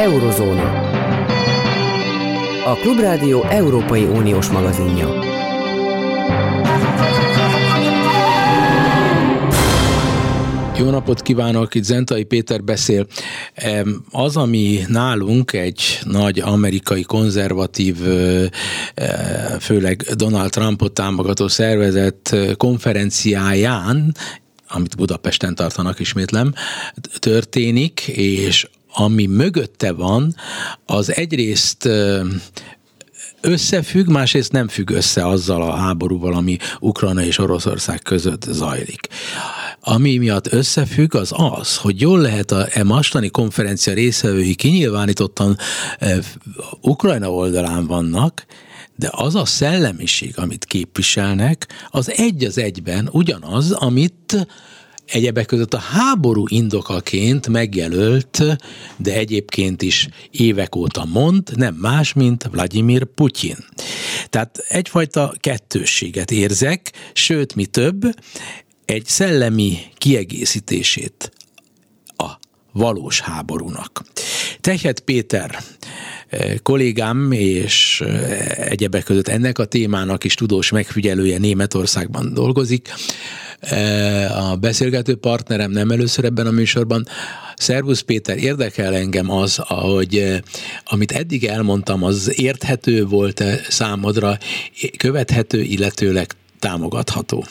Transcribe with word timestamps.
Eurozóna. 0.00 0.88
A 2.64 2.74
Klubrádió 2.74 3.42
Európai 3.42 4.04
Uniós 4.04 4.48
magazinja. 4.48 5.08
Jó 10.78 10.90
napot 10.90 11.22
kívánok, 11.22 11.74
itt 11.74 11.84
Zentai 11.84 12.24
Péter 12.24 12.64
beszél. 12.64 13.06
Az, 14.10 14.36
ami 14.36 14.80
nálunk 14.88 15.52
egy 15.52 15.98
nagy 16.04 16.38
amerikai 16.38 17.02
konzervatív, 17.02 17.96
főleg 19.60 20.02
Donald 20.14 20.50
Trumpot 20.50 20.92
támogató 20.92 21.48
szervezet 21.48 22.36
konferenciáján 22.56 24.14
amit 24.72 24.96
Budapesten 24.96 25.54
tartanak, 25.54 26.00
ismétlem, 26.00 26.54
történik, 27.18 28.00
és 28.08 28.66
ami 28.92 29.26
mögötte 29.26 29.92
van, 29.92 30.34
az 30.86 31.14
egyrészt 31.14 31.88
összefügg, 33.40 34.08
másrészt 34.08 34.52
nem 34.52 34.68
függ 34.68 34.90
össze 34.90 35.26
azzal 35.26 35.62
a 35.62 35.76
háborúval, 35.76 36.34
ami 36.34 36.56
Ukrajna 36.80 37.22
és 37.22 37.38
Oroszország 37.38 38.02
között 38.02 38.46
zajlik. 38.48 39.08
Ami 39.80 40.16
miatt 40.16 40.52
összefügg, 40.52 41.14
az 41.14 41.32
az, 41.36 41.76
hogy 41.76 42.00
jól 42.00 42.20
lehet 42.20 42.50
a 42.50 42.66
e 42.70 42.84
mostani 42.84 43.30
konferencia 43.30 43.94
részvevői 43.94 44.54
kinyilvánítottan 44.54 45.56
e, 45.98 46.18
Ukrajna 46.80 47.32
oldalán 47.32 47.86
vannak, 47.86 48.46
de 48.96 49.08
az 49.12 49.34
a 49.34 49.44
szellemiség, 49.44 50.38
amit 50.38 50.64
képviselnek, 50.64 51.66
az 51.90 52.10
egy 52.16 52.44
az 52.44 52.58
egyben 52.58 53.08
ugyanaz, 53.12 53.70
amit 53.70 54.46
egyebek 55.10 55.46
között 55.46 55.74
a 55.74 55.78
háború 55.78 56.44
indokaként 56.48 57.48
megjelölt, 57.48 58.42
de 58.96 59.14
egyébként 59.14 59.82
is 59.82 60.08
évek 60.30 60.76
óta 60.76 61.04
mond, 61.04 61.56
nem 61.56 61.74
más, 61.74 62.12
mint 62.12 62.48
Vladimir 62.50 63.04
Putyin. 63.04 63.56
Tehát 64.28 64.64
egyfajta 64.68 65.34
kettősséget 65.40 66.30
érzek, 66.30 66.92
sőt, 67.12 67.54
mi 67.54 67.66
több, 67.66 68.02
egy 68.84 69.06
szellemi 69.06 69.78
kiegészítését 69.94 71.32
a 72.16 72.30
valós 72.72 73.20
háborúnak. 73.20 74.04
Tehet 74.60 75.00
Péter 75.00 75.58
eh, 76.28 76.54
kollégám 76.62 77.32
és 77.32 78.00
eh, 78.04 78.48
egyebek 78.70 79.04
között 79.04 79.28
ennek 79.28 79.58
a 79.58 79.64
témának 79.64 80.24
is 80.24 80.34
tudós 80.34 80.70
megfigyelője 80.70 81.38
Németországban 81.38 82.34
dolgozik. 82.34 82.88
Eh, 83.60 84.50
a 84.50 84.56
beszélgető 84.56 85.16
partnerem 85.16 85.70
nem 85.70 85.90
először 85.90 86.24
ebben 86.24 86.46
a 86.46 86.50
műsorban. 86.50 87.02
Szervusz 87.56 88.00
Péter, 88.00 88.36
érdekel 88.36 88.94
engem 88.94 89.30
az, 89.30 89.62
ahogy 89.68 90.40
amit 90.84 91.12
eddig 91.12 91.44
elmondtam, 91.44 92.04
az 92.04 92.42
érthető 92.42 93.04
volt-e 93.04 93.50
számodra, 93.68 94.30
követhető, 94.98 95.60
illetőleg 95.60 96.26
támogatható? 96.60 97.44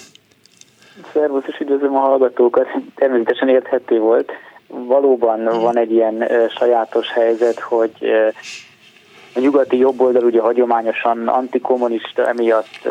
Szervusz, 1.13 1.43
és 1.47 1.59
üdvözlöm 1.59 1.95
a 1.95 1.99
hallgatókat. 1.99 2.67
Természetesen 2.95 3.49
érthető 3.49 3.99
volt. 3.99 4.31
Valóban 4.67 5.43
van 5.43 5.77
egy 5.77 5.91
ilyen 5.91 6.27
sajátos 6.57 7.11
helyzet, 7.11 7.59
hogy 7.59 7.91
a 9.35 9.39
nyugati 9.39 9.77
jobboldal 9.77 10.23
ugye 10.23 10.41
hagyományosan 10.41 11.27
antikommunista, 11.27 12.27
emiatt 12.27 12.85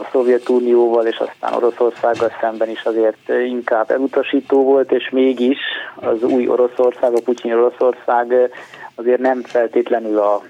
a 0.00 0.06
Szovjetunióval 0.12 1.06
és 1.06 1.16
aztán 1.18 1.52
Oroszországgal 1.54 2.32
szemben 2.40 2.70
is 2.70 2.82
azért 2.82 3.28
inkább 3.28 3.90
elutasító 3.90 4.62
volt, 4.62 4.92
és 4.92 5.10
mégis 5.10 5.58
az 5.94 6.22
új 6.22 6.48
Oroszország, 6.48 7.12
a 7.14 7.20
Putyin 7.24 7.52
Oroszország 7.52 8.50
azért 8.94 9.20
nem 9.20 9.42
feltétlenül 9.42 10.18
a 10.18 10.42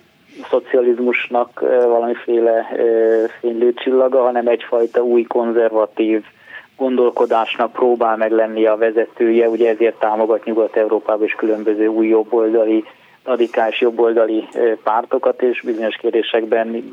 szocializmusnak 0.50 1.60
valamiféle 1.84 2.66
fénylőcsillaga, 3.40 4.22
hanem 4.22 4.46
egyfajta 4.46 5.02
új 5.02 5.22
konzervatív 5.22 6.22
gondolkodásnak 6.76 7.72
próbál 7.72 8.16
meg 8.16 8.30
lenni 8.30 8.66
a 8.66 8.76
vezetője, 8.76 9.48
ugye 9.48 9.68
ezért 9.70 9.98
támogat 9.98 10.44
Nyugat-Európában 10.44 11.24
is 11.24 11.32
különböző 11.32 11.86
új 11.86 12.06
jobboldali, 12.06 12.84
radikális 13.28 13.80
jobboldali 13.80 14.48
pártokat, 14.82 15.42
és 15.42 15.60
bizonyos 15.60 15.96
kérdésekben 15.96 16.84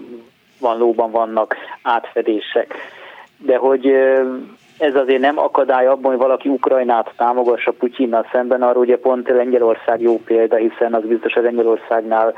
valóban 0.59 1.11
vannak 1.11 1.55
átfedések. 1.81 2.73
De 3.37 3.57
hogy 3.57 3.85
ez 4.77 4.95
azért 4.95 5.21
nem 5.21 5.39
akadály 5.39 5.87
abban, 5.87 6.11
hogy 6.11 6.21
valaki 6.21 6.49
Ukrajnát 6.49 7.13
támogassa 7.17 7.71
Putyinnal 7.71 8.27
szemben, 8.31 8.61
arról 8.61 8.83
ugye 8.83 8.97
pont 8.97 9.27
Lengyelország 9.27 10.01
jó 10.01 10.19
példa, 10.25 10.55
hiszen 10.55 10.93
az 10.93 11.03
biztos, 11.03 11.33
hogy 11.33 11.43
Lengyelországnál 11.43 12.33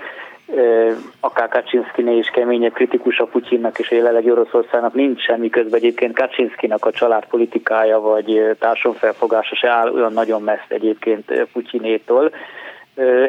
akár 1.19 1.47
Kaczynszkiné 1.47 2.17
is 2.17 2.29
keményebb 2.29 2.73
kritikus 2.73 3.19
a 3.19 3.25
Putyinnak 3.25 3.79
és 3.79 3.91
jelenleg 3.91 4.25
Oroszországnak 4.25 4.93
nincs 4.93 5.21
semmi 5.21 5.49
közben 5.49 5.79
egyébként 5.79 6.15
Kaczynszkinak 6.15 6.85
a 6.85 6.91
családpolitikája 6.91 7.99
vagy 7.99 8.55
társadalomfelfogása 8.59 9.55
se 9.55 9.69
áll 9.69 9.91
olyan 9.93 10.13
nagyon 10.13 10.41
messze 10.41 10.65
egyébként 10.67 11.47
Putyinétól. 11.53 12.31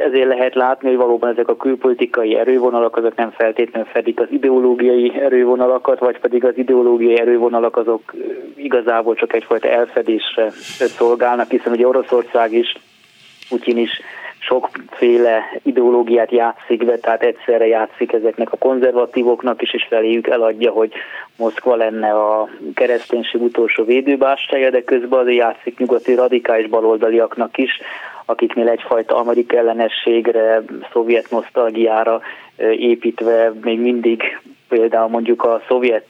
Ezért 0.07 0.29
lehet 0.29 0.55
látni, 0.55 0.89
hogy 0.89 0.97
valóban 0.97 1.31
ezek 1.31 1.49
a 1.49 1.57
külpolitikai 1.57 2.37
erővonalak 2.37 2.97
azok 2.97 3.15
nem 3.15 3.31
feltétlenül 3.31 3.89
fedik 3.89 4.21
az 4.21 4.27
ideológiai 4.31 5.13
erővonalakat, 5.21 5.99
vagy 5.99 6.19
pedig 6.19 6.45
az 6.45 6.57
ideológiai 6.57 7.19
erővonalak 7.19 7.77
azok 7.77 8.15
igazából 8.57 9.15
csak 9.15 9.33
egyfajta 9.35 9.69
elfedésre 9.69 10.51
szolgálnak, 10.79 11.51
hiszen 11.51 11.73
ugye 11.73 11.87
Oroszország 11.87 12.53
is, 12.53 12.77
Putyin 13.49 13.79
is 13.79 14.01
sokféle 14.49 15.43
ideológiát 15.63 16.31
játszik 16.31 16.85
be, 16.85 16.97
tehát 16.99 17.23
egyszerre 17.23 17.67
játszik 17.67 18.13
ezeknek 18.13 18.53
a 18.53 18.57
konzervatívoknak 18.57 19.63
is, 19.63 19.75
és 19.75 19.87
feléjük 19.89 20.27
eladja, 20.27 20.71
hogy 20.71 20.93
Moszkva 21.37 21.77
lenne 21.77 22.11
a 22.11 22.49
kereszténység 22.75 23.43
utolsó 23.43 23.85
védőbástája, 23.85 24.71
de 24.71 24.83
közben 24.83 25.19
azért 25.19 25.37
játszik 25.37 25.79
nyugati 25.79 26.15
radikális 26.15 26.69
baloldaliaknak 26.69 27.59
is, 27.59 27.81
akiknél 28.25 28.69
egyfajta 28.69 29.17
amerik 29.17 29.53
ellenességre, 29.53 30.63
szovjet 30.93 31.31
nosztalgiára 31.31 32.21
építve 32.79 33.53
még 33.63 33.81
mindig 33.81 34.23
például 34.69 35.09
mondjuk 35.09 35.45
a 35.45 35.63
szovjet 35.69 36.07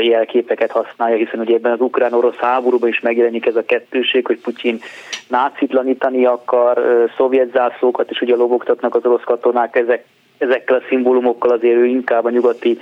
jelképeket 0.00 0.70
használja, 0.70 1.16
hiszen 1.16 1.40
ugye 1.40 1.54
ebben 1.54 1.72
az 1.72 1.80
ukrán-orosz 1.80 2.36
háborúban 2.36 2.88
is 2.88 3.00
megjelenik 3.00 3.46
ez 3.46 3.56
a 3.56 3.64
kettőség, 3.64 4.26
hogy 4.26 4.40
Putyin 4.40 4.80
nácitlanítani 5.28 6.24
akar, 6.24 6.82
szovjet 7.16 7.50
zászlókat 7.52 8.10
is 8.10 8.20
ugye 8.20 8.36
lobogtatnak 8.36 8.94
az 8.94 9.04
orosz 9.04 9.24
katonák, 9.24 9.76
ezek, 9.76 10.04
ezekkel 10.38 10.76
a 10.76 10.82
szimbólumokkal 10.88 11.50
azért 11.50 11.76
ő 11.76 11.86
inkább 11.86 12.24
a 12.24 12.30
nyugati 12.30 12.78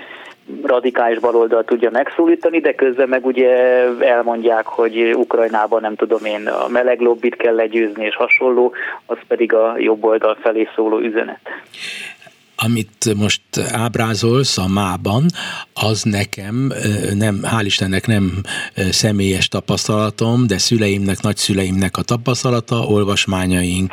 radikális 0.62 1.18
baloldal 1.18 1.64
tudja 1.64 1.90
megszólítani, 1.90 2.60
de 2.60 2.74
közben 2.74 3.08
meg 3.08 3.26
ugye 3.26 3.48
elmondják, 4.00 4.66
hogy 4.66 5.14
Ukrajnában 5.14 5.80
nem 5.80 5.94
tudom 5.94 6.24
én 6.24 6.46
a 6.46 6.68
meleg 6.68 7.00
lobbit 7.00 7.36
kell 7.36 7.54
legyőzni 7.54 8.04
és 8.04 8.16
hasonló, 8.16 8.72
az 9.06 9.18
pedig 9.28 9.52
a 9.52 9.74
jobb 9.78 10.04
oldal 10.04 10.36
felé 10.40 10.68
szóló 10.74 10.98
üzenet 10.98 11.40
amit 12.60 13.14
most 13.14 13.42
ábrázolsz 13.70 14.58
a 14.58 14.66
mában, 14.66 15.26
az 15.72 16.02
nekem 16.02 16.72
nem, 17.14 17.40
hál' 17.42 17.62
Istennek 17.64 18.06
nem 18.06 18.42
személyes 18.90 19.48
tapasztalatom, 19.48 20.46
de 20.46 20.58
szüleimnek, 20.58 21.20
nagyszüleimnek 21.20 21.96
a 21.96 22.02
tapasztalata, 22.02 22.80
olvasmányaink 22.80 23.92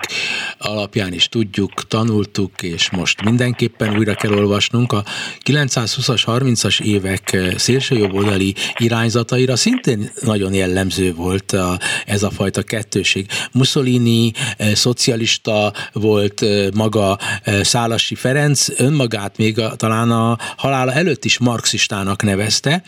alapján 0.58 1.14
is 1.14 1.30
tudjuk, 1.30 1.88
tanultuk, 1.88 2.62
és 2.62 2.90
most 2.90 3.24
mindenképpen 3.24 3.98
újra 3.98 4.14
kell 4.16 4.34
olvasnunk. 4.34 4.92
A 4.92 5.04
920-as, 5.46 6.22
30-as 6.26 6.82
évek 6.82 7.38
szélsőjobboldali 7.58 8.56
irányzataira 8.78 9.56
szintén 9.56 10.12
nagyon 10.22 10.54
jellemző 10.54 11.14
volt 11.14 11.52
a, 11.52 11.80
ez 12.06 12.24
a 12.24 12.30
fajta 12.30 12.62
kettőség. 12.64 13.28
Mussolini 13.52 14.32
szocialista 14.74 15.74
volt 15.94 16.46
maga 16.74 17.20
Szálasi 17.62 18.16
Ferenc, 18.16 18.55
Ferenc 18.56 18.80
önmagát 18.80 19.38
még 19.38 19.60
a, 19.60 19.76
talán 19.76 20.12
a 20.12 20.38
halála 20.58 20.94
előtt 20.94 21.26
is 21.26 21.38
marxistának 21.38 22.24
nevezte, 22.24 22.84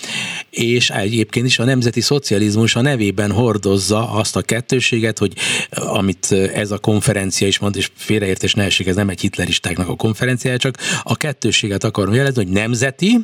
és 0.50 0.90
egyébként 0.90 1.46
is 1.46 1.60
a 1.60 1.64
nemzeti 1.64 2.02
szocializmus 2.02 2.76
a 2.76 2.82
nevében 2.82 3.32
hordozza 3.32 4.12
azt 4.12 4.36
a 4.36 4.42
kettőséget, 4.42 5.18
hogy 5.18 5.34
amit 5.70 6.32
ez 6.54 6.72
a 6.72 6.78
konferencia 6.78 7.48
is 7.48 7.60
mond, 7.60 7.76
és 7.76 7.90
félreértés 7.96 8.54
ne 8.54 8.64
esik, 8.64 8.88
ez 8.88 8.96
nem 8.96 9.10
egy 9.10 9.22
hitleristáknak 9.22 9.88
a 9.88 9.96
konferenciája, 9.96 10.58
csak 10.58 10.78
a 11.04 11.16
kettőséget 11.16 11.84
akarom 11.84 12.14
jelezni, 12.14 12.44
hogy 12.44 12.54
nemzeti, 12.54 13.18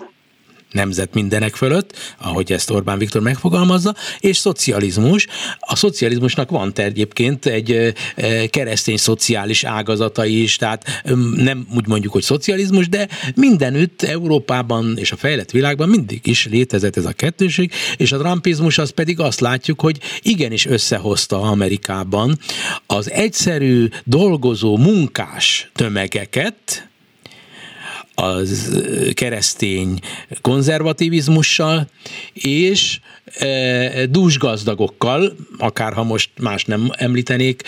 nemzet 0.73 1.13
mindenek 1.13 1.55
fölött, 1.55 2.15
ahogy 2.17 2.51
ezt 2.51 2.69
Orbán 2.69 2.97
Viktor 2.97 3.21
megfogalmazza, 3.21 3.95
és 4.19 4.37
szocializmus. 4.37 5.27
A 5.59 5.75
szocializmusnak 5.75 6.49
van 6.49 6.71
egyébként 6.75 7.45
egy 7.45 7.93
keresztény 8.49 8.97
szociális 8.97 9.63
ágazata 9.63 10.25
is, 10.25 10.55
tehát 10.55 11.03
nem 11.35 11.67
úgy 11.75 11.87
mondjuk, 11.87 12.13
hogy 12.13 12.23
szocializmus, 12.23 12.89
de 12.89 13.07
mindenütt 13.35 14.01
Európában 14.01 14.97
és 14.97 15.11
a 15.11 15.15
fejlett 15.15 15.51
világban 15.51 15.89
mindig 15.89 16.27
is 16.27 16.47
létezett 16.47 16.97
ez 16.97 17.05
a 17.05 17.11
kettőség, 17.11 17.71
és 17.97 18.11
a 18.11 18.17
trumpizmus 18.17 18.77
az 18.77 18.89
pedig 18.89 19.19
azt 19.19 19.39
látjuk, 19.39 19.81
hogy 19.81 19.99
igenis 20.21 20.65
összehozta 20.65 21.41
Amerikában 21.41 22.37
az 22.85 23.11
egyszerű 23.11 23.87
dolgozó 24.03 24.77
munkás 24.77 25.71
tömegeket, 25.73 26.87
az 28.15 28.81
keresztény 29.13 29.99
konzervativizmussal, 30.41 31.87
és 32.33 32.99
e, 33.37 34.05
dúsgazdagokkal, 34.05 35.35
akár 35.57 35.93
ha 35.93 36.03
most 36.03 36.29
más 36.41 36.65
nem 36.65 36.89
említenék, 36.97 37.63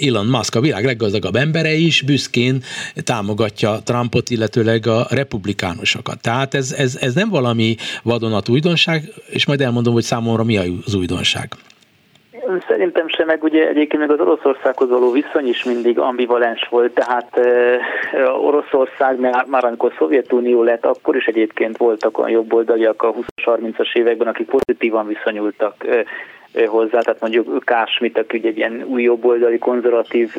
Elon 0.00 0.26
Musk 0.26 0.54
a 0.54 0.60
világ 0.60 0.84
leggazdagabb 0.84 1.36
embere 1.36 1.74
is 1.74 2.02
büszkén 2.02 2.62
támogatja 2.94 3.80
Trumpot, 3.84 4.30
illetőleg 4.30 4.86
a 4.86 5.06
republikánusokat. 5.10 6.20
Tehát 6.20 6.54
ez, 6.54 6.72
ez, 6.72 6.96
ez 6.96 7.14
nem 7.14 7.28
valami 7.28 7.76
vadonat 8.02 8.48
újdonság, 8.48 9.12
és 9.30 9.46
majd 9.46 9.60
elmondom, 9.60 9.92
hogy 9.92 10.04
számomra 10.04 10.44
mi 10.44 10.56
az 10.56 10.94
újdonság. 10.94 11.56
Szerintem 12.68 13.08
sem, 13.08 13.26
meg 13.26 13.42
ugye 13.42 13.68
egyébként 13.68 14.06
meg 14.06 14.10
az 14.10 14.20
Oroszországhoz 14.20 14.88
való 14.88 15.10
viszony 15.10 15.48
is 15.48 15.64
mindig 15.64 15.98
ambivalens 15.98 16.66
volt, 16.70 16.92
tehát 16.94 17.36
e, 17.36 17.78
Oroszország 18.30 19.20
már, 19.20 19.44
már 19.46 19.64
amikor 19.64 19.92
Szovjetunió 19.98 20.62
lett, 20.62 20.84
akkor 20.84 21.16
is 21.16 21.26
egyébként 21.26 21.76
voltak 21.76 22.18
olyan 22.18 22.30
jobboldaliak 22.30 23.02
a 23.02 23.14
20-30-as 23.44 23.96
években, 23.96 24.28
akik 24.28 24.46
pozitívan 24.46 25.06
viszonyultak 25.06 25.86
e, 25.86 26.04
hozzá, 26.66 27.00
tehát 27.00 27.20
mondjuk 27.20 27.64
Kásmit, 27.64 28.18
aki 28.18 28.38
ugye 28.38 28.48
egy 28.48 28.56
ilyen 28.56 28.84
új 28.86 29.02
jobboldali 29.02 29.58
konzervatív 29.58 30.36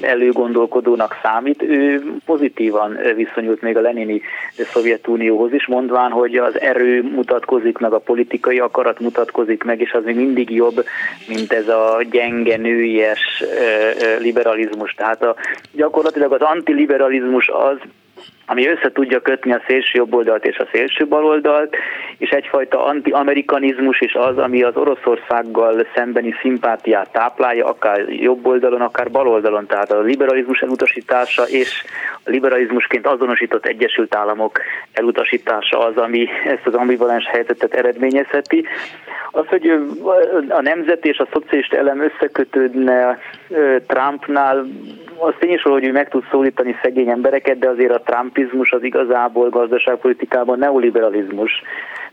előgondolkodónak 0.00 1.18
számít, 1.22 1.62
ő 1.62 2.02
pozitívan 2.24 2.98
viszonyult 3.16 3.60
még 3.60 3.76
a 3.76 3.80
lenini 3.80 4.20
Szovjetunióhoz 4.56 5.52
is, 5.52 5.66
mondván, 5.66 6.10
hogy 6.10 6.36
az 6.36 6.60
erő 6.60 7.02
mutatkozik 7.02 7.78
meg, 7.78 7.92
a 7.92 7.98
politikai 7.98 8.58
akarat 8.58 9.00
mutatkozik 9.00 9.62
meg, 9.64 9.80
és 9.80 9.92
az 9.92 10.04
még 10.04 10.16
mindig 10.16 10.50
jobb, 10.50 10.84
mint 11.28 11.52
ez 11.52 11.68
a 11.68 12.02
gyenge, 12.10 12.56
nőies 12.56 13.44
liberalizmus. 14.18 14.94
Tehát 14.94 15.22
a, 15.22 15.34
gyakorlatilag 15.72 16.32
az 16.32 16.40
antiliberalizmus 16.40 17.48
az, 17.48 17.78
ami 18.50 18.68
össze 18.68 18.92
tudja 18.92 19.20
kötni 19.20 19.52
a 19.52 19.62
szélső 19.66 19.98
jobboldalt 19.98 20.44
és 20.46 20.58
a 20.58 20.68
szélső 20.72 21.06
baloldalt, 21.06 21.76
és 22.18 22.30
egyfajta 22.30 22.84
anti-amerikanizmus 22.84 24.00
is 24.00 24.14
az, 24.14 24.38
ami 24.38 24.62
az 24.62 24.76
Oroszországgal 24.76 25.86
szembeni 25.94 26.34
szimpátiát 26.40 27.12
táplálja, 27.12 27.66
akár 27.66 28.08
jobb 28.08 28.46
oldalon, 28.46 28.80
akár 28.80 29.10
bal 29.10 29.28
oldalon. 29.28 29.66
Tehát 29.66 29.92
a 29.92 30.00
liberalizmus 30.00 30.60
elutasítása 30.60 31.48
és 31.48 31.84
a 32.24 32.30
liberalizmusként 32.30 33.06
azonosított 33.06 33.66
Egyesült 33.66 34.14
Államok 34.14 34.60
elutasítása 34.92 35.78
az, 35.78 35.96
ami 35.96 36.28
ezt 36.44 36.66
az 36.66 36.74
ambivalens 36.74 37.26
helyzetet 37.26 37.74
eredményezheti. 37.74 38.66
Az, 39.30 39.46
hogy 39.46 39.72
a 40.48 40.60
nemzet 40.60 41.04
és 41.04 41.18
a 41.18 41.28
szocialista 41.32 41.76
elem 41.76 42.00
összekötődne 42.00 43.18
Trumpnál, 43.86 44.66
az 45.18 45.34
tényleg, 45.38 45.60
hogy 45.60 45.84
ő 45.84 45.92
meg 45.92 46.08
tud 46.08 46.24
szólítani 46.30 46.76
szegény 46.82 47.08
embereket, 47.08 47.58
de 47.58 47.68
azért 47.68 47.94
a 47.94 48.02
trumpizmus 48.38 48.72
az 48.72 48.82
igazából 48.82 49.48
gazdaságpolitikában 49.48 50.58
neoliberalizmus. 50.58 51.62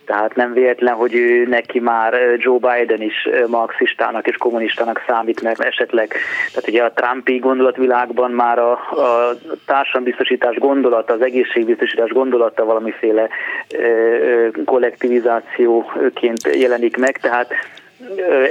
Tehát 0.05 0.35
nem 0.35 0.53
véletlen, 0.53 0.93
hogy 0.93 1.15
ő 1.15 1.45
neki 1.47 1.79
már 1.79 2.13
Joe 2.37 2.57
Biden 2.57 3.01
is 3.01 3.29
marxistának 3.47 4.27
és 4.27 4.35
kommunistának 4.37 5.03
számít, 5.07 5.41
mert 5.41 5.59
esetleg, 5.59 6.13
tehát 6.53 6.69
ugye 6.69 6.83
a 6.83 6.91
Trumpi 6.91 7.37
gondolatvilágban 7.37 8.31
már 8.31 8.59
a, 8.59 8.71
a 8.71 9.35
társadalombiztosítás 9.65 10.55
gondolata, 10.55 11.13
az 11.13 11.21
egészségbiztosítás 11.21 12.09
gondolata 12.09 12.65
valamiféle 12.65 13.29
kollektivizációként 14.65 16.55
jelenik 16.55 16.97
meg, 16.97 17.17
tehát 17.17 17.53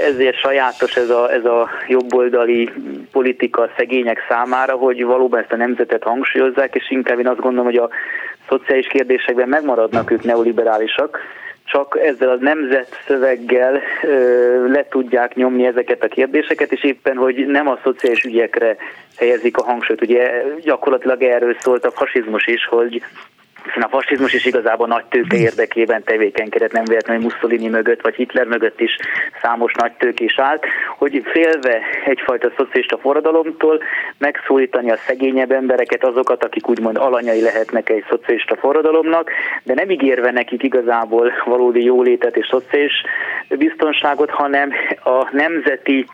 ezért 0.06 0.37
sajátos 0.37 0.97
ez 0.97 1.11
a, 1.11 1.33
ez 1.33 1.45
a 1.45 1.69
jobboldali 1.89 2.71
politika 3.12 3.71
szegények 3.77 4.19
számára, 4.29 4.73
hogy 4.73 5.05
valóban 5.05 5.41
ezt 5.41 5.53
a 5.53 5.56
nemzetet 5.56 6.03
hangsúlyozzák, 6.03 6.75
és 6.75 6.91
inkább 6.91 7.19
én 7.19 7.29
azt 7.29 7.41
gondolom, 7.41 7.65
hogy 7.65 7.77
a 7.77 7.91
szociális 8.49 8.87
kérdésekben 8.87 9.49
megmaradnak 9.49 10.11
ők 10.11 10.25
neoliberálisak, 10.25 11.19
csak 11.65 11.99
ezzel 12.03 12.29
a 12.29 12.37
nemzet 12.41 12.89
szöveggel 13.06 13.81
ö, 14.03 14.69
le 14.69 14.87
tudják 14.89 15.35
nyomni 15.35 15.67
ezeket 15.67 16.03
a 16.03 16.09
kérdéseket, 16.09 16.73
és 16.73 16.85
éppen, 16.85 17.17
hogy 17.17 17.47
nem 17.47 17.69
a 17.69 17.79
szociális 17.83 18.25
ügyekre 18.25 18.77
helyezik 19.17 19.56
a 19.56 19.65
hangsúlyt. 19.65 20.03
Ugye 20.03 20.43
gyakorlatilag 20.62 21.23
erről 21.23 21.56
szólt 21.61 21.85
a 21.85 21.91
fasizmus 21.91 22.47
is, 22.47 22.67
hogy 22.67 23.03
hiszen 23.65 23.83
a 23.83 23.89
fasizmus 23.89 24.33
is 24.33 24.45
igazából 24.45 24.87
nagy 24.87 25.05
tőke 25.05 25.37
érdekében 25.37 26.03
tevékenykedett, 26.05 26.73
nem 26.73 26.85
véletlenül 26.85 27.23
Mussolini 27.23 27.69
mögött, 27.69 28.01
vagy 28.01 28.15
Hitler 28.15 28.47
mögött 28.47 28.81
is 28.81 28.97
számos 29.43 29.73
nagy 29.73 29.93
is 30.21 30.39
állt, 30.39 30.65
hogy 30.99 31.23
félve 31.25 31.81
egyfajta 32.05 32.53
szocialista 32.57 32.99
forradalomtól 32.99 33.83
megszólítani 34.19 34.91
a 34.91 34.97
szegényebb 35.07 35.51
embereket, 35.51 36.05
azokat, 36.05 36.45
akik 36.45 36.69
úgymond 36.69 36.97
alanyai 36.97 37.41
lehetnek 37.41 37.89
egy 37.89 38.05
szocialista 38.09 38.57
forradalomnak, 38.57 39.31
de 39.63 39.75
nem 39.75 39.91
ígérve 39.91 40.31
nekik 40.31 40.63
igazából 40.63 41.33
valódi 41.45 41.85
jólétet 41.85 42.37
és 42.37 42.47
szociális 42.47 43.03
biztonságot, 43.49 44.31
hanem 44.31 44.73
a 45.05 45.29
nemzeti 45.33 46.07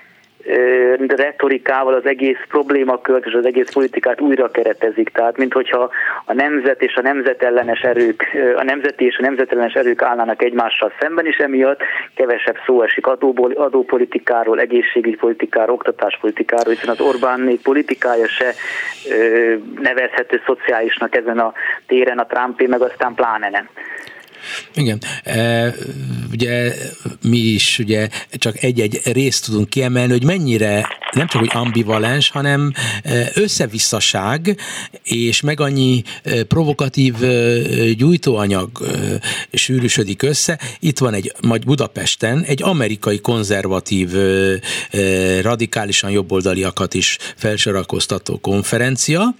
retorikával 1.08 1.94
az 1.94 2.06
egész 2.06 2.38
problémakört 2.48 3.26
és 3.26 3.32
az 3.32 3.46
egész 3.46 3.72
politikát 3.72 4.20
újra 4.20 4.50
keretezik. 4.50 5.08
Tehát, 5.08 5.36
mint 5.36 5.52
hogyha 5.52 5.90
a 6.24 6.32
nemzet 6.32 6.82
és 6.82 6.94
a 6.94 7.02
nemzetellenes 7.02 7.80
erők, 7.80 8.24
a 8.56 8.62
nemzeti 8.62 9.04
és 9.04 9.16
a 9.18 9.22
nemzetellenes 9.22 9.74
erők 9.74 10.02
állnának 10.02 10.42
egymással 10.42 10.92
szemben, 11.00 11.26
és 11.26 11.36
emiatt 11.36 11.80
kevesebb 12.14 12.56
szó 12.66 12.82
esik 12.82 13.06
adóból, 13.06 13.52
adópolitikáról, 13.52 14.60
egészségügyi 14.60 15.16
politikáról, 15.16 15.74
oktatáspolitikáról, 15.74 16.74
hiszen 16.74 16.90
az 16.90 17.00
Orbán 17.00 17.58
politikája 17.62 18.28
se 18.28 18.52
nevezhető 19.80 20.40
szociálisnak 20.46 21.16
ezen 21.16 21.38
a 21.38 21.52
téren, 21.86 22.18
a 22.18 22.26
Trumpé 22.26 22.66
meg 22.66 22.80
aztán 22.80 23.14
pláne 23.14 23.50
nem. 23.50 23.68
Igen, 24.74 24.98
e, 25.24 25.74
ugye 26.32 26.74
mi 27.22 27.38
is 27.38 27.78
ugye 27.78 28.08
csak 28.30 28.62
egy-egy 28.62 29.00
részt 29.04 29.44
tudunk 29.44 29.68
kiemelni, 29.68 30.12
hogy 30.12 30.24
mennyire 30.24 30.86
nem 31.12 31.26
csak 31.26 31.40
hogy 31.40 31.50
ambivalens, 31.52 32.30
hanem 32.30 32.72
e, 33.02 33.30
összevisszaság, 33.34 34.56
és 35.02 35.40
meg 35.40 35.60
annyi 35.60 36.02
e, 36.22 36.42
provokatív 36.42 37.24
e, 37.24 37.58
gyújtóanyag 37.92 38.70
sűrűsödik 39.52 40.22
össze. 40.22 40.58
Itt 40.80 40.98
van 40.98 41.14
egy, 41.14 41.32
majd 41.42 41.64
Budapesten 41.64 42.42
egy 42.42 42.62
amerikai 42.62 43.20
konzervatív, 43.20 44.08
radikálisan 45.40 46.10
jobboldaliakat 46.10 46.94
is 46.94 47.18
felsorakoztató 47.36 48.38
konferencia, 48.38 49.34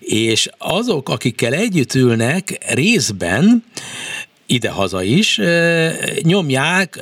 és 0.00 0.48
azok, 0.58 1.08
akikkel 1.08 1.52
együtt 1.52 1.94
ülnek 1.94 2.58
részben, 2.68 3.64
ide-haza 4.46 5.02
is, 5.02 5.40
nyomják 6.22 6.98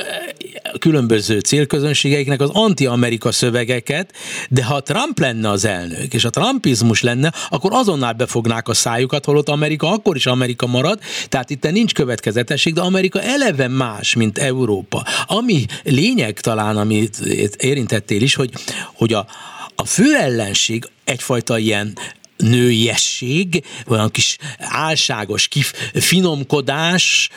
különböző 0.79 1.39
célközönségeiknek 1.39 2.41
az 2.41 2.51
anti-Amerika 2.53 3.33
szövegeket, 3.33 4.13
de 4.49 4.65
ha 4.65 4.81
Trump 4.81 5.19
lenne 5.19 5.49
az 5.49 5.65
elnök, 5.65 6.15
és 6.15 6.25
a 6.25 6.31
trumpizmus 6.31 7.03
lenne, 7.03 7.33
akkor 7.49 7.73
azonnal 7.73 8.13
befognák 8.13 8.69
a 8.69 8.75
szájukat, 8.75 9.25
holott 9.25 9.49
Amerika 9.49 9.93
akkor 9.93 10.17
is 10.17 10.27
Amerika 10.27 10.67
marad, 10.67 10.99
tehát 11.29 11.51
itt 11.51 11.71
nincs 11.71 11.95
következetesség, 11.95 12.75
de 12.75 12.81
Amerika 12.81 13.23
eleve 13.23 13.69
más, 13.69 14.15
mint 14.15 14.39
Európa. 14.39 15.05
Ami 15.27 15.67
lényeg 15.83 16.41
talán, 16.41 16.77
amit 16.77 17.19
érintettél 17.57 18.23
is, 18.23 18.35
hogy, 18.35 18.51
hogy 18.95 19.13
a, 19.13 19.27
a 19.75 19.85
fő 19.85 20.17
ellenség 20.17 20.89
egyfajta 21.05 21.59
ilyen 21.59 21.97
nőiesség, 22.41 23.65
olyan 23.87 24.11
kis 24.11 24.37
álságos 24.59 25.49
kif, 25.49 25.73
finomkodás, 25.93 27.29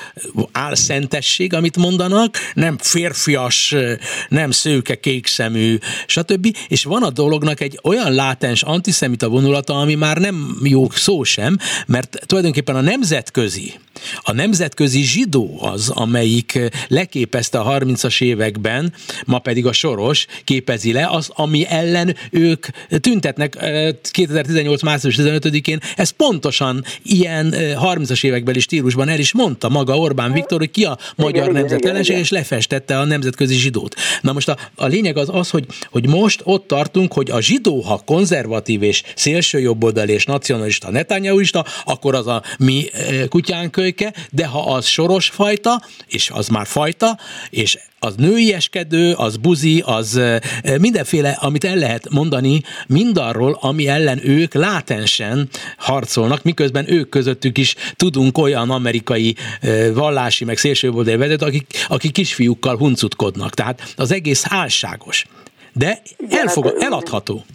álszentesség, 0.52 1.54
amit 1.54 1.78
mondanak, 1.78 2.38
nem 2.54 2.78
férfias, 2.78 3.76
nem 4.30 4.52
szőke, 4.52 5.00
kékszemű, 5.00 5.78
stb. 6.08 6.58
És 6.68 6.84
van 6.84 7.04
a 7.04 7.10
dolognak 7.10 7.60
egy 7.60 7.80
olyan 7.84 8.14
látens 8.14 8.62
antiszemita 8.62 9.28
vonulata, 9.28 9.80
ami 9.80 9.96
már 9.96 10.18
nem 10.18 10.58
jó 10.64 10.90
szó 10.90 11.24
sem, 11.24 11.58
mert 11.88 12.18
tulajdonképpen 12.26 12.76
a 12.76 12.82
nemzetközi 12.82 13.74
A 14.22 14.32
nemzetközi 14.32 15.04
zsidó 15.04 15.58
az, 15.62 15.90
amelyik 15.90 16.60
leképezte 16.88 17.60
a 17.60 17.80
30-as 17.80 18.22
években, 18.22 18.94
ma 19.26 19.40
pedig 19.40 19.66
a 19.66 19.72
soros 19.72 20.26
képezi 20.44 20.92
le, 20.92 21.08
az, 21.08 21.30
ami 21.34 21.66
ellen 21.70 22.16
ők 22.32 22.66
tüntetnek 23.00 23.58
2018. 24.12 24.82
március 24.82 25.16
15-én, 25.20 25.80
ez 25.96 26.10
pontosan 26.10 26.84
ilyen 27.04 27.54
30-as 27.56 28.24
évekbeli 28.24 28.60
stílusban 28.60 29.10
el 29.10 29.20
is 29.20 29.34
mondta 29.34 29.70
maga 29.70 29.98
Orbán 29.98 30.32
Viktor, 30.32 30.60
hogy 30.60 30.72
ki 30.72 30.84
a 30.84 30.98
magyar 31.16 31.44
igen, 31.44 31.54
nemzet 31.54 31.86
ellenség, 31.86 32.18
és 32.18 32.30
lefestette 32.30 33.00
a 33.00 33.04
nemzetközi 33.04 33.56
zsidót. 33.56 33.96
Na 34.22 34.34
most 34.34 34.50
a, 34.50 34.58
a 34.76 34.86
lényeg 34.86 35.18
az 35.18 35.30
az, 35.32 35.50
hogy, 35.50 35.66
hogy 35.92 36.08
most 36.08 36.42
ott 36.44 36.68
tartunk, 36.68 37.14
hogy 37.14 37.32
a 37.32 37.42
zsidó, 37.42 37.82
ha 37.82 38.02
konzervatív 38.06 38.84
és 38.84 39.04
szélső 39.16 39.60
jobboldali 39.60 40.14
és 40.14 40.26
nacionalista, 40.26 40.92
netanyahuista, 40.92 41.66
akkor 41.86 42.16
az 42.16 42.28
a 42.28 42.44
mi 42.58 42.86
kutyánkölyke, 43.94 44.14
de 44.32 44.46
ha 44.46 44.74
az 44.74 44.86
soros 44.86 45.30
fajta, 45.30 45.82
és 46.08 46.30
az 46.34 46.48
már 46.48 46.68
fajta, 46.68 47.18
és 47.50 47.78
az 48.00 48.16
nőieskedő, 48.16 49.14
az 49.14 49.38
buzi, 49.38 49.84
az 49.86 50.22
mindenféle, 50.80 51.38
amit 51.40 51.64
el 51.64 51.76
lehet 51.76 52.10
mondani, 52.10 52.62
mindarról, 52.88 53.58
ami 53.62 53.88
ellen 53.88 54.20
ők 54.28 54.54
látensen 54.54 55.50
harcolnak, 55.78 56.44
miközben 56.44 56.92
ők 56.92 57.10
közöttük 57.10 57.58
is 57.58 57.76
tudunk 57.96 58.38
olyan 58.38 58.70
amerikai 58.70 59.36
vallási, 59.94 60.46
meg 60.46 60.58
szélsőboldali 60.58 61.18
vezetőt, 61.18 61.48
akik, 61.48 61.86
akik 61.88 62.12
kisfiúkkal 62.12 62.78
huncutkodnak. 62.78 63.54
Tehát 63.54 63.94
az 63.96 64.12
egész 64.12 64.44
álságos. 64.48 65.26
De 65.74 66.02
hát, 66.30 66.58
eladható. 66.80 67.46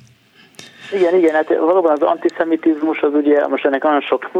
Igen, 0.92 1.14
igen, 1.14 1.34
hát 1.34 1.48
valóban 1.48 1.92
az 1.92 2.02
antiszemitizmus 2.02 3.00
az 3.00 3.14
ugye, 3.14 3.46
most 3.46 3.64
ennek 3.64 3.82
nagyon 3.82 4.00
sok 4.00 4.30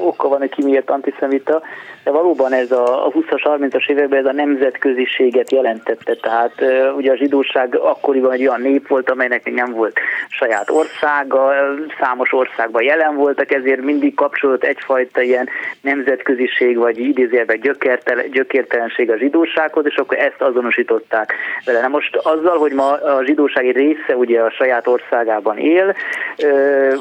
oka 0.00 0.28
van, 0.28 0.38
hogy 0.38 0.50
ki 0.50 0.62
miért 0.62 0.90
antiszemita, 0.90 1.62
de 2.04 2.10
valóban 2.10 2.52
ez 2.52 2.72
a 2.72 3.10
20-as, 3.14 3.42
30-as 3.44 3.88
években 3.88 4.18
ez 4.18 4.24
a 4.24 4.32
nemzetköziséget 4.32 5.50
jelentette, 5.50 6.14
tehát 6.14 6.52
ugye 6.96 7.12
a 7.12 7.16
zsidóság 7.16 7.76
akkoriban 7.76 8.32
egy 8.32 8.46
olyan 8.46 8.60
nép 8.60 8.88
volt, 8.88 9.10
amelynek 9.10 9.44
még 9.44 9.54
nem 9.54 9.72
volt 9.72 9.98
saját 10.28 10.70
országa, 10.70 11.52
számos 12.00 12.32
országban 12.32 12.82
jelen 12.82 13.16
voltak, 13.16 13.52
ezért 13.52 13.82
mindig 13.82 14.14
kapcsolódott 14.14 14.64
egyfajta 14.64 15.20
ilyen 15.20 15.48
nemzetköziség, 15.80 16.76
vagy 16.76 16.98
idézőjelben 16.98 17.60
gyökértelen, 17.60 18.30
gyökértelenség 18.30 19.10
a 19.10 19.16
zsidósághoz, 19.16 19.86
és 19.86 19.96
akkor 19.96 20.18
ezt 20.18 20.40
azonosították 20.42 21.34
vele. 21.64 21.80
Na 21.80 21.88
most 21.88 22.16
azzal, 22.16 22.58
hogy 22.58 22.72
ma 22.72 22.90
a 22.90 23.24
zsidóság 23.24 23.66
egy 23.66 23.76
része 23.76 24.16
ugye 24.16 24.40
a 24.40 24.50
saját 24.50 24.86
országában 24.86 25.58
él, 25.58 25.71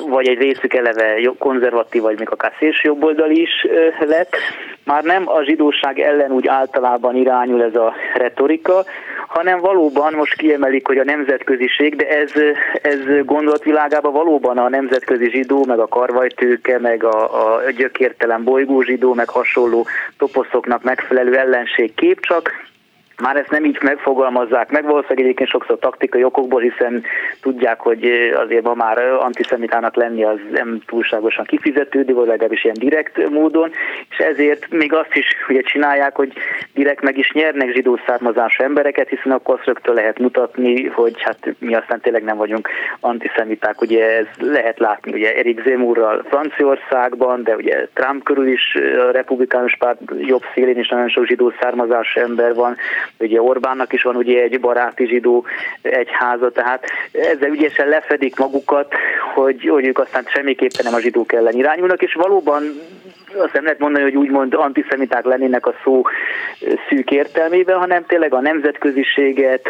vagy 0.08 0.28
egy 0.28 0.38
részük 0.38 0.74
eleve 0.74 1.32
konzervatív, 1.38 2.02
vagy 2.02 2.18
még 2.18 2.30
akár 2.30 2.54
szélsőjobboldali 2.60 3.42
is 3.42 3.68
lett, 4.00 4.36
már 4.86 5.04
nem 5.04 5.30
a 5.30 5.44
zsidóság 5.44 6.00
ellen 6.00 6.32
úgy 6.32 6.48
általában 6.48 7.16
irányul 7.16 7.64
ez 7.64 7.76
a 7.76 7.94
retorika, 8.14 8.84
hanem 9.28 9.60
valóban 9.60 10.14
most 10.14 10.38
kiemelik, 10.38 10.88
hogy 10.88 10.98
a 10.98 11.04
nemzetköziség, 11.04 11.96
de 11.96 12.08
ez, 12.08 12.32
ez 12.82 13.26
gondolatvilágában 13.26 14.12
valóban 14.12 14.58
a 14.58 14.70
nemzetközi 14.70 15.30
zsidó, 15.30 15.66
meg 15.66 15.80
a 15.80 15.88
karvajtőke, 15.88 16.80
meg 16.80 17.04
a, 17.04 17.54
a 17.54 17.72
gyökértelen 17.78 18.44
bolygó 18.44 18.82
zsidó, 18.82 19.14
meg 19.14 19.30
hasonló 19.30 19.86
toposzoknak 20.18 20.84
megfelelő 20.84 21.38
ellenségkép, 21.38 22.20
csak 22.20 22.52
már 23.22 23.36
ezt 23.36 23.50
nem 23.50 23.66
így 23.66 23.78
megfogalmazzák 23.82 24.72
meg, 24.72 24.84
valószínűleg 24.84 25.24
egyébként 25.24 25.50
sokszor 25.50 25.80
taktikai 25.80 26.24
okokból, 26.24 26.62
hiszen 26.62 27.04
tudják, 27.42 27.80
hogy 27.80 28.06
azért 28.36 28.64
ma 28.64 28.74
már 28.74 28.98
antiszemitának 28.98 29.96
lenni 29.96 30.24
az 30.24 30.40
nem 30.52 30.82
túlságosan 30.86 31.46
kifizetődő, 31.46 32.14
vagy 32.14 32.28
legalábbis 32.28 32.64
ilyen 32.64 32.78
direkt 32.80 33.30
módon, 33.30 33.72
és 34.10 34.18
ezért 34.18 34.70
még 34.70 34.94
azt 34.94 35.14
is 35.14 35.36
ugye 35.50 35.62
csinálják, 35.62 36.16
hogy 36.16 36.34
direkt 36.74 37.02
meg 37.02 37.18
is 37.18 37.32
nyernek 37.32 37.72
zsidó 37.72 38.00
származású 38.06 38.64
embereket, 38.64 39.10
hiszen 39.10 39.32
akkor 39.32 39.56
azt 39.56 39.66
rögtön 39.66 39.96
lehet 39.96 40.20
mutatni, 40.20 40.86
hogy 40.86 41.22
hát 41.22 41.38
mi 41.60 41.76
aztán 41.76 42.00
tényleg 42.00 42.24
nem 42.24 42.38
vagyunk 42.38 42.70
antiszemiták. 43.00 43.82
Ugye 43.82 44.18
ez 44.18 44.26
lehet 44.40 44.80
látni 44.80 45.12
ugye 45.12 45.36
Erik 45.36 45.62
Zemurral 45.64 46.24
Franciaországban, 46.30 47.44
de 47.44 47.56
ugye 47.56 47.88
Trump 47.94 48.24
körül 48.24 48.48
is 48.48 48.76
a 49.08 49.12
republikánus 49.12 49.76
párt 49.80 50.00
jobb 50.20 50.44
szélén 50.54 50.80
is 50.80 50.90
nagyon 50.90 51.10
sok 51.10 51.26
zsidó 51.26 51.54
származású 51.60 52.20
ember 52.20 52.54
van, 52.54 52.78
ugye 53.20 53.42
Orbánnak 53.42 53.94
is 53.94 54.04
van 54.04 54.16
ugye 54.16 54.42
egy 54.42 54.60
baráti 54.60 55.06
zsidó 55.06 55.46
egyháza, 55.82 56.52
tehát 56.52 56.86
ezzel 57.12 57.50
ügyesen 57.50 57.88
lefedik 57.88 58.38
magukat, 58.38 58.94
hogy, 59.34 59.68
hogy 59.68 59.86
ők 59.86 60.00
aztán 60.00 60.24
semmiképpen 60.28 60.84
nem 60.84 60.94
a 60.94 61.00
zsidók 61.00 61.34
ellen 61.34 61.54
irányulnak, 61.54 62.02
és 62.02 62.14
valóban 62.14 62.64
azt 63.38 63.54
nem 63.54 63.64
lehet 63.64 63.80
mondani, 63.80 64.04
hogy 64.04 64.16
úgymond 64.16 64.54
antiszemiták 64.54 65.26
lennének 65.26 65.66
a 65.66 65.74
szó 65.84 66.02
szűk 66.90 67.12
értelmében, 67.12 67.78
hanem 67.78 68.06
tényleg 68.06 68.34
a 68.34 68.42
nemzetköziséget 68.42 69.68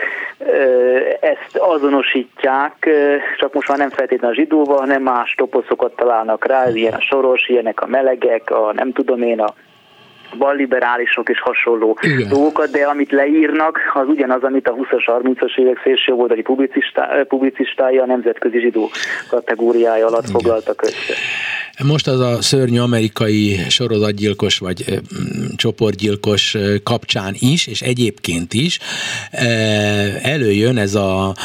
ezt 1.19 1.57
azonosítják, 1.57 2.89
csak 3.37 3.53
most 3.53 3.67
már 3.67 3.77
nem 3.77 3.89
feltétlenül 3.89 4.35
a 4.35 4.39
zsidóval, 4.39 4.77
hanem 4.77 5.01
más 5.01 5.33
toposzokat 5.37 5.95
találnak 5.95 6.45
rá, 6.45 6.69
ilyen 6.69 6.93
a 6.93 7.01
soros, 7.01 7.47
ilyenek 7.47 7.81
a 7.81 7.87
melegek, 7.87 8.49
a 8.49 8.73
nem 8.73 8.91
tudom 8.91 9.21
én, 9.21 9.39
a 9.39 9.53
balliberálisok 10.37 11.29
és 11.29 11.41
hasonló 11.41 11.97
Igen. 12.01 12.29
dolgokat, 12.29 12.71
de 12.71 12.85
amit 12.85 13.11
leírnak, 13.11 13.79
az 13.93 14.07
ugyanaz, 14.07 14.43
amit 14.43 14.67
a 14.67 14.73
20-as, 14.73 15.21
30-as 15.23 15.57
évek 15.57 15.81
szélsőjobboldali 15.83 16.43
publicistái 17.27 17.97
a 17.97 18.05
nemzetközi 18.05 18.59
zsidó 18.59 18.89
kategóriája 19.29 20.07
alatt 20.07 20.27
Igen. 20.27 20.31
foglaltak 20.31 20.81
össze. 20.81 21.13
Most 21.83 22.07
az 22.07 22.19
a 22.19 22.41
szörnyű 22.41 22.79
amerikai 22.79 23.59
sorozatgyilkos 23.69 24.57
vagy 24.57 24.83
ö, 24.87 24.97
csoportgyilkos 25.55 26.57
kapcsán 26.83 27.35
is, 27.39 27.67
és 27.67 27.81
egyébként 27.81 28.53
is 28.53 28.79
előjön 30.21 30.77
ez 30.77 30.95
a 30.95 31.35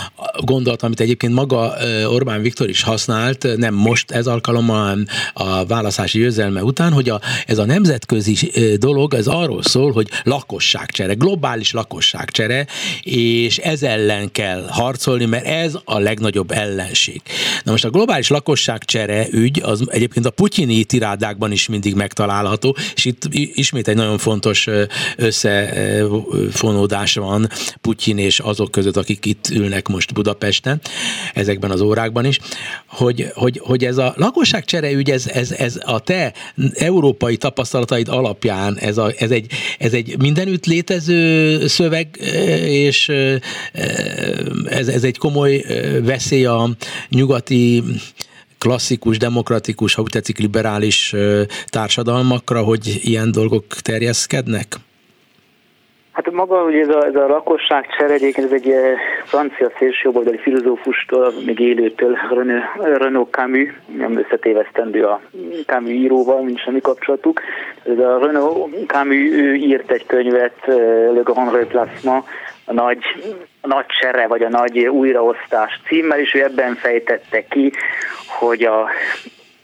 gondolat, 0.45 0.83
amit 0.83 1.01
egyébként 1.01 1.33
maga 1.33 1.75
Orbán 2.09 2.43
Viktor 2.43 2.69
is 2.69 2.83
használt, 2.83 3.57
nem 3.57 3.75
most 3.75 4.11
ez 4.11 4.27
alkalommal, 4.27 4.99
a 5.33 5.67
választási 5.67 6.19
győzelme 6.19 6.63
után, 6.63 6.93
hogy 6.93 7.09
a, 7.09 7.21
ez 7.47 7.59
a 7.59 7.65
nemzetközi 7.65 8.51
dolog, 8.77 9.15
ez 9.15 9.27
arról 9.27 9.63
szól, 9.63 9.93
hogy 9.93 10.09
lakosságcsere, 10.23 11.15
globális 11.15 11.73
lakosságcsere, 11.73 12.67
és 13.03 13.59
ez 13.59 13.83
ellen 13.83 14.31
kell 14.33 14.67
harcolni, 14.69 15.25
mert 15.25 15.47
ez 15.47 15.75
a 15.85 15.99
legnagyobb 15.99 16.51
ellenség. 16.51 17.23
Na 17.63 17.71
most 17.71 17.85
a 17.85 17.91
globális 17.91 18.29
lakosságcsere 18.29 19.27
ügy 19.31 19.61
az 19.63 19.85
egyébként 19.91 20.26
a 20.27 20.31
putyini 20.31 20.85
tirádákban 20.85 21.53
is 21.53 21.69
mindig 21.69 21.95
megtalálható, 21.95 22.77
és 22.95 23.05
itt 23.05 23.29
ismét 23.33 23.89
egy 23.89 23.97
nagyon 23.97 24.19
fontos 24.19 24.69
összefonódás 25.17 27.15
van 27.15 27.49
Putyin 27.81 28.19
és 28.19 28.39
azok 28.39 28.71
között, 28.71 28.97
akik 28.97 29.25
itt 29.25 29.49
ülnek 29.53 29.89
most 29.89 30.15
Budapesten, 30.15 30.81
ezekben 31.35 31.71
az 31.71 31.81
órákban 31.81 32.25
is, 32.25 32.39
hogy, 32.87 33.31
hogy, 33.35 33.61
hogy 33.65 33.85
ez 33.85 33.99
a 33.99 34.15
lakosságcsere 34.17 34.93
ügy, 34.93 35.11
ez, 35.11 35.27
ez, 35.27 35.51
ez 35.51 35.81
a 35.85 35.99
te 35.99 36.33
európai 36.75 37.37
tapasztalataid 37.37 38.09
alapján 38.09 38.79
ez, 38.79 38.99
a, 38.99 39.13
ez, 39.19 39.31
egy, 39.31 39.53
ez 39.79 39.93
egy 39.93 40.19
mindenütt 40.19 40.67
létező 40.67 41.67
szöveg, 41.67 42.17
és 42.65 43.09
ez, 44.69 44.89
ez 44.89 45.05
egy 45.05 45.19
komoly 45.19 45.65
veszély 46.03 46.45
a 46.45 46.71
nyugati 47.09 47.83
klasszikus, 48.59 49.19
demokratikus, 49.19 49.95
ha 49.95 50.03
úgy 50.03 50.11
tetszik, 50.11 50.39
liberális 50.39 51.15
társadalmakra, 51.67 52.63
hogy 52.63 53.01
ilyen 53.03 53.33
dolgok 53.33 53.67
terjeszkednek? 53.67 54.67
Hát 56.17 56.31
maga 56.31 56.63
ugye 56.63 56.81
ez 56.81 56.89
a, 56.89 57.05
ez 57.05 57.15
a 57.15 57.27
lakosság 57.27 57.87
csere, 57.99 58.15
ez 58.15 58.51
egy 58.51 58.73
francia 59.25 59.71
szélsőjobboldali 59.79 60.39
filozófustól, 60.39 61.33
még 61.45 61.59
élőtől, 61.59 62.17
Renaud 62.79 63.31
Camus, 63.31 63.69
nem 63.97 64.19
összetévesztendő 64.19 65.05
a 65.05 65.21
Camus 65.67 65.91
íróval, 65.91 66.41
nincs 66.41 66.61
semmi 66.61 66.81
kapcsolatuk. 66.81 67.41
Ez 67.85 67.99
a 67.99 68.19
Renaud 68.19 68.87
Camus 68.87 69.31
ő 69.33 69.55
írt 69.55 69.91
egy 69.91 70.07
könyvet, 70.07 70.57
Le 71.15 71.21
Grand 71.23 71.55
Replacement, 71.55 72.25
a 72.65 72.73
nagy, 72.73 72.99
a 73.61 73.67
nagy 73.67 73.87
csere, 74.01 74.27
vagy 74.27 74.43
a 74.43 74.49
nagy 74.49 74.79
újraosztás 74.79 75.81
címmel, 75.87 76.19
és 76.19 76.35
ő 76.35 76.43
ebben 76.43 76.75
fejtette 76.75 77.45
ki, 77.47 77.73
hogy 78.39 78.65
a 78.65 78.89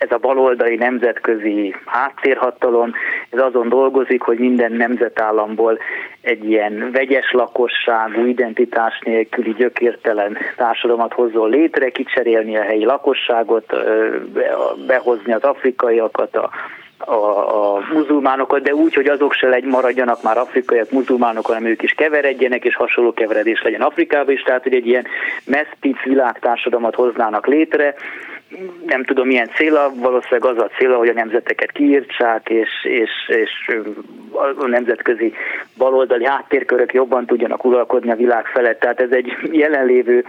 ez 0.02 0.12
a 0.12 0.18
baloldali 0.18 0.76
nemzetközi 0.76 1.74
háttérhatalom, 1.84 2.92
ez 3.30 3.40
azon 3.40 3.68
dolgozik, 3.68 4.22
hogy 4.22 4.38
minden 4.38 4.72
nemzetállamból 4.72 5.78
egy 6.20 6.44
ilyen 6.44 6.90
vegyes 6.92 7.32
lakosságú, 7.32 8.24
identitás 8.26 9.00
nélküli 9.04 9.52
gyökértelen 9.52 10.36
társadalmat 10.56 11.12
hozzon 11.12 11.50
létre, 11.50 11.90
kicserélni 11.90 12.56
a 12.56 12.62
helyi 12.62 12.84
lakosságot, 12.84 13.74
behozni 14.86 15.32
az 15.32 15.42
afrikaiakat, 15.42 16.36
a 16.36 16.50
a, 17.04 17.76
a 17.76 17.82
muzulmánokat, 17.92 18.62
de 18.62 18.74
úgy, 18.74 18.94
hogy 18.94 19.06
azok 19.06 19.32
se 19.32 19.48
legy, 19.48 19.64
maradjanak 19.64 20.22
már 20.22 20.38
afrikaiak, 20.38 20.90
muzulmánok, 20.90 21.46
hanem 21.46 21.64
ők 21.64 21.82
is 21.82 21.92
keveredjenek, 21.92 22.64
és 22.64 22.76
hasonló 22.76 23.12
keveredés 23.12 23.62
legyen 23.62 23.80
Afrikában 23.80 24.34
is, 24.34 24.42
tehát 24.42 24.62
hogy 24.62 24.74
egy 24.74 24.86
ilyen 24.86 25.06
messzpic 25.44 26.02
világtársadalmat 26.02 26.94
hoznának 26.94 27.46
létre, 27.46 27.94
nem 28.86 29.04
tudom 29.04 29.26
milyen 29.26 29.50
célra, 29.54 29.92
valószínűleg 29.94 30.44
az 30.44 30.58
a 30.58 30.70
célra, 30.78 30.96
hogy 30.96 31.08
a 31.08 31.12
nemzeteket 31.12 31.72
kiírtsák, 31.72 32.48
és, 32.48 32.70
és, 32.82 33.10
és 33.26 33.76
a 34.56 34.66
nemzetközi 34.66 35.32
baloldali 35.76 36.24
háttérkörök 36.24 36.92
jobban 36.92 37.26
tudjanak 37.26 37.64
uralkodni 37.64 38.10
a 38.10 38.16
világ 38.16 38.46
felett. 38.46 38.80
Tehát 38.80 39.00
ez 39.00 39.10
egy 39.10 39.32
jelenlévő 39.50 40.24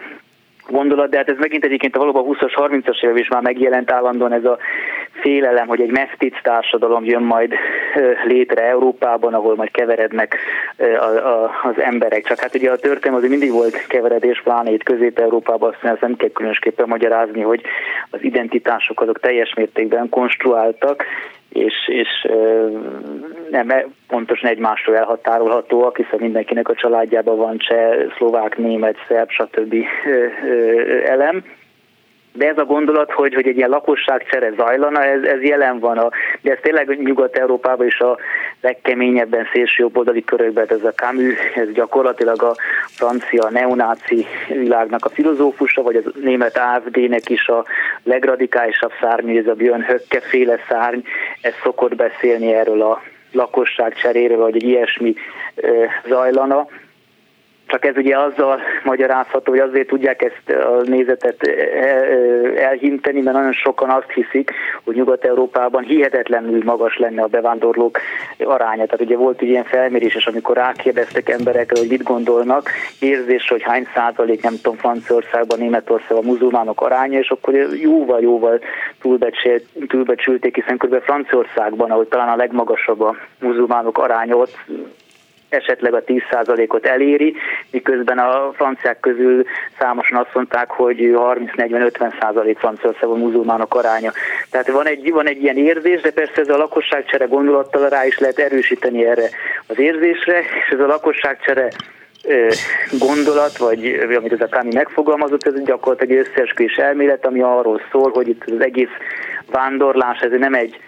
gondolat, 0.70 1.10
de 1.10 1.18
hát 1.18 1.30
ez 1.30 1.38
megint 1.38 1.64
egyébként 1.64 1.96
a 1.96 2.00
valóban 2.00 2.26
20-as, 2.28 2.54
30-as 2.56 3.04
év 3.04 3.18
is 3.18 3.28
már 3.28 3.42
megjelent 3.42 3.92
állandóan 3.92 4.32
ez 4.32 4.46
a 4.46 4.58
félelem, 5.12 5.68
hogy 5.68 5.82
egy 5.82 5.92
mesztic 5.92 6.42
társadalom 6.42 7.06
jön 7.06 7.22
majd 7.22 7.54
létre 8.28 8.62
Európában, 8.62 9.34
ahol 9.34 9.56
majd 9.56 9.72
keverednek 9.72 10.38
az 11.64 11.82
emberek. 11.82 12.24
Csak 12.24 12.40
hát 12.40 12.56
ugye 12.56 12.72
a 12.72 12.78
történelem 12.78 13.16
azért 13.16 13.32
mindig 13.32 13.52
volt 13.52 13.88
keveredés, 13.88 14.42
pláne 14.42 14.72
itt 14.72 14.84
Közép-Európában, 14.84 15.76
azt 15.82 16.02
nem 16.02 16.16
kell 16.16 16.30
különösképpen 16.30 16.88
magyarázni, 16.88 17.42
hogy 17.42 17.62
az 18.10 18.24
identitások 18.24 19.02
azok 19.02 19.20
teljes 19.20 19.54
mértékben 19.54 20.10
konstruáltak, 20.10 21.06
és, 21.54 21.74
és 21.88 22.28
nem 23.50 23.70
e, 23.70 23.86
pontosan 24.08 24.50
egymásról 24.50 24.98
elhatárolhatóak, 24.98 25.98
hiszen 25.98 26.20
mindenkinek 26.20 26.70
a 26.70 26.76
családjában 26.76 27.38
van 27.38 27.58
cseh, 27.58 28.12
szlovák, 28.18 28.58
német, 28.58 28.98
szerb, 29.08 29.30
stb. 29.30 29.76
elem 31.06 31.44
de 32.34 32.48
ez 32.48 32.58
a 32.58 32.66
gondolat, 32.66 33.12
hogy, 33.12 33.34
hogy 33.34 33.48
egy 33.48 33.58
ilyen 33.58 33.70
lakosságcsere 33.70 34.52
zajlana, 34.58 35.04
ez, 35.04 35.24
ez 35.24 35.42
jelen 35.42 35.80
van, 35.80 35.98
a, 35.98 36.10
de 36.42 36.52
ez 36.52 36.58
tényleg 36.62 37.00
Nyugat-Európában 37.04 37.86
is 37.86 38.00
a 38.00 38.18
legkeményebben 38.62 39.48
szélsőjobboldali 39.54 40.24
körökben, 40.24 40.66
ez 40.70 40.84
a 40.84 40.92
Camus, 40.92 41.38
ez 41.56 41.72
gyakorlatilag 41.72 42.44
a 42.44 42.56
francia 42.88 43.50
neonáci 43.50 44.26
világnak 44.48 45.06
a 45.06 45.10
filozófusa, 45.10 45.82
vagy 45.82 45.96
a 45.96 46.10
német 46.22 46.58
AFD-nek 46.58 47.30
is 47.30 47.48
a 47.48 47.66
legradikálisabb 48.04 48.92
szárny, 49.02 49.38
ez 49.38 49.48
a 49.48 49.54
Björn 49.54 49.82
Höcke 49.82 50.20
féle 50.20 50.58
szárny, 50.70 51.00
ez 51.42 51.54
szokott 51.64 51.96
beszélni 51.96 52.54
erről 52.54 52.82
a 52.82 53.02
lakosság 53.32 53.94
cseréről, 53.94 54.38
vagy 54.38 54.56
egy 54.56 54.64
ilyesmi 54.64 55.14
zajlana 56.08 56.68
csak 57.68 57.86
ez 57.86 57.98
ugye 57.98 58.18
azzal 58.18 58.60
magyarázható, 58.84 59.52
hogy 59.52 59.62
azért 59.62 59.88
tudják 59.88 60.22
ezt 60.22 60.58
a 60.60 60.82
nézetet 60.86 61.48
elhinteni, 62.58 63.22
mert 63.22 63.36
nagyon 63.36 63.54
sokan 63.54 63.90
azt 63.90 64.12
hiszik, 64.12 64.52
hogy 64.84 64.96
Nyugat-Európában 64.96 65.84
hihetetlenül 65.84 66.62
magas 66.66 66.98
lenne 66.98 67.22
a 67.22 67.28
bevándorlók 67.28 68.00
aránya. 68.38 68.86
Tehát 68.86 69.02
ugye 69.02 69.16
volt 69.16 69.42
egy 69.42 69.48
ilyen 69.48 69.64
felmérés, 69.64 70.16
és 70.16 70.26
amikor 70.26 70.56
rákérdeztek 70.56 71.30
emberekre, 71.30 71.80
hogy 71.80 71.90
mit 71.90 72.04
gondolnak, 72.04 72.70
érzés, 73.00 73.48
hogy 73.48 73.62
hány 73.62 73.88
százalék, 73.94 74.44
nem 74.44 74.56
tudom, 74.62 74.78
Franciaországban, 74.78 75.60
Németországban 75.60 76.24
a 76.24 76.32
muzulmánok 76.32 76.82
aránya, 76.82 77.20
és 77.20 77.30
akkor 77.30 77.54
jóval-jóval 77.82 78.60
túlbecsülték, 79.88 80.56
hiszen 80.56 80.78
kb. 80.78 81.02
Franciaországban, 81.02 81.92
ahol 81.92 82.08
talán 82.08 82.30
a 82.30 82.36
legmagasabb 82.36 83.02
a 83.02 83.16
muzulmánok 83.40 83.98
aránya, 83.98 84.36
ott 84.36 84.58
esetleg 85.54 85.94
a 85.94 86.04
10%-ot 86.04 86.86
eléri, 86.86 87.36
miközben 87.72 88.18
a 88.18 88.52
franciák 88.54 89.00
közül 89.00 89.46
számosan 89.80 90.18
azt 90.18 90.34
mondták, 90.34 90.70
hogy 90.70 90.98
30-40-50% 91.00 92.56
Franciaországban 92.58 93.20
muzulmánok 93.20 93.76
aránya. 93.76 94.12
Tehát 94.52 94.72
van 94.72 94.88
egy, 94.88 95.12
van 95.12 95.28
egy 95.28 95.42
ilyen 95.42 95.58
érzés, 95.58 96.02
de 96.02 96.12
persze 96.12 96.42
ez 96.42 96.50
a 96.50 96.58
lakosságcsere 96.58 97.26
gondolattal 97.26 97.90
rá 97.90 98.06
is 98.06 98.20
lehet 98.20 98.40
erősíteni 98.40 99.06
erre 99.06 99.30
az 99.68 99.80
érzésre, 99.80 100.40
és 100.40 100.70
ez 100.72 100.80
a 100.80 100.88
lakosságcsere 100.88 101.68
gondolat, 103.00 103.58
vagy 103.58 104.08
amit 104.18 104.32
ez 104.32 104.42
a 104.42 104.48
Kami 104.48 104.74
megfogalmazott, 104.74 105.48
ez 105.48 105.64
gyakorlatilag 105.64 106.18
egy 106.18 106.28
összeesküvés 106.28 106.76
elmélet, 106.76 107.26
ami 107.26 107.42
arról 107.42 107.82
szól, 107.92 108.12
hogy 108.12 108.28
itt 108.28 108.44
az 108.46 108.62
egész 108.62 108.96
vándorlás, 109.52 110.20
ez 110.20 110.32
nem 110.40 110.54
egy 110.54 110.80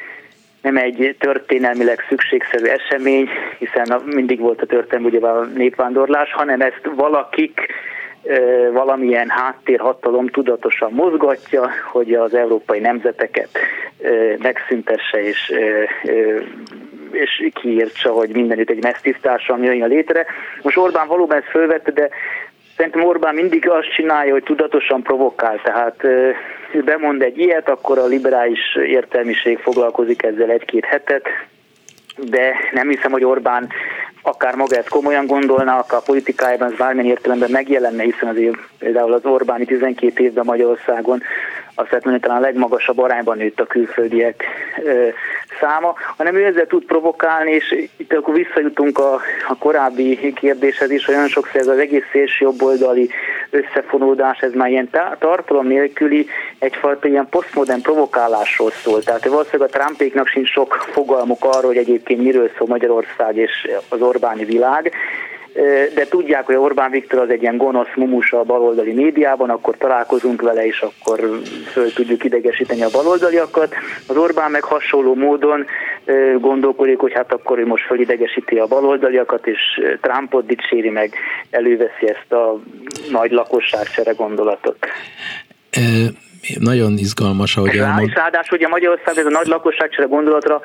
nem 0.65 0.77
egy 0.77 1.15
történelmileg 1.19 2.05
szükségszerű 2.09 2.65
esemény, 2.65 3.29
hiszen 3.57 4.01
mindig 4.05 4.39
volt 4.39 4.61
a 4.61 4.65
történelmi 4.65 5.15
ugye 5.15 5.27
a 5.27 5.45
népvándorlás, 5.45 6.33
hanem 6.33 6.61
ezt 6.61 6.81
valakik 6.95 7.59
valamilyen 8.71 9.29
háttérhatalom 9.29 10.27
tudatosan 10.27 10.91
mozgatja, 10.91 11.69
hogy 11.91 12.13
az 12.13 12.33
európai 12.33 12.79
nemzeteket 12.79 13.49
megszüntesse 14.37 15.23
és, 15.23 15.53
és 17.11 17.49
kiírtsa, 17.53 18.11
hogy 18.11 18.29
mindenütt 18.29 18.69
egy 18.69 18.83
mesztisztársadalom 18.83 19.63
jöjjön 19.63 19.89
létre. 19.89 20.25
Most 20.61 20.77
Orbán 20.77 21.07
valóban 21.07 21.37
ezt 21.37 21.49
fölvette, 21.49 21.91
de 21.91 22.09
Szerintem 22.75 23.03
Orbán 23.03 23.35
mindig 23.35 23.69
azt 23.69 23.93
csinálja, 23.95 24.31
hogy 24.31 24.43
tudatosan 24.43 25.01
provokál, 25.01 25.61
tehát 25.63 26.07
ő 26.75 26.83
bemond 26.83 27.21
egy 27.21 27.37
ilyet, 27.37 27.69
akkor 27.69 27.97
a 27.97 28.05
liberális 28.05 28.75
értelmiség 28.75 29.57
foglalkozik 29.57 30.23
ezzel 30.23 30.49
egy-két 30.49 30.85
hetet, 30.85 31.27
de 32.17 32.53
nem 32.71 32.89
hiszem, 32.89 33.11
hogy 33.11 33.23
Orbán 33.23 33.69
akár 34.21 34.55
maga 34.55 34.75
ezt 34.75 34.89
komolyan 34.89 35.25
gondolná, 35.25 35.77
akár 35.77 35.99
a 35.99 36.03
politikájában 36.05 36.71
ez 36.71 36.77
bármilyen 36.77 37.09
értelemben 37.09 37.51
megjelenne, 37.51 38.03
hiszen 38.03 38.29
azért 38.29 38.57
például 38.79 39.13
az 39.13 39.25
Orbáni 39.25 39.65
12 39.65 40.23
évben 40.23 40.45
Magyarországon 40.45 41.21
azt 41.75 41.89
lehet 41.89 42.05
mondani, 42.05 42.19
talán 42.19 42.37
a 42.37 42.45
legmagasabb 42.45 42.99
arányban 42.99 43.37
nőtt 43.37 43.59
a 43.59 43.65
külföldiek 43.65 44.43
száma, 45.59 45.95
hanem 46.17 46.35
ő 46.35 46.45
ezzel 46.45 46.67
tud 46.67 46.83
provokálni, 46.83 47.51
és 47.51 47.87
itt 47.97 48.13
akkor 48.13 48.33
visszajutunk 48.33 48.99
a, 48.99 49.13
a 49.47 49.57
korábbi 49.57 50.33
kérdéshez 50.33 50.91
is, 50.91 51.07
olyan 51.07 51.27
sokszor 51.27 51.59
ez 51.59 51.67
az 51.67 51.77
egész 51.77 52.03
szélső 52.11 52.45
jobboldali 52.45 53.09
összefonódás, 53.49 54.39
ez 54.39 54.53
már 54.53 54.69
ilyen 54.69 54.89
tartalom 55.19 55.67
nélküli 55.67 56.27
egyfajta 56.59 57.07
ilyen 57.07 57.27
posztmodern 57.29 57.81
provokálásról 57.81 58.71
szól. 58.71 59.03
Tehát 59.03 59.25
valószínűleg 59.25 59.69
a 59.73 59.77
Trumpéknak 59.77 60.27
sincs 60.27 60.49
sok 60.49 60.73
fogalmuk 60.73 61.43
arról, 61.43 61.61
hogy 61.61 61.77
egyébként 61.77 62.21
miről 62.21 62.49
szól 62.57 62.67
Magyarország 62.67 63.35
és 63.35 63.67
az 63.89 64.01
Orbáni 64.01 64.45
világ, 64.45 64.91
de 65.95 66.05
tudják, 66.09 66.45
hogy 66.45 66.55
Orbán 66.55 66.91
Viktor 66.91 67.19
az 67.19 67.29
egy 67.29 67.41
ilyen 67.41 67.57
gonosz 67.57 67.95
mumusa 67.95 68.39
a 68.39 68.43
baloldali 68.43 68.93
médiában, 68.93 69.49
akkor 69.49 69.77
találkozunk 69.77 70.41
vele, 70.41 70.65
és 70.65 70.79
akkor 70.79 71.19
föl 71.71 71.93
tudjuk 71.93 72.23
idegesíteni 72.23 72.83
a 72.83 72.89
baloldaliakat. 72.91 73.73
Az 74.07 74.17
Orbán 74.17 74.51
meg 74.51 74.63
hasonló 74.63 75.15
módon 75.15 75.65
gondolkodik, 76.39 76.99
hogy 76.99 77.13
hát 77.13 77.33
akkor 77.33 77.59
ő 77.59 77.65
most 77.65 77.85
fölidegesíti 77.85 78.57
a 78.57 78.65
baloldaliakat, 78.65 79.47
és 79.47 79.59
Trumpot 80.01 80.45
dicséri 80.45 80.89
meg, 80.89 81.13
előveszi 81.49 82.09
ezt 82.09 82.31
a 82.31 82.59
nagy 83.11 83.31
lakosságcsere 83.31 84.11
gondolatot. 84.11 84.77
Nagyon 86.59 86.93
izgalmas, 86.97 87.57
ahogy 87.57 87.77
elmond. 87.77 88.13
Ráadásul 88.13 88.57
ugye 88.57 88.67
Magyarország 88.67 89.17
ez 89.17 89.25
a 89.25 89.29
nagy 89.29 89.47
lakosságcsere 89.47 90.07
gondolatra 90.07 90.61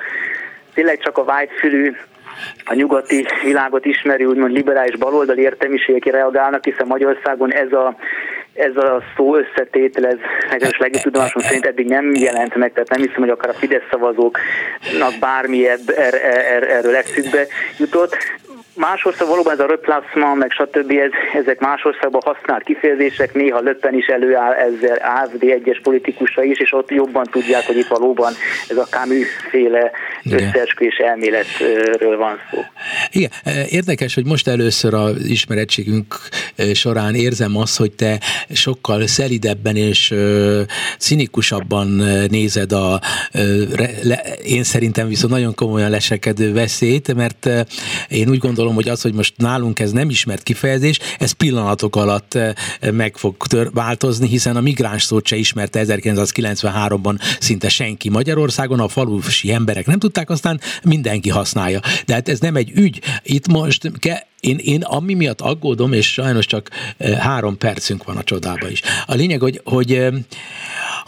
tényleg 0.74 0.98
csak 0.98 1.18
a 1.18 1.24
vágyfülű 1.24 1.96
a 2.64 2.74
nyugati 2.74 3.26
világot 3.44 3.84
ismeri, 3.84 4.24
úgymond 4.24 4.52
liberális 4.52 4.96
baloldali 4.96 5.42
értelmiségek 5.42 6.12
reagálnak, 6.12 6.64
hiszen 6.64 6.86
Magyarországon 6.86 7.52
ez 7.52 7.72
a 7.72 7.96
ez 8.54 8.76
a 8.76 9.02
szó 9.16 9.36
összetétel, 9.36 10.06
ez 10.06 10.16
nekem 10.50 10.70
legjobb 10.78 11.02
tudomásom 11.02 11.42
szerint 11.42 11.66
eddig 11.66 11.86
nem 11.86 12.14
jelent 12.14 12.54
meg, 12.54 12.72
tehát 12.72 12.88
nem 12.88 13.00
hiszem, 13.00 13.20
hogy 13.20 13.28
akár 13.28 13.50
a 13.50 13.58
Fidesz 13.58 13.82
szavazóknak 13.90 15.14
bármi 15.20 15.68
er, 15.68 15.78
er, 15.96 16.14
er, 16.14 16.62
erről 16.62 16.96
eszükbe 16.96 17.46
jutott. 17.78 18.16
Más 18.76 19.04
ország 19.04 19.28
valóban 19.28 19.52
ez 19.52 19.60
a 19.60 19.66
replacement, 19.66 20.36
meg 20.36 20.50
stb. 20.50 20.90
Ez, 20.90 21.10
ezek 21.42 21.60
más 21.60 21.84
országban 21.84 22.20
használt 22.24 22.62
kifejezések, 22.62 23.34
néha 23.34 23.60
Löppen 23.60 23.94
is 23.94 24.06
előáll 24.06 24.52
ezzel 24.52 24.96
AFD 24.96 25.42
egyes 25.42 25.80
politikusa 25.82 26.42
is, 26.42 26.58
és 26.58 26.72
ott 26.72 26.90
jobban 26.90 27.24
tudják, 27.30 27.66
hogy 27.66 27.76
itt 27.76 27.86
valóban 27.86 28.32
ez 28.68 28.76
a 28.76 28.84
Camus 28.84 29.28
féle 29.50 29.90
összeesküvés 30.24 30.96
elméletről 30.96 32.16
van 32.16 32.38
szó. 32.50 32.58
Igen, 33.10 33.30
érdekes, 33.68 34.14
hogy 34.14 34.24
most 34.24 34.48
először 34.48 34.94
a 34.94 35.10
ismerettségünk 35.28 36.18
során 36.72 37.14
érzem 37.14 37.56
azt, 37.56 37.76
hogy 37.76 37.92
te 37.92 38.20
sokkal 38.52 39.06
szelidebben 39.06 39.76
és 39.76 40.14
cinikusabban 40.98 41.88
nézed 42.28 42.72
a 42.72 43.00
én 44.44 44.62
szerintem 44.62 45.08
viszont 45.08 45.32
nagyon 45.32 45.54
komolyan 45.54 45.90
lesekedő 45.90 46.52
veszélyt, 46.52 47.14
mert 47.14 47.48
én 48.08 48.28
úgy 48.28 48.38
gondolom, 48.38 48.74
hogy 48.74 48.88
az, 48.88 49.02
hogy 49.02 49.12
most 49.12 49.34
nálunk 49.36 49.80
ez 49.80 49.92
nem 49.92 50.10
ismert 50.10 50.42
kifejezés, 50.42 50.98
ez 51.18 51.32
pillanatok 51.32 51.96
alatt 51.96 52.38
meg 52.92 53.16
fog 53.16 53.36
tör, 53.36 53.70
változni, 53.72 54.28
hiszen 54.28 54.56
a 54.56 54.60
migráns 54.60 55.02
szót 55.02 55.26
se 55.26 55.36
ismerte 55.36 55.84
1993-ban 55.86 57.20
szinte 57.40 57.68
senki 57.68 58.08
Magyarországon, 58.08 58.80
a 58.80 58.88
falusi 58.88 59.52
emberek 59.52 59.86
nem 59.86 59.98
tudták, 59.98 60.08
aztán 60.12 60.60
mindenki 60.82 61.28
használja. 61.28 61.80
De 62.06 62.14
hát 62.14 62.28
ez 62.28 62.40
nem 62.40 62.56
egy 62.56 62.70
ügy. 62.74 63.00
Itt 63.22 63.48
most 63.48 63.90
ke, 63.98 64.26
én, 64.40 64.58
én 64.58 64.82
ami 64.82 65.14
miatt 65.14 65.40
aggódom, 65.40 65.92
és 65.92 66.12
sajnos 66.12 66.46
csak 66.46 66.70
eh, 66.96 67.18
három 67.18 67.58
percünk 67.58 68.04
van 68.04 68.16
a 68.16 68.22
csodába 68.22 68.68
is. 68.68 68.82
A 69.06 69.14
lényeg, 69.14 69.40
hogy, 69.40 69.60
hogy 69.64 69.92
eh, 69.92 70.12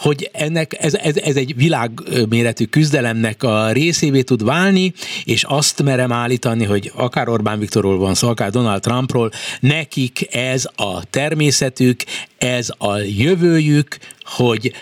hogy 0.02 0.30
ennek 0.32 0.76
ez, 0.78 0.94
ez, 0.94 1.16
ez 1.16 1.36
egy 1.36 1.56
világméretű 1.56 2.64
küzdelemnek 2.64 3.42
a 3.42 3.72
részévé 3.72 4.22
tud 4.22 4.44
válni, 4.44 4.92
és 5.24 5.44
azt 5.44 5.82
merem 5.82 6.12
állítani, 6.12 6.64
hogy 6.64 6.92
akár 6.94 7.28
Orbán 7.28 7.58
Viktorról 7.58 7.98
van 7.98 8.14
szó, 8.14 8.28
akár 8.28 8.50
Donald 8.50 8.80
Trumpról, 8.80 9.30
nekik 9.60 10.34
ez 10.34 10.64
a 10.76 11.04
természetük, 11.10 12.02
ez 12.38 12.68
a 12.78 12.96
jövőjük, 12.98 13.98
hogy 14.24 14.72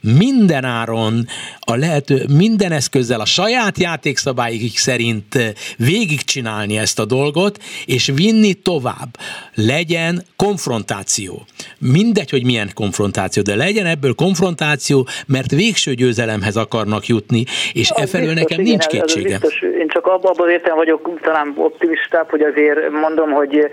mindenáron 0.00 1.26
a 1.70 1.76
lehető 1.76 2.16
minden 2.38 2.72
eszközzel 2.72 3.20
a 3.20 3.24
saját 3.24 3.78
játékszabályik 3.78 4.76
szerint 4.76 5.54
végigcsinálni 5.76 6.78
ezt 6.78 6.98
a 6.98 7.04
dolgot, 7.04 7.58
és 7.86 8.12
vinni 8.14 8.54
tovább. 8.54 9.10
Legyen 9.54 10.22
konfrontáció. 10.36 11.42
Mindegy, 11.78 12.30
hogy 12.30 12.44
milyen 12.44 12.70
konfrontáció, 12.74 13.42
de 13.42 13.54
legyen 13.54 13.86
ebből 13.86 14.14
konfrontáció, 14.14 15.06
mert 15.26 15.50
végső 15.50 15.94
győzelemhez 15.94 16.56
akarnak 16.56 17.06
jutni, 17.06 17.44
és 17.72 17.90
e 17.94 18.06
felől 18.06 18.32
nekem 18.32 18.60
nincs 18.60 18.86
igen, 18.86 19.00
kétsége. 19.06 19.28
Biztos, 19.28 19.62
én 19.62 19.88
csak 19.88 20.06
abban 20.06 20.34
az 20.36 20.50
értem 20.50 20.76
vagyok 20.76 21.20
talán 21.22 21.52
optimistább, 21.56 22.30
hogy 22.30 22.42
azért 22.42 22.90
mondom, 22.90 23.30
hogy 23.30 23.70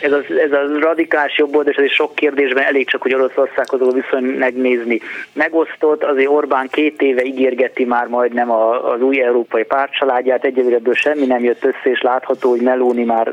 ez, 0.00 0.12
az, 0.12 0.24
ez 0.44 0.52
a 0.52 0.78
radikális 0.80 1.38
jobb 1.38 1.56
oldal, 1.56 1.72
és 1.72 1.78
ez 1.78 1.90
sok 1.90 2.14
kérdésben 2.14 2.64
elég 2.64 2.88
csak, 2.88 3.02
hogy 3.02 3.14
Oroszországhoz 3.14 3.94
viszony 3.94 4.24
megnézni. 4.24 5.00
Megosztott, 5.32 6.04
azért 6.04 6.28
Orbán 6.28 6.68
két 6.70 7.02
éve 7.02 7.22
ígérgeti 7.32 7.84
már 7.84 8.06
majdnem 8.06 8.50
az 8.50 9.00
új 9.00 9.22
európai 9.22 9.64
pártcsaládját, 9.64 10.44
egyelőre 10.44 10.76
ebből 10.76 10.94
semmi 10.94 11.26
nem 11.26 11.44
jött 11.44 11.64
össze, 11.64 11.90
és 11.90 12.02
látható, 12.02 12.50
hogy 12.50 12.60
Meloni 12.60 13.04
már 13.04 13.32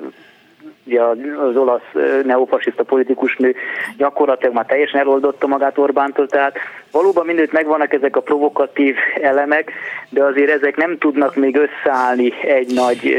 ugye 0.85 1.01
az 1.49 1.55
olasz 1.55 1.91
neofasiszta 2.23 2.83
politikus 2.83 3.35
nő 3.35 3.55
gyakorlatilag 3.97 4.53
már 4.53 4.65
teljesen 4.65 4.99
eloldotta 4.99 5.47
magát 5.47 5.77
Orbántól, 5.77 6.27
tehát 6.27 6.57
valóban 6.91 7.25
mindent 7.25 7.51
megvannak 7.51 7.93
ezek 7.93 8.15
a 8.15 8.21
provokatív 8.21 8.95
elemek, 9.21 9.71
de 10.09 10.23
azért 10.23 10.49
ezek 10.49 10.75
nem 10.75 10.97
tudnak 10.97 11.35
még 11.35 11.57
összeállni 11.57 12.33
egy 12.41 12.73
nagy 12.73 13.15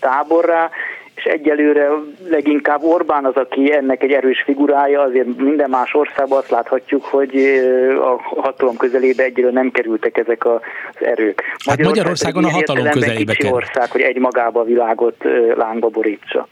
táborrá, 0.00 0.70
és 1.14 1.24
egyelőre 1.24 1.88
leginkább 2.28 2.82
Orbán 2.82 3.24
az, 3.24 3.34
aki 3.34 3.72
ennek 3.72 4.02
egy 4.02 4.12
erős 4.12 4.42
figurája, 4.42 5.00
azért 5.00 5.36
minden 5.36 5.70
más 5.70 5.94
országban 5.94 6.38
azt 6.38 6.50
láthatjuk, 6.50 7.04
hogy 7.04 7.36
a 8.00 8.40
hatalom 8.40 8.76
közelébe 8.76 9.22
egyelőre 9.22 9.52
nem 9.52 9.70
kerültek 9.70 10.16
ezek 10.16 10.46
az 10.46 10.60
erők. 11.00 11.42
Hát 11.66 11.82
Magyarországon 11.82 12.44
a 12.44 12.50
hatalom 12.50 12.90
közelébe 12.90 13.34
kerül. 13.34 13.52
ország, 13.52 13.90
hogy 13.90 14.00
egy 14.00 14.18
magába 14.18 14.60
a 14.60 14.64
világot 14.64 15.16
lángba 15.56 15.88
borítsa. 15.88 16.48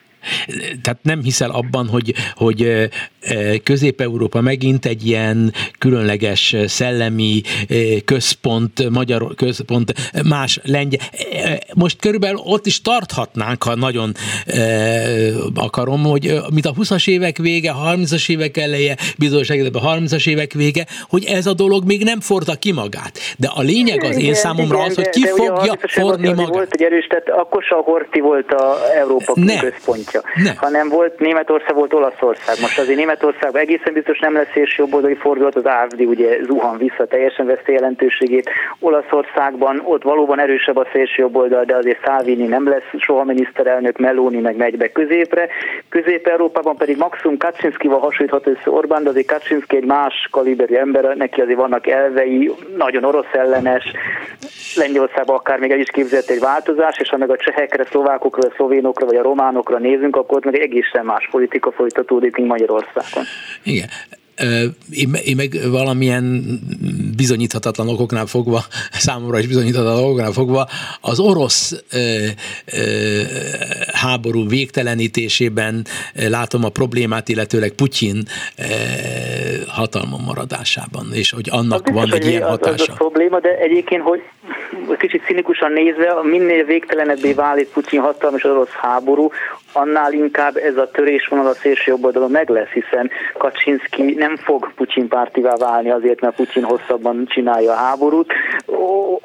Tehát 0.82 0.98
nem 1.02 1.22
hiszel 1.22 1.50
abban, 1.50 1.88
hogy, 1.88 2.14
hogy 2.35 2.90
Közép-Európa 3.62 4.40
megint 4.40 4.87
egy 4.87 5.06
ilyen 5.06 5.52
különleges 5.78 6.56
szellemi 6.66 7.42
központ, 8.04 8.90
magyar 8.90 9.35
központ, 9.35 9.94
más 10.28 10.61
lengyel. 10.62 11.00
Most 11.74 11.98
körülbelül 12.00 12.40
ott 12.44 12.66
is 12.66 12.82
tarthatnánk, 12.82 13.62
ha 13.62 13.74
nagyon 13.74 14.12
akarom, 15.54 16.02
hogy 16.02 16.35
mint 16.52 16.66
a 16.66 16.72
20-as 16.72 17.08
évek 17.08 17.37
vége, 17.37 17.72
30-as 17.85 18.30
évek 18.30 18.56
eleje, 18.56 18.96
bizonyos 19.18 19.50
a 19.50 19.54
30-as 19.54 20.28
évek 20.28 20.52
vége, 20.52 20.87
hogy 21.08 21.24
ez 21.24 21.46
a 21.46 21.52
dolog 21.52 21.85
még 21.85 22.04
nem 22.04 22.20
forta 22.20 22.54
ki 22.54 22.72
magát. 22.72 23.18
De 23.38 23.50
a 23.54 23.61
lényeg 23.61 24.04
az 24.04 24.16
én 24.16 24.35
számomra 24.35 24.76
igen, 24.76 24.88
az, 24.88 24.94
hogy 24.94 25.08
ki 25.08 25.20
de, 25.20 25.28
fogja 25.28 26.16
de 26.16 26.35
magát. 26.35 26.48
Volt 26.48 26.72
egy 26.72 26.82
erős, 26.82 27.06
tehát 27.06 27.28
akkor 27.28 27.62
se 27.62 27.74
a 27.74 27.80
Horti 27.80 28.20
volt 28.20 28.52
a 28.52 28.76
Európa 28.98 29.32
ne, 29.35 29.61
központja, 30.12 30.53
ne. 30.53 30.53
hanem 30.57 30.88
volt 30.88 31.18
Németország, 31.18 31.75
volt 31.75 31.92
Olaszország. 31.92 32.57
Most 32.61 32.79
azért 32.79 32.98
Németországban 32.98 33.61
egészen 33.61 33.92
biztos 33.92 34.18
nem 34.18 34.35
lesz 34.35 34.55
és 34.55 34.79
jobboldali 34.79 35.14
fordulat, 35.14 35.55
az 35.55 35.64
AFD 35.64 36.01
ugye 36.01 36.42
zuhan 36.42 36.79
vissza, 36.79 37.07
teljesen 37.07 37.46
veszte 37.46 37.72
jelentőségét. 37.72 38.51
Olaszországban 38.81 39.83
ott 39.85 40.03
valóban 40.03 40.40
erősebb 40.40 40.77
a 40.77 40.87
szélső 40.92 41.22
jobboldal, 41.22 41.64
de 41.64 41.77
azért 41.77 42.03
Salvini 42.05 42.46
nem 42.46 42.68
lesz 42.68 42.90
soha 42.98 43.25
miniszterelnök, 43.25 43.98
Meloni 43.98 44.40
meg 44.40 44.57
megy 44.57 44.77
be 44.77 44.92
középre. 44.92 45.48
Közép-Európában 45.88 46.77
pedig 46.77 46.96
maximum 46.96 47.37
Kaczynszkival 47.37 47.98
hasonlíthat 47.98 48.46
össze 48.46 48.70
Orbán, 48.70 49.03
de 49.03 49.09
azért 49.09 49.27
Kaczynszki 49.27 49.77
egy 49.77 49.85
más 49.85 50.29
kaliberű 50.31 50.75
ember, 50.75 51.16
neki 51.16 51.40
azért 51.40 51.59
vannak 51.59 51.87
elvei, 51.87 52.53
nagyon 52.77 53.05
orosz 53.05 53.33
ellenes, 53.33 53.92
Lengyelországban 54.74 55.37
akár 55.37 55.58
még 55.58 55.70
el 55.70 55.78
is 55.78 55.88
képzett 55.88 56.28
egy 56.28 56.40
változás, 56.40 56.98
és 56.98 57.08
ha 57.08 57.16
meg 57.16 57.30
a 57.30 57.37
csehekre, 57.37 57.85
szlovákokra, 57.90 58.48
a 58.48 58.52
szlovénokra 58.54 59.06
vagy 59.06 59.16
a 59.16 59.22
románokra 59.22 59.78
nézünk, 59.78 60.16
akkor 60.16 60.37
ott 60.37 60.44
meg 60.44 60.61
egészen 60.61 61.04
más 61.04 61.28
politika 61.30 61.72
folytatódik, 61.72 62.37
mint 62.37 62.48
Magyarországon. 62.48 63.24
Igen. 63.62 63.88
Én, 64.90 65.14
én 65.24 65.37
meg 65.37 65.58
valamilyen 65.70 66.44
bizonyíthatatlan 67.16 67.88
okoknál 67.88 68.26
fogva, 68.26 68.61
számomra 68.92 69.38
is 69.38 69.46
bizonyíthatatlan 69.46 70.04
okoknál 70.04 70.32
fogva, 70.32 70.68
az 71.00 71.20
orosz 71.20 71.85
ö, 71.92 72.26
ö, 72.72 73.20
háború 73.92 74.48
végtelenítésében 74.48 75.85
látom 76.28 76.64
a 76.64 76.68
problémát, 76.68 77.28
illetőleg 77.28 77.70
Putyin 77.70 78.22
ö, 78.58 78.64
maradásában, 80.26 81.06
és 81.12 81.30
hogy 81.30 81.48
annak 81.50 81.87
az 81.87 81.92
van 81.92 82.02
biztos, 82.02 82.18
egy 82.18 82.26
ilyen 82.26 82.42
hatása. 82.42 82.72
Az, 82.72 82.80
az 82.80 82.88
a 82.88 82.92
probléma, 82.92 83.40
de 83.40 83.58
egyébként, 83.58 84.02
hogy 84.02 84.20
kicsit 84.98 85.24
cinikusan 85.24 85.72
nézve, 85.72 86.14
minél 86.22 86.64
végtelenebbé 86.64 87.32
válik 87.32 87.68
Putyin 87.68 88.00
hatalom 88.00 88.36
és 88.36 88.44
az 88.44 88.50
orosz 88.50 88.72
háború, 88.80 89.30
annál 89.72 90.12
inkább 90.12 90.56
ez 90.56 90.76
a 90.76 90.90
törésvonal 90.90 91.46
a 91.46 91.54
szélső 91.54 91.90
jobb 91.90 92.04
oldalon 92.04 92.30
meg 92.30 92.48
lesz, 92.48 92.68
hiszen 92.68 93.10
Kaczynski 93.38 94.02
nem 94.02 94.36
fog 94.36 94.72
Putyin 94.74 95.08
pártivá 95.08 95.54
válni 95.54 95.90
azért, 95.90 96.20
mert 96.20 96.36
Putyin 96.36 96.62
hosszabban 96.62 97.26
csinálja 97.26 97.72
a 97.72 97.76
háborút, 97.76 98.32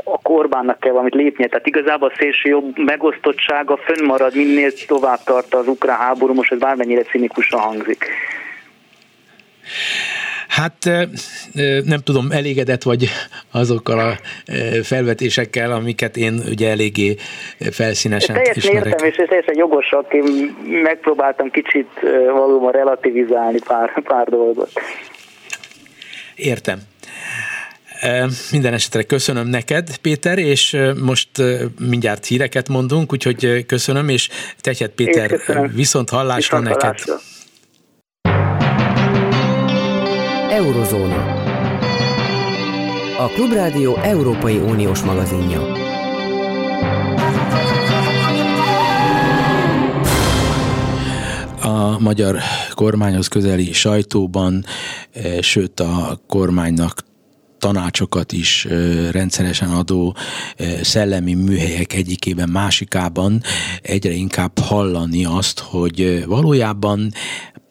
a 0.03 0.21
Korbánnak 0.21 0.79
kell 0.79 0.91
valamit 0.91 1.13
lépnie. 1.13 1.47
Tehát 1.47 1.67
igazából 1.67 2.07
a 2.07 2.15
szélső 2.17 2.49
jobb 2.49 2.77
megosztottsága 2.77 3.77
fönnmarad, 3.77 4.35
minél 4.35 4.71
tovább 4.87 5.19
tart 5.25 5.53
az 5.53 5.67
ukrán 5.67 5.97
háború, 5.97 6.33
most 6.33 6.51
ez 6.51 6.59
bármennyire 6.59 7.01
cinikusan 7.01 7.59
hangzik. 7.59 8.05
Hát 10.57 10.89
nem 11.83 11.99
tudom, 12.03 12.31
elégedett 12.31 12.83
vagy 12.83 13.09
azokkal 13.51 13.99
a 13.99 14.17
felvetésekkel, 14.83 15.71
amiket 15.71 16.17
én 16.17 16.41
ugye 16.49 16.69
eléggé 16.69 17.15
felszínesen 17.71 18.35
teljesen 18.35 18.63
ismerek. 18.63 18.85
értem, 18.85 19.07
és 19.07 19.15
teljesen 19.15 19.57
jogosak. 19.57 20.13
Én 20.13 20.55
megpróbáltam 20.83 21.51
kicsit 21.51 21.87
valóban 22.33 22.71
relativizálni 22.71 23.59
pár, 23.67 24.01
pár 24.03 24.27
dolgot. 24.27 24.71
Értem. 26.35 26.79
Minden 28.51 28.73
esetre 28.73 29.03
köszönöm 29.03 29.47
neked, 29.47 29.97
Péter, 29.97 30.37
és 30.37 30.77
most 31.03 31.29
mindjárt 31.79 32.25
híreket 32.25 32.67
mondunk, 32.69 33.13
úgyhogy 33.13 33.65
köszönöm, 33.65 34.09
és 34.09 34.29
Techet 34.61 34.91
Péter 34.91 35.39
viszont 35.75 36.09
hallásra 36.09 36.59
viszont 36.59 36.63
neked. 36.63 36.99
Hallásra. 36.99 37.15
Eurozóna. 40.57 41.33
A 43.17 43.27
Klubrádió 43.27 43.95
Európai 43.95 44.57
Uniós 44.57 45.01
magazinja. 45.01 45.61
A 51.61 51.99
magyar 51.99 52.37
kormányhoz 52.73 53.27
közeli 53.27 53.73
sajtóban, 53.73 54.65
eh, 55.11 55.41
sőt 55.41 55.79
a 55.79 56.19
kormánynak 56.27 57.03
tanácsokat 57.57 58.31
is 58.31 58.67
rendszeresen 59.11 59.69
adó 59.69 60.15
szellemi 60.81 61.33
műhelyek 61.33 61.93
egyikében, 61.93 62.49
másikában 62.49 63.41
egyre 63.81 64.11
inkább 64.11 64.59
hallani 64.59 65.25
azt, 65.25 65.59
hogy 65.59 66.23
valójában 66.27 67.11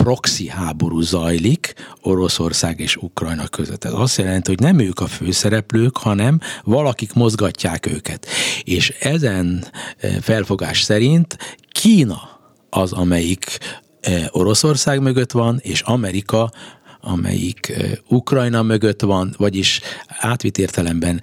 proxy 0.07 0.49
háború 0.49 1.01
zajlik 1.01 1.75
Oroszország 2.03 2.81
és 2.81 2.97
Ukrajna 2.97 3.49
között. 3.49 3.85
Ez 3.85 3.93
azt 3.93 4.19
jelenti, 4.19 4.51
hogy 4.51 4.61
nem 4.61 4.79
ők 4.79 5.01
a 5.01 5.07
főszereplők, 5.07 5.97
hanem 5.97 6.41
valakik 6.65 7.13
mozgatják 7.13 7.87
őket. 7.87 8.27
És 8.63 8.91
ezen 9.01 9.65
felfogás 10.21 10.83
szerint 10.83 11.37
Kína 11.73 12.41
az, 12.71 12.93
amelyik 12.93 13.59
Oroszország 14.31 15.01
mögött 15.01 15.33
van, 15.33 15.59
és 15.63 15.81
Amerika 15.81 16.51
amelyik 17.01 17.73
Ukrajna 18.09 18.63
mögött 18.63 19.03
van, 19.03 19.35
vagyis 19.39 19.81
átvitt 20.07 20.59
értelemben, 20.59 21.21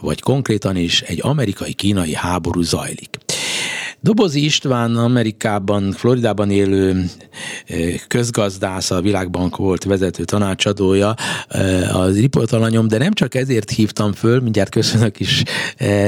vagy 0.00 0.20
konkrétan 0.20 0.76
is 0.76 1.00
egy 1.00 1.18
amerikai-kínai 1.22 2.14
háború 2.14 2.62
zajlik. 2.62 3.18
Dobozi 4.02 4.44
István 4.44 4.96
Amerikában, 4.96 5.92
Floridában 5.92 6.50
élő 6.50 7.04
közgazdász, 8.08 8.90
a 8.90 9.00
Világbank 9.00 9.56
volt 9.56 9.84
vezető 9.84 10.24
tanácsadója, 10.24 11.14
az 11.92 12.20
riportalanyom, 12.20 12.88
de 12.88 12.98
nem 12.98 13.12
csak 13.12 13.34
ezért 13.34 13.70
hívtam 13.70 14.12
föl, 14.12 14.40
mindjárt 14.40 14.70
köszönök 14.70 15.20
is 15.20 15.42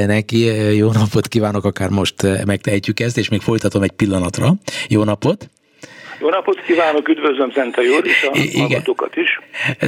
neki, 0.07 0.39
jó 0.77 0.93
napot 0.93 1.29
kívánok, 1.29 1.65
akár 1.65 1.89
most 1.89 2.45
megtehetjük 2.47 3.01
ezt, 3.01 3.19
és 3.19 3.29
még 3.29 3.41
folytatom 3.41 3.83
egy 3.83 3.93
pillanatra. 3.93 4.55
Jó 4.89 5.05
napot! 5.05 5.51
Jó 6.21 6.29
napot 6.29 6.63
kívánok, 6.67 7.09
üdvözlöm 7.09 7.51
Zente 7.51 7.81
úr, 7.81 8.07
és 8.07 8.29
a 8.33 8.39
Igen. 8.39 8.61
hallgatókat 8.61 9.17
is. 9.17 9.41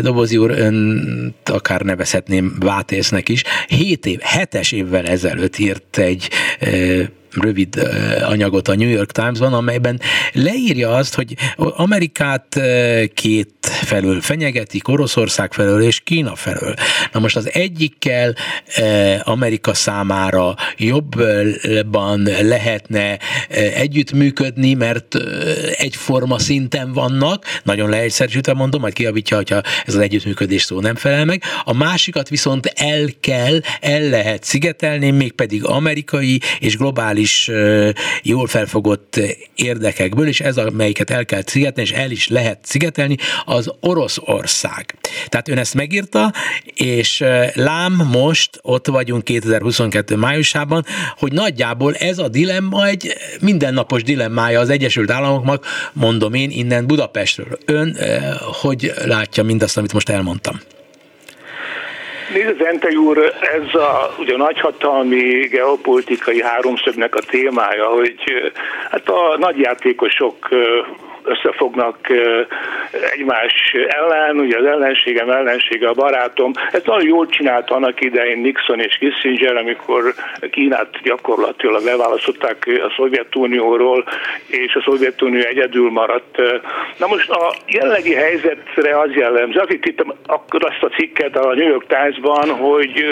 Dobozi 0.03 0.37
úr, 0.37 0.51
ön 0.51 1.35
akár 1.45 1.81
nevezhetném 1.81 2.57
Vátésznek 2.61 3.29
is. 3.29 3.43
Hét 3.67 4.07
év, 4.07 4.19
hetes 4.21 4.73
évvel 4.73 5.07
ezelőtt 5.07 5.59
írt 5.59 5.99
egy 5.99 6.29
e, 6.61 6.71
rövid 7.37 7.89
anyagot 8.23 8.69
a 8.69 8.75
New 8.75 8.89
York 8.89 9.13
Times-ban, 9.13 9.53
amelyben 9.53 10.01
leírja 10.33 10.91
azt, 10.91 11.15
hogy 11.15 11.35
Amerikát 11.57 12.61
két 13.15 13.53
felől 13.61 14.21
fenyegetik, 14.21 14.89
Oroszország 14.89 15.53
felől 15.53 15.83
és 15.83 16.01
Kína 16.01 16.35
felől. 16.35 16.75
Na 17.13 17.21
most 17.21 17.37
az 17.37 17.51
egyikkel 17.53 18.35
Amerika 19.23 19.75
számára 19.75 20.55
jobban 20.77 22.29
lehetne 22.43 23.19
együttműködni, 23.75 24.75
mert 24.75 25.17
egyforma 25.77 26.39
szinten 26.39 26.93
vannak, 26.93 27.45
nagyon 27.63 27.89
leegyszerűsítve 27.89 28.53
mondom, 28.55 28.81
majd 28.81 28.93
kiavítja, 28.93 29.37
hogyha 29.37 29.63
ez 29.87 29.95
az 29.95 30.01
együttműködés 30.01 30.63
szó 30.63 30.81
nem 30.81 30.95
felel 30.95 31.25
meg. 31.25 31.43
A 31.65 31.73
másikat 31.73 32.29
viszont 32.29 32.73
el 32.75 33.09
kell, 33.21 33.61
el 33.81 34.03
lehet 34.03 34.45
szigetelni, 34.45 35.11
mégpedig 35.11 35.65
amerikai 35.65 36.41
és 36.59 36.77
globális 36.77 37.24
jól 38.23 38.47
felfogott 38.47 39.21
érdekekből, 39.55 40.27
és 40.27 40.41
ez, 40.41 40.57
amelyiket 40.57 41.11
el 41.11 41.25
kell 41.25 41.43
szigetelni, 41.47 41.91
és 41.91 41.97
el 41.97 42.11
is 42.11 42.29
lehet 42.29 42.59
szigetelni, 42.63 43.17
az 43.45 43.71
Oroszország. 43.81 44.95
Tehát 45.29 45.49
ön 45.49 45.59
ezt 45.59 45.75
megírta, 45.75 46.33
és 46.75 47.25
lám 47.55 47.93
most 48.13 48.59
ott 48.63 48.87
vagyunk 48.87 49.25
2022 49.25 50.17
májusában, 50.17 50.85
hogy 51.19 51.33
nagyjából 51.33 51.95
ez 51.95 52.19
a 52.19 52.29
dilemma 52.29 52.87
egy 52.87 53.13
mindennapos 53.41 54.03
dilemmája 54.03 54.61
az 54.61 54.71
Egyesült 54.71 55.11
Államoknak, 55.11 55.67
mondom 55.93 56.35
én 56.35 56.51
innen 56.51 56.87
Budapestről. 56.87 57.59
Ön 57.65 57.97
hogy 58.61 58.93
látja 59.05 59.43
mindazt, 59.43 59.77
amit 59.77 59.93
most 59.93 60.09
elmondtam? 60.09 60.61
Nézd, 62.33 62.63
Zente 62.63 62.89
úr, 62.97 63.19
ez 63.41 63.75
a 63.75 64.15
ugye 64.19 64.37
nagyhatalmi 64.37 65.49
geopolitikai 65.49 66.43
háromszögnek 66.43 67.15
a 67.15 67.21
témája, 67.21 67.87
hogy 67.87 68.15
hát 68.91 69.09
a 69.09 69.37
nagyjátékosok 69.39 70.49
összefognak 71.25 71.99
egymás 73.13 73.75
ellen, 73.89 74.39
ugye 74.39 74.59
az 74.59 74.65
ellenségem 74.65 75.31
ellensége 75.31 75.89
a 75.89 75.93
barátom. 75.93 76.53
Ezt 76.73 76.87
nagyon 76.87 77.07
jól 77.07 77.27
csinált 77.27 77.71
annak 77.71 78.01
idején 78.01 78.39
Nixon 78.39 78.81
és 78.81 78.97
Kissinger, 78.99 79.57
amikor 79.57 80.03
Kínát 80.51 80.89
gyakorlatilag 81.03 81.85
leválasztották 81.85 82.67
a 82.67 82.93
Szovjetunióról, 82.97 84.05
és 84.47 84.75
a 84.75 84.83
Szovjetunió 84.85 85.41
egyedül 85.47 85.91
maradt. 85.91 86.43
Na 86.99 87.07
most 87.07 87.31
a 87.31 87.55
jelenlegi 87.67 88.15
helyzetre 88.15 88.99
az 88.99 89.11
jellemző, 89.15 89.59
azért 89.59 89.87
itt 89.87 90.05
akkor 90.27 90.65
azt 90.65 90.83
a 90.83 90.89
cikket 90.97 91.37
a 91.37 91.55
New 91.55 91.69
York 91.69 91.87
Times-ban, 91.87 92.49
hogy 92.49 93.05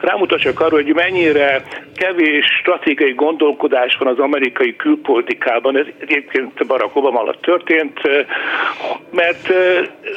rámutassak 0.00 0.60
arra, 0.60 0.74
hogy 0.74 0.94
mennyire 0.94 1.62
kevés 1.96 2.46
stratégiai 2.60 3.12
gondolkodás 3.12 3.96
van 3.98 4.08
az 4.08 4.18
amerikai 4.18 4.76
külpolitikában. 4.76 5.78
Ez 5.78 5.86
egyébként 5.98 6.66
Barack 6.66 6.96
Obama 6.96 7.20
alatt 7.20 7.42
történt, 7.56 8.00
mert 9.10 9.52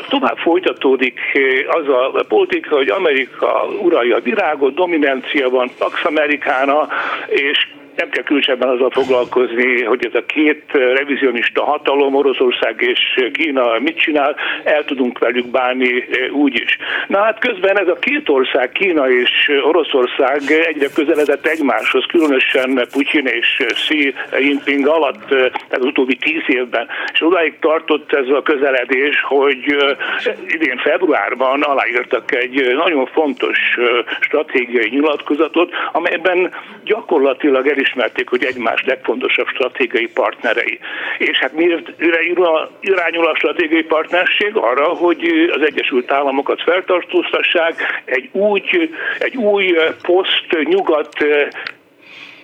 tovább 0.10 0.38
folytatódik 0.38 1.19
az 1.67 1.88
a 1.88 2.26
politika, 2.28 2.76
hogy 2.76 2.89
Amerika 2.89 3.65
uralja 3.82 4.15
a 4.15 4.19
virágot, 4.19 4.73
dominancia 4.73 5.50
van 5.50 5.71
Pax 5.78 6.06
Americana, 6.06 6.88
és 7.28 7.67
nem 7.97 8.10
kell 8.10 8.23
különösebben 8.23 8.69
azzal 8.69 8.89
foglalkozni, 8.89 9.83
hogy 9.83 10.05
ez 10.05 10.13
a 10.13 10.25
két 10.25 10.63
revizionista 10.71 11.63
hatalom, 11.63 12.15
Oroszország 12.15 12.75
és 12.81 13.29
Kína 13.33 13.79
mit 13.79 13.99
csinál, 13.99 14.36
el 14.63 14.86
tudunk 14.86 15.19
velük 15.19 15.47
bánni 15.47 16.07
e, 16.12 16.31
úgy 16.31 16.62
is. 16.62 16.77
Na 17.07 17.23
hát 17.23 17.39
közben 17.39 17.79
ez 17.79 17.88
a 17.88 17.99
két 17.99 18.29
ország, 18.29 18.71
Kína 18.71 19.10
és 19.10 19.51
Oroszország 19.63 20.41
egyre 20.67 20.88
közeledett 20.93 21.45
egymáshoz, 21.45 22.05
különösen 22.07 22.88
Putyin 22.91 23.25
és 23.25 23.63
Xi 23.73 24.13
Jinping 24.39 24.88
alatt, 24.88 25.31
e, 25.31 25.51
az 25.69 25.86
utóbbi 25.86 26.15
tíz 26.15 26.43
évben. 26.47 26.88
És 27.13 27.21
odáig 27.21 27.60
tartott 27.60 28.13
ez 28.13 28.27
a 28.29 28.41
közeledés, 28.41 29.21
hogy 29.21 29.75
e, 29.79 30.36
idén 30.47 30.77
februárban 30.77 31.62
aláírtak 31.62 32.36
egy 32.36 32.75
nagyon 32.75 33.05
fontos 33.05 33.60
stratégiai 34.19 34.89
nyilatkozatot, 34.89 35.71
amelyben 35.91 36.53
gyakorlatilag 36.83 37.67
el 37.67 37.77
is 37.77 37.87
elismerték, 37.88 38.30
hogy 38.30 38.43
egymás 38.43 38.84
legfontosabb 38.86 39.47
stratégiai 39.47 40.08
partnerei. 40.08 40.80
És 41.17 41.39
hát 41.39 41.54
miért 41.54 41.89
irányul 42.80 43.28
a 43.28 43.36
stratégiai 43.36 43.84
partnerség? 43.84 44.56
Arra, 44.56 44.88
hogy 44.88 45.50
az 45.54 45.62
Egyesült 45.62 46.12
Államokat 46.12 46.62
feltartóztassák, 46.62 48.02
egy, 48.06 48.30
úgy, 48.32 48.89
egy 49.19 49.36
új 49.36 49.76
poszt-nyugat 50.02 51.26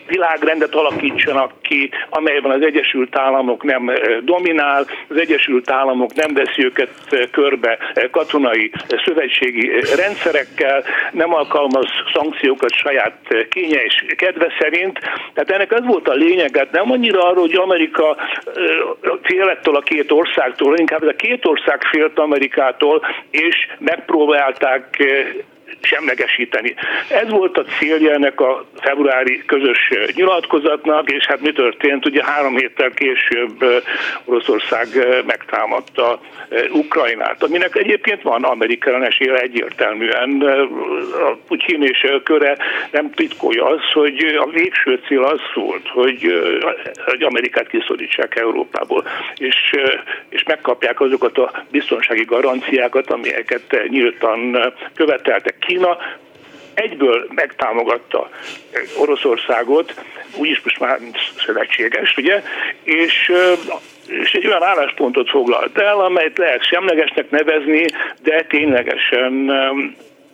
világrendet 0.07 0.75
alakítsanak 0.75 1.51
ki, 1.61 1.89
amelyben 2.09 2.51
az 2.51 2.61
Egyesült 2.61 3.17
Államok 3.17 3.63
nem 3.63 3.91
dominál, 4.21 4.85
az 5.07 5.17
Egyesült 5.17 5.69
Államok 5.69 6.13
nem 6.13 6.33
veszi 6.33 6.63
őket 6.63 6.89
körbe 7.31 7.77
katonai 8.11 8.71
szövetségi 9.05 9.71
rendszerekkel, 9.95 10.83
nem 11.11 11.33
alkalmaz 11.33 11.87
szankciókat 12.13 12.73
saját 12.73 13.17
kénye 13.49 13.83
és 13.83 14.05
kedve 14.15 14.53
szerint. 14.59 14.99
Tehát 15.33 15.51
ennek 15.51 15.71
az 15.71 15.85
volt 15.85 16.07
a 16.07 16.13
lényeg, 16.13 16.57
hát 16.57 16.71
nem 16.71 16.91
annyira 16.91 17.27
arról, 17.27 17.41
hogy 17.41 17.55
Amerika 17.55 18.17
félettől 19.21 19.75
a 19.75 19.81
két 19.81 20.11
országtól, 20.11 20.77
inkább 20.77 21.01
ez 21.01 21.07
a 21.07 21.15
két 21.15 21.45
ország 21.45 21.81
félt 21.81 22.19
Amerikától, 22.19 23.05
és 23.29 23.67
megpróbálták 23.79 25.03
semlegesíteni. 25.81 26.73
Ez 27.09 27.29
volt 27.29 27.57
a 27.57 27.63
célja 27.63 28.11
ennek 28.13 28.39
a 28.39 28.65
februári 28.79 29.43
közös 29.45 29.91
nyilatkozatnak, 30.15 31.11
és 31.11 31.25
hát 31.25 31.41
mi 31.41 31.51
történt? 31.51 32.05
Ugye 32.05 32.23
három 32.25 32.55
héttel 32.57 32.91
később 32.91 33.83
Oroszország 34.25 34.87
megtámadta 35.25 36.19
Ukrajnát, 36.71 37.43
aminek 37.43 37.75
egyébként 37.75 38.21
van 38.21 38.43
amerikai 38.43 38.81
esélye 39.01 39.35
egyértelműen. 39.35 40.41
A 41.11 41.37
Putyin 41.47 41.83
és 41.83 42.07
köre 42.23 42.57
nem 42.91 43.11
titkolja 43.11 43.65
az, 43.65 43.81
hogy 43.93 44.35
a 44.39 44.49
végső 44.49 44.99
cél 45.07 45.23
az 45.23 45.39
volt, 45.53 45.87
hogy, 45.87 46.33
hogy 47.05 47.23
Amerikát 47.23 47.67
kiszorítsák 47.67 48.35
Európából, 48.35 49.07
és, 49.35 49.71
és 50.29 50.43
megkapják 50.43 50.99
azokat 50.99 51.37
a 51.37 51.51
biztonsági 51.71 52.23
garanciákat, 52.23 53.11
amelyeket 53.11 53.87
nyíltan 53.87 54.73
követeltek. 54.95 55.55
Kína 55.65 55.97
egyből 56.73 57.27
megtámogatta 57.35 58.29
Oroszországot, 58.97 59.93
úgyis 60.35 60.61
most 60.63 60.79
már 60.79 60.99
szövetséges, 61.45 62.17
ugye, 62.17 62.43
és 62.83 63.31
és 64.07 64.31
egy 64.33 64.47
olyan 64.47 64.63
álláspontot 64.63 65.29
foglalt 65.29 65.77
el, 65.77 65.99
amelyet 65.99 66.37
lehet 66.37 66.65
semlegesnek 66.65 67.29
nevezni, 67.29 67.85
de 68.23 68.43
ténylegesen 68.43 69.51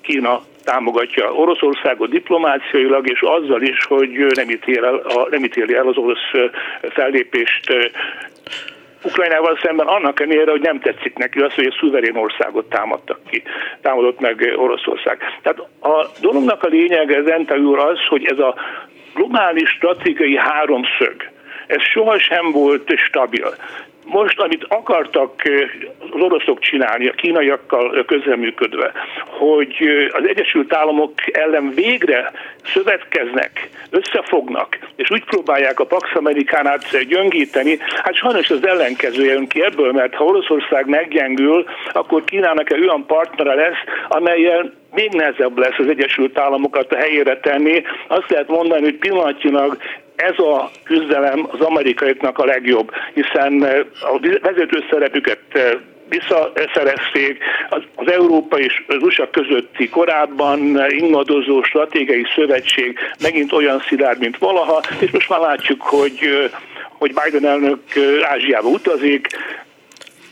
Kína 0.01 0.41
támogatja 0.63 1.33
Oroszországot 1.33 2.09
diplomáciailag, 2.09 3.09
és 3.09 3.21
azzal 3.21 3.61
is, 3.61 3.85
hogy 3.85 4.09
nem, 4.09 4.49
ítél 4.49 4.85
el, 4.85 5.27
nem 5.29 5.43
ítéli 5.43 5.75
el 5.75 5.87
az 5.87 5.97
orosz 5.97 6.51
fellépést 6.81 7.73
Ukrajnával 9.03 9.59
szemben 9.61 9.87
annak 9.87 10.19
ellenére, 10.19 10.51
hogy 10.51 10.61
nem 10.61 10.79
tetszik 10.79 11.17
neki 11.17 11.39
az, 11.39 11.53
hogy 11.53 11.65
a 11.65 11.75
szuverén 11.79 12.15
országot 12.15 12.69
támadtak 12.69 13.19
ki, 13.29 13.43
támadott 13.81 14.19
meg 14.19 14.53
Oroszország. 14.55 15.17
Tehát 15.41 15.59
a 15.81 16.09
dolognak 16.21 16.63
a 16.63 16.67
lényege, 16.67 17.21
Zenta 17.21 17.55
úr, 17.55 17.79
az, 17.79 17.99
hogy 18.07 18.25
ez 18.25 18.39
a 18.39 18.55
globális 19.13 19.69
stratégiai 19.69 20.37
háromszög, 20.37 21.29
ez 21.67 21.81
sohasem 21.81 22.51
volt 22.51 22.97
stabil 22.97 23.55
most, 24.09 24.39
amit 24.39 24.65
akartak 24.67 25.41
az 25.99 26.21
oroszok 26.21 26.59
csinálni, 26.59 27.07
a 27.07 27.11
kínaiakkal 27.11 28.05
közreműködve, 28.05 28.91
hogy 29.25 29.75
az 30.11 30.27
Egyesült 30.27 30.73
Államok 30.73 31.13
ellen 31.31 31.71
végre 31.75 32.31
szövetkeznek, 32.65 33.69
összefognak, 33.89 34.77
és 34.95 35.11
úgy 35.11 35.23
próbálják 35.23 35.79
a 35.79 35.85
Pax 35.85 36.09
Amerikánát 36.13 37.05
gyöngíteni, 37.07 37.77
hát 38.03 38.15
sajnos 38.15 38.49
az 38.49 38.67
ellenkezője 38.67 39.33
jön 39.33 39.47
ki 39.47 39.63
ebből, 39.63 39.91
mert 39.91 40.15
ha 40.15 40.23
Oroszország 40.23 40.87
meggyengül, 40.87 41.65
akkor 41.91 42.23
Kínának 42.23 42.71
egy 42.71 42.81
olyan 42.81 43.05
partnere 43.05 43.53
lesz, 43.53 43.77
amelyel 44.07 44.73
még 44.91 45.11
nehezebb 45.11 45.57
lesz 45.57 45.77
az 45.77 45.87
Egyesült 45.87 46.39
Államokat 46.39 46.93
a 46.93 46.97
helyére 46.97 47.39
tenni. 47.39 47.81
Azt 48.07 48.29
lehet 48.29 48.47
mondani, 48.47 48.81
hogy 48.81 48.95
pillanatnyilag 48.95 49.77
ez 50.15 50.39
a 50.39 50.71
küzdelem 50.83 51.47
az 51.51 51.59
amerikaiaknak 51.59 52.37
a 52.37 52.45
legjobb, 52.45 52.91
hiszen 53.13 53.65
eh, 53.65 53.79
a 54.01 54.19
vezető 54.41 54.83
szerepüket 54.89 55.39
eh, 55.49 55.71
visszaszerezték 56.09 57.43
az, 57.69 57.81
az 57.95 58.11
Európa 58.11 58.59
és 58.59 58.83
az 58.87 59.01
USA 59.01 59.29
közötti 59.29 59.89
korábban 59.89 60.59
ingadozó 60.89 61.61
stratégiai 61.63 62.25
szövetség 62.35 62.97
megint 63.21 63.51
olyan 63.51 63.83
szilárd, 63.87 64.19
mint 64.19 64.37
valaha, 64.37 64.81
és 64.99 65.11
most 65.11 65.29
már 65.29 65.39
látjuk, 65.39 65.81
hogy 65.81 66.19
eh, 66.21 66.51
hogy 66.99 67.13
Biden 67.23 67.51
elnök 67.51 67.79
Ázsiába 68.21 68.67
utazik, 68.67 69.27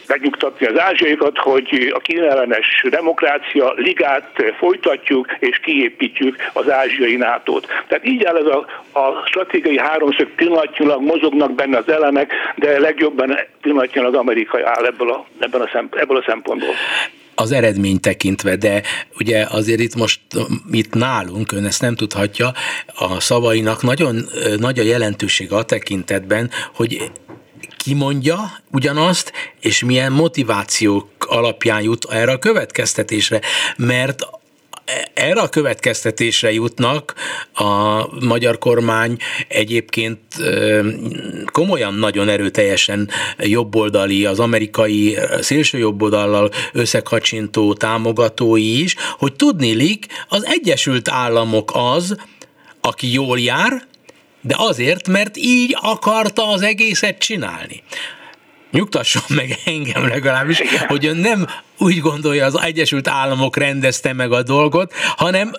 megnyugtatni 0.08 0.66
az 0.66 0.80
ázsiaikat, 0.80 1.38
hogy 1.38 1.92
a 1.96 2.00
kínellenes 2.00 2.84
demokrácia 2.90 3.74
ligát 3.76 4.32
folytatjuk 4.58 5.36
és 5.40 5.60
kiépítjük 5.60 6.36
az 6.54 6.70
ázsiai 6.70 7.16
nato 7.16 7.60
-t. 7.60 7.68
Tehát 7.88 8.08
így 8.08 8.24
áll 8.24 8.38
ez 8.38 8.46
a, 8.46 8.66
a 9.00 9.24
stratégiai 9.26 9.80
háromszög 9.80 10.28
pillanatnyilag 10.36 11.02
mozognak 11.02 11.56
benne 11.56 11.78
az 11.78 11.90
elemek, 11.90 12.32
de 12.56 12.80
legjobban 12.80 13.40
pillanatnyilag 13.62 14.16
Amerika 14.16 14.60
áll 14.64 14.86
ebből 14.86 15.12
a, 15.12 15.26
ebben 15.40 15.62
a 15.62 15.70
szemp, 15.74 15.96
ebből 15.96 16.18
a 16.18 16.24
szempontból 16.28 16.74
az 17.40 17.52
eredmény 17.52 18.00
tekintve, 18.00 18.56
de 18.56 18.82
ugye 19.20 19.46
azért 19.50 19.80
itt 19.80 19.96
most 19.96 20.20
itt 20.72 20.94
nálunk, 20.94 21.52
ön 21.52 21.66
ezt 21.66 21.82
nem 21.82 21.96
tudhatja, 21.96 22.52
a 22.96 23.20
szavainak 23.20 23.82
nagyon 23.82 24.16
nagy 24.60 24.80
a 24.80 24.84
jelentősége 24.84 25.56
a 25.56 25.64
tekintetben, 25.64 26.50
hogy 26.74 27.12
kimondja 27.78 28.52
ugyanazt, 28.72 29.32
és 29.60 29.84
milyen 29.84 30.12
motivációk 30.12 31.08
alapján 31.20 31.82
jut 31.82 32.06
erre 32.10 32.32
a 32.32 32.40
következtetésre, 32.40 33.42
mert 33.78 34.26
erre 35.14 35.42
a 35.42 35.50
következtetésre 35.50 36.54
jutnak 36.54 37.14
a 37.54 38.06
magyar 38.26 38.58
kormány 38.58 39.18
egyébként 39.48 40.20
komolyan 41.52 41.94
nagyon 41.94 42.30
erőteljesen 42.30 43.10
jobboldali, 43.38 44.26
az 44.26 44.40
amerikai 44.40 45.18
szélső 45.40 45.78
jobboldallal 45.78 46.52
összekacsintó 46.74 47.74
támogatói 47.74 48.82
is, 48.82 48.96
hogy 49.18 49.34
tudnélik 49.34 50.06
az 50.28 50.46
Egyesült 50.46 51.10
Államok 51.10 51.72
az, 51.74 52.16
aki 52.82 53.14
jól 53.14 53.40
jár, 53.40 53.88
de 54.48 54.56
azért, 54.58 55.08
mert 55.08 55.38
így 55.38 55.78
akarta 55.82 56.48
az 56.48 56.62
egészet 56.62 57.18
csinálni 57.18 57.84
nyugtasson 58.72 59.22
meg 59.36 59.50
engem 59.66 60.08
legalábbis, 60.08 60.60
Igen. 60.60 60.88
hogy 60.88 61.06
ön 61.06 61.18
nem 61.18 61.46
úgy 61.80 62.00
gondolja, 62.00 62.46
az 62.46 62.60
Egyesült 62.64 63.08
Államok 63.08 63.58
rendezte 63.58 64.14
meg 64.14 64.32
a 64.32 64.44
dolgot, 64.44 64.94
hanem 65.18 65.52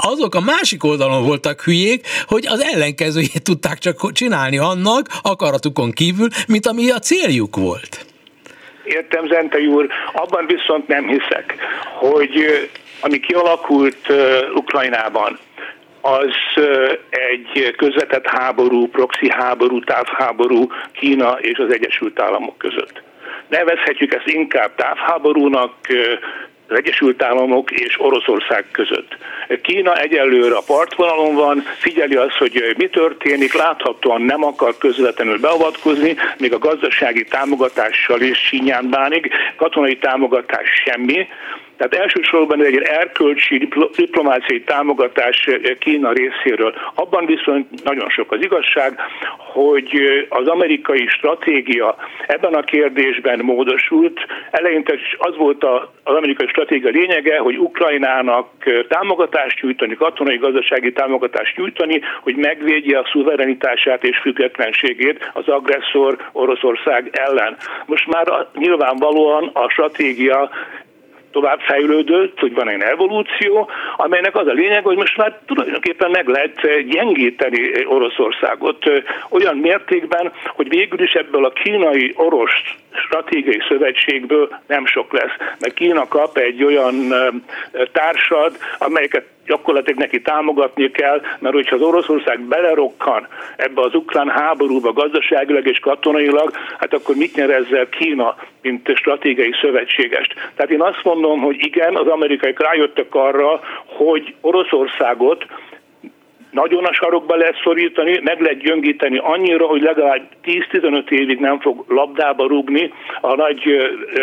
azok 0.00 0.34
a 0.34 0.40
másik 0.40 0.84
oldalon 0.84 1.24
voltak 1.26 1.62
hülyék, 1.62 2.06
hogy 2.26 2.46
az 2.46 2.60
ellenkezőjét 2.60 3.42
tudták 3.44 3.78
csak 3.78 4.12
csinálni 4.12 4.58
annak 4.58 5.06
akaratukon 5.22 5.90
kívül, 5.90 6.28
mint 6.48 6.66
ami 6.66 6.90
a 6.90 6.98
céljuk 6.98 7.56
volt. 7.56 8.06
Értem, 8.84 9.26
Zente 9.28 9.58
úr, 9.58 9.86
abban 10.12 10.46
viszont 10.46 10.88
nem 10.88 11.06
hiszek, 11.08 11.54
hogy 11.98 12.30
ami 13.00 13.20
kialakult 13.20 14.12
Ukrajnában, 14.54 15.38
az 16.02 16.62
egy 17.10 17.74
közvetett 17.76 18.26
háború, 18.26 18.88
proxy 18.88 19.30
háború, 19.30 19.80
távháború 19.80 20.68
Kína 20.92 21.38
és 21.40 21.58
az 21.58 21.72
Egyesült 21.72 22.20
Államok 22.20 22.58
között. 22.58 23.02
Nevezhetjük 23.48 24.14
ezt 24.14 24.26
inkább 24.26 24.74
távháborúnak, 24.74 25.74
az 26.72 26.78
Egyesült 26.78 27.22
Államok 27.22 27.70
és 27.70 28.00
Oroszország 28.00 28.64
között. 28.72 29.16
Kína 29.62 29.96
egyelőre 29.96 30.56
a 30.56 30.62
partvonalon 30.66 31.34
van, 31.34 31.62
figyeli 31.78 32.14
azt, 32.16 32.36
hogy 32.36 32.74
mi 32.76 32.88
történik, 32.88 33.54
láthatóan 33.54 34.22
nem 34.22 34.44
akar 34.44 34.78
közvetlenül 34.78 35.38
beavatkozni, 35.38 36.16
még 36.38 36.52
a 36.52 36.58
gazdasági 36.58 37.24
támogatással 37.24 38.20
is 38.20 38.38
sínyán 38.38 38.90
bánik, 38.90 39.28
katonai 39.56 39.96
támogatás 39.96 40.68
semmi, 40.84 41.26
tehát 41.76 41.94
elsősorban 41.94 42.64
egy 42.64 42.76
erkölcsi 42.76 43.68
diplomáciai 43.96 44.62
támogatás 44.62 45.48
Kína 45.78 46.12
részéről. 46.12 46.74
Abban 46.94 47.26
viszont 47.26 47.84
nagyon 47.84 48.08
sok 48.08 48.32
az 48.32 48.42
igazság, 48.42 48.98
hogy 49.38 50.00
az 50.28 50.46
amerikai 50.46 51.06
stratégia 51.06 51.96
ebben 52.26 52.54
a 52.54 52.62
kérdésben 52.62 53.38
módosult. 53.38 54.20
Eleinte 54.50 54.94
az 55.18 55.36
volt 55.36 55.64
az 56.04 56.14
amerikai 56.14 56.46
stratégia 56.46 56.90
lényege, 56.90 57.38
hogy 57.38 57.58
Ukrajnának 57.58 58.48
támogatást 58.88 59.62
nyújtani, 59.62 59.94
katonai 59.94 60.36
gazdasági 60.36 60.92
támogatást 60.92 61.56
nyújtani, 61.56 62.00
hogy 62.20 62.36
megvédje 62.36 62.98
a 62.98 63.08
szuverenitását 63.12 64.04
és 64.04 64.18
függetlenségét 64.18 65.30
az 65.32 65.48
agresszor 65.48 66.16
Oroszország 66.32 67.10
ellen. 67.12 67.56
Most 67.86 68.06
már 68.06 68.46
nyilvánvalóan 68.54 69.50
a 69.52 69.68
stratégia 69.68 70.50
tovább 71.32 71.60
fejlődött, 71.60 72.38
hogy 72.38 72.54
van 72.54 72.68
egy 72.68 72.80
evolúció, 72.80 73.70
amelynek 73.96 74.36
az 74.36 74.46
a 74.46 74.52
lényeg, 74.52 74.84
hogy 74.84 74.96
most 74.96 75.16
már 75.16 75.38
tulajdonképpen 75.46 76.10
meg 76.10 76.28
lehet 76.28 76.86
gyengíteni 76.88 77.86
Oroszországot 77.86 78.90
olyan 79.28 79.56
mértékben, 79.56 80.32
hogy 80.54 80.68
végül 80.68 81.00
is 81.00 81.12
ebből 81.12 81.44
a 81.44 81.52
kínai-orosz 81.52 82.60
stratégiai 82.94 83.62
szövetségből 83.68 84.60
nem 84.66 84.86
sok 84.86 85.12
lesz, 85.12 85.36
mert 85.60 85.74
Kína 85.74 86.08
kap 86.08 86.36
egy 86.36 86.64
olyan 86.64 87.14
társad, 87.92 88.56
amelyeket 88.78 89.24
gyakorlatilag 89.46 89.98
neki 89.98 90.20
támogatni 90.20 90.90
kell, 90.90 91.20
mert 91.38 91.54
hogyha 91.54 91.76
az 91.76 91.82
Oroszország 91.82 92.40
belerokkan 92.40 93.28
ebbe 93.56 93.80
az 93.80 93.94
ukrán 93.94 94.28
háborúba 94.28 94.92
gazdaságilag 94.92 95.66
és 95.66 95.78
katonailag, 95.78 96.50
hát 96.78 96.94
akkor 96.94 97.14
mit 97.14 97.34
nyer 97.34 97.50
ezzel 97.50 97.88
Kína, 97.88 98.36
mint 98.62 98.92
stratégiai 98.94 99.52
szövetségest. 99.60 100.34
Tehát 100.54 100.70
én 100.70 100.82
azt 100.82 101.04
mondom, 101.04 101.40
hogy 101.40 101.56
igen, 101.58 101.96
az 101.96 102.06
amerikai 102.06 102.54
rájöttek 102.56 103.14
arra, 103.14 103.60
hogy 103.86 104.34
Oroszországot 104.40 105.46
nagyon 106.52 106.84
a 106.84 106.92
sarokba 106.92 107.36
lehet 107.36 107.60
szorítani, 107.62 108.20
meg 108.24 108.40
lehet 108.40 108.58
gyöngíteni 108.58 109.18
annyira, 109.18 109.66
hogy 109.66 109.82
legalább 109.82 110.22
10-15 110.44 111.10
évig 111.10 111.38
nem 111.38 111.60
fog 111.60 111.84
labdába 111.88 112.46
rúgni 112.46 112.92
a 113.20 113.34
nagy 113.34 113.62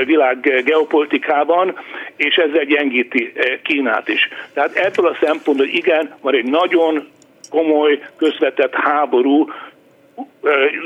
világ 0.05 0.63
geopolitikában, 0.65 1.77
és 2.15 2.35
ezzel 2.35 2.63
gyengíti 2.63 3.33
Kínát 3.63 4.07
is. 4.07 4.27
Tehát 4.53 4.75
ebből 4.75 5.07
a 5.07 5.17
szempontból 5.21 5.67
igen, 5.67 6.15
van 6.21 6.35
egy 6.35 6.45
nagyon 6.45 7.07
komoly 7.49 7.99
közvetett 8.17 8.73
háború 8.73 9.47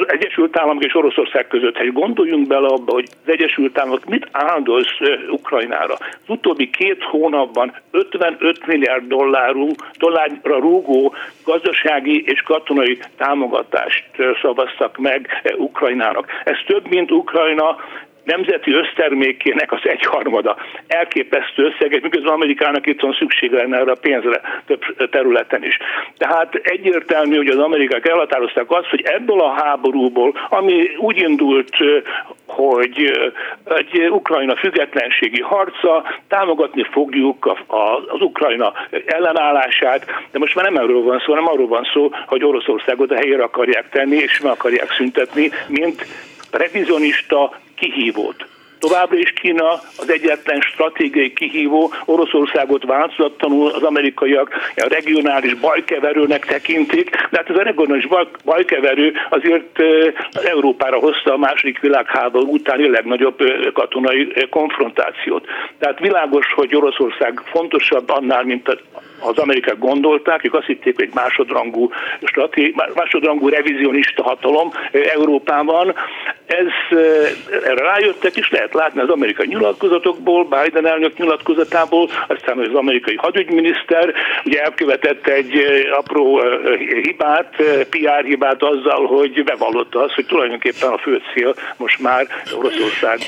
Egyesült 0.08 0.58
Államok 0.58 0.84
és 0.84 0.96
Oroszország 0.96 1.48
között, 1.48 1.78
hogy 1.78 1.94
gondoljunk 1.94 2.48
bele 2.48 2.68
abba, 2.68 2.94
hogy 2.94 3.08
az 3.26 3.32
Egyesült 3.32 3.78
Államok 3.78 4.06
mit 4.06 4.28
áldoz 4.32 4.88
Ukrajnára. 5.30 5.94
Az 5.94 6.28
utóbbi 6.28 6.70
két 6.70 7.04
hónapban 7.04 7.74
55 7.92 8.66
milliárd 8.66 9.08
dollárú, 9.08 9.70
dollárra 9.98 10.60
rúgó 10.60 11.14
gazdasági 11.46 12.24
és 12.26 12.42
katonai 12.42 13.00
támogatást 13.18 14.06
szavaztak 14.42 14.98
meg 14.98 15.28
Ukrajnának. 15.58 16.28
Ez 16.44 16.58
több, 16.66 16.88
mint 16.88 17.12
Ukrajna 17.12 17.78
nemzeti 18.24 18.74
össztermékének 18.74 19.72
az 19.72 19.80
egyharmada 19.84 20.58
elképesztő 20.88 21.64
összeget, 21.64 22.02
miközben 22.02 22.34
Amerikának 22.34 22.88
itt 22.88 23.02
van 23.02 23.16
szükség 23.20 23.52
lenne 23.52 23.78
erre 23.78 23.92
a 23.92 23.98
pénzre 24.02 24.42
több 24.66 25.10
területen 25.10 25.64
is. 25.64 25.78
Tehát 26.18 26.56
egyértelmű, 26.56 27.36
hogy 27.36 27.48
az 27.48 27.58
amerikák 27.58 28.08
elhatározták 28.08 28.72
azt, 28.72 28.90
hogy 28.90 29.02
ebből 29.02 29.40
a 29.40 29.54
háborúból, 29.64 30.34
ami 30.50 30.96
úgy 30.98 31.18
indult, 31.18 31.78
hogy 32.48 33.30
egy 33.66 34.10
Ukrajna 34.10 34.56
függetlenségi 34.56 35.42
harca, 35.42 36.04
támogatni 36.28 36.84
fogjuk 36.92 37.58
az 37.68 38.22
Ukrajna 38.22 38.74
ellenállását, 39.06 40.06
de 40.32 40.40
most 40.40 40.56
már 40.56 40.66
nem 40.66 40.84
erről 40.84 41.04
van 41.04 41.20
szó, 41.20 41.34
hanem 41.34 41.48
arról 41.48 41.68
van 41.68 41.88
szó, 41.94 42.12
hogy 42.26 42.44
Oroszországot 42.44 43.12
a 43.12 43.16
helyére 43.16 43.44
akarják 43.44 43.90
tenni, 43.90 44.16
és 44.16 44.40
meg 44.40 44.52
akarják 44.52 44.92
szüntetni, 44.92 45.52
mint 45.68 46.06
revizionista 46.54 47.60
kihívót. 47.76 48.46
Továbbra 48.80 49.18
is 49.18 49.34
Kína 49.34 49.72
az 49.98 50.10
egyetlen 50.12 50.62
stratégiai 50.62 51.34
kihívó, 51.34 51.94
Oroszországot 52.06 52.84
változatlanul 52.84 53.70
az 53.70 53.84
amerikaiak 53.84 54.50
a 54.76 54.88
regionális 54.90 55.54
bajkeverőnek 55.54 56.46
tekintik, 56.46 57.10
de 57.10 57.38
hát 57.38 57.50
ez 57.50 57.56
a 57.56 57.64
regionális 57.64 58.08
bajkeverő 58.46 59.14
azért 59.30 59.80
Európára 60.46 61.00
hozta 61.00 61.34
a 61.34 61.38
második 61.38 61.80
világháború 61.80 62.54
utáni 62.54 62.90
legnagyobb 62.90 63.38
katonai 63.74 64.48
konfrontációt. 64.50 65.48
Tehát 65.78 66.00
világos, 66.00 66.54
hogy 66.54 66.76
Oroszország 66.76 67.42
fontosabb 67.46 68.10
annál, 68.10 68.44
mint 68.44 68.78
az 69.26 69.38
amerikák 69.38 69.78
gondolták, 69.78 70.46
ők 70.46 70.54
azt 70.54 70.66
hitték, 70.66 70.96
hogy 70.96 71.04
egy 71.04 71.14
másodrangú, 71.14 71.90
stratég, 72.24 72.76
másodrangú 72.96 73.48
revizionista 73.50 74.24
hatalom 74.24 74.72
Európában. 74.92 75.94
Ez, 76.46 76.98
erre 77.64 77.84
rájöttek, 77.84 78.36
és 78.36 78.50
lehet 78.50 78.74
látni 78.74 79.02
az 79.02 79.10
amerikai 79.10 79.48
nyilatkozatokból, 79.48 80.44
Biden 80.44 80.88
elnök 80.88 81.18
nyilatkozatából, 81.18 82.10
aztán 82.28 82.58
az 82.58 82.74
amerikai 82.74 83.16
hadügyminiszter 83.16 84.14
ugye 84.46 84.62
elkövetett 84.62 85.28
egy 85.28 85.52
apró 85.98 86.42
hibát, 87.04 87.56
PR 87.90 88.24
hibát 88.24 88.64
azzal, 88.64 89.06
hogy 89.06 89.44
bevallotta 89.44 90.04
azt, 90.04 90.14
hogy 90.14 90.26
tulajdonképpen 90.26 90.90
a 90.90 90.98
fő 90.98 91.22
cél 91.34 91.56
most 91.78 92.00
már 92.00 92.28
Oroszország 92.58 93.20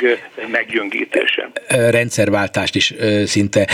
meggyöngítése. 0.51 1.49
Rendszerváltást 1.89 2.75
is 2.75 2.93
szinte 3.25 3.67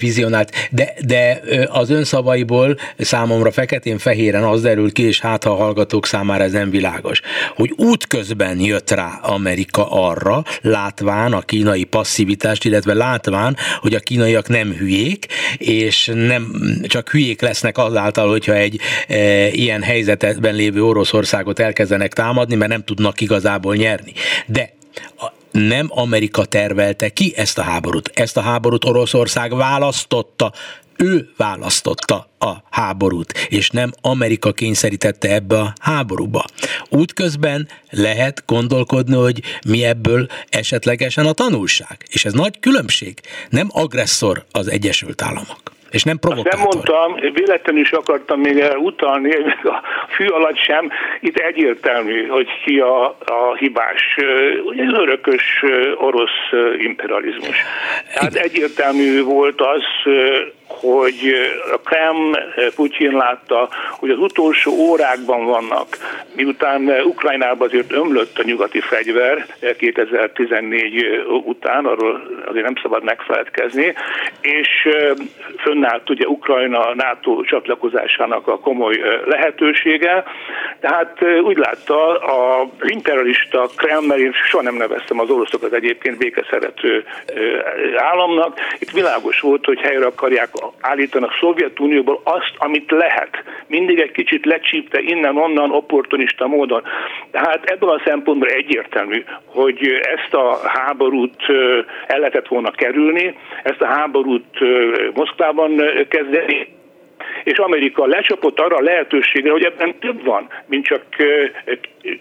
vizionált, 0.00 0.50
de, 0.70 0.88
de 1.06 1.40
az 1.70 1.90
ön 1.90 2.04
szavaiból 2.04 2.76
számomra 2.98 3.52
feketén-fehéren 3.52 4.44
az 4.44 4.62
derül 4.62 4.92
ki, 4.92 5.02
és 5.02 5.20
hát 5.20 5.44
ha 5.44 5.50
a 5.50 5.56
hallgatók 5.56 6.06
számára 6.06 6.44
ez 6.44 6.52
nem 6.52 6.70
világos, 6.70 7.20
hogy 7.56 7.72
útközben 7.76 8.60
jött 8.60 8.90
rá 8.90 9.18
Amerika 9.22 9.90
arra, 9.90 10.44
látván 10.60 11.32
a 11.32 11.40
kínai 11.40 11.84
passzivitást, 11.84 12.64
illetve 12.64 12.94
látván, 12.94 13.56
hogy 13.80 13.94
a 13.94 14.00
kínaiak 14.00 14.48
nem 14.48 14.72
hülyék, 14.72 15.26
és 15.58 16.10
nem 16.14 16.52
csak 16.82 17.10
hülyék 17.10 17.40
lesznek 17.40 17.78
azáltal, 17.78 18.28
hogyha 18.28 18.54
egy 18.54 18.80
e, 19.08 19.48
ilyen 19.48 19.82
helyzetben 19.82 20.54
lévő 20.54 20.84
Oroszországot 20.84 21.58
elkezdenek 21.58 22.12
támadni, 22.12 22.54
mert 22.54 22.70
nem 22.70 22.84
tudnak 22.84 23.20
igazából 23.20 23.74
nyerni. 23.74 24.12
De 24.46 24.72
nem 25.50 25.86
Amerika 25.88 26.44
tervelte 26.44 27.08
ki 27.08 27.32
ezt 27.36 27.58
a 27.58 27.62
háborút. 27.62 28.10
Ezt 28.14 28.36
a 28.36 28.40
háborút 28.40 28.84
Oroszország 28.84 29.56
választotta, 29.56 30.52
ő 30.98 31.28
választotta 31.36 32.26
a 32.38 32.52
háborút, 32.70 33.32
és 33.48 33.70
nem 33.70 33.90
Amerika 34.02 34.52
kényszerítette 34.52 35.34
ebbe 35.34 35.58
a 35.58 35.72
háborúba. 35.80 36.44
Útközben 36.90 37.68
lehet 37.90 38.42
gondolkodni, 38.46 39.16
hogy 39.16 39.40
mi 39.68 39.84
ebből 39.84 40.26
esetlegesen 40.48 41.26
a 41.26 41.32
tanulság. 41.32 41.96
És 42.10 42.24
ez 42.24 42.32
nagy 42.32 42.60
különbség. 42.60 43.20
Nem 43.48 43.68
agresszor 43.70 44.44
az 44.52 44.70
Egyesült 44.70 45.22
Államok 45.22 45.74
és 45.94 46.02
nem 46.02 46.18
provokátor. 46.18 46.66
Azt 46.66 46.84
nem 46.84 46.96
mondtam, 46.96 47.32
véletlenül 47.32 47.80
is 47.80 47.92
akartam 47.92 48.40
még 48.40 48.64
utalni, 48.78 49.34
a 49.74 49.82
fű 50.08 50.26
alatt 50.26 50.58
sem, 50.58 50.90
itt 51.20 51.36
egyértelmű, 51.36 52.26
hogy 52.26 52.48
ki 52.64 52.78
a, 52.78 53.04
a 53.06 53.54
hibás. 53.58 54.16
Ugye 54.64 54.84
az 54.86 54.98
örökös 54.98 55.64
orosz 55.96 56.40
imperializmus. 56.78 57.56
Tehát 58.14 58.34
egyértelmű 58.34 59.22
volt 59.22 59.60
az, 59.60 59.82
hogy 60.66 61.34
a 61.72 61.78
Krem, 61.78 62.36
Putyin 62.74 63.12
látta, 63.12 63.68
hogy 63.98 64.10
az 64.10 64.18
utolsó 64.18 64.72
órákban 64.72 65.44
vannak, 65.44 65.86
miután 66.36 66.90
Ukrajnában 67.04 67.68
azért 67.68 67.92
ömlött 67.92 68.38
a 68.38 68.42
nyugati 68.42 68.80
fegyver 68.80 69.46
2014 69.78 71.24
után, 71.44 71.84
arról 71.84 72.22
azért 72.46 72.64
nem 72.64 72.74
szabad 72.82 73.04
megfeledkezni, 73.04 73.94
és 74.40 74.88
fönnállt 75.58 76.10
ugye 76.10 76.26
Ukrajna 76.26 76.94
NATO 76.94 77.42
csatlakozásának 77.42 78.48
a 78.48 78.58
komoly 78.58 79.00
lehetősége, 79.24 80.24
tehát 80.80 81.18
úgy 81.42 81.56
látta 81.56 82.18
a 82.18 82.68
imperialista 82.82 83.68
Kreml, 83.76 84.18
én 84.18 84.32
soha 84.48 84.62
nem 84.62 84.74
neveztem 84.74 85.20
az 85.20 85.30
oroszokat 85.30 85.72
egyébként 85.72 86.18
békeszerető 86.18 87.04
államnak, 87.96 88.58
itt 88.78 88.90
világos 88.90 89.40
volt, 89.40 89.64
hogy 89.64 89.80
helyre 89.80 90.06
akarják 90.06 90.48
állítani 90.80 91.24
a 91.24 91.36
Szovjetunióból 91.40 92.20
azt, 92.24 92.52
amit 92.56 92.90
lehet. 92.90 93.42
Mindig 93.66 94.00
egy 94.00 94.10
kicsit 94.10 94.44
lecsípte 94.44 95.00
innen-onnan 95.00 95.70
opportunista 95.70 96.46
módon. 96.46 96.82
Tehát 97.30 97.64
ebből 97.64 97.90
a 97.90 98.02
szempontból 98.04 98.48
egyértelmű, 98.48 99.24
hogy 99.44 99.88
ezt 100.16 100.34
a 100.34 100.58
háborút 100.64 101.42
el 102.06 102.18
lehetett 102.18 102.48
volna 102.48 102.70
kerülni, 102.70 103.36
ezt 103.62 103.80
a 103.80 103.86
háborút 103.86 104.58
Moszkvában 105.14 105.82
kezdeni, 106.08 106.68
és 107.44 107.58
Amerika 107.58 108.06
lecsapott 108.06 108.60
arra 108.60 108.76
a 108.76 108.82
lehetőségre, 108.82 109.50
hogy 109.50 109.64
ebben 109.64 109.98
több 109.98 110.24
van, 110.24 110.48
mint 110.66 110.84
csak 110.84 111.02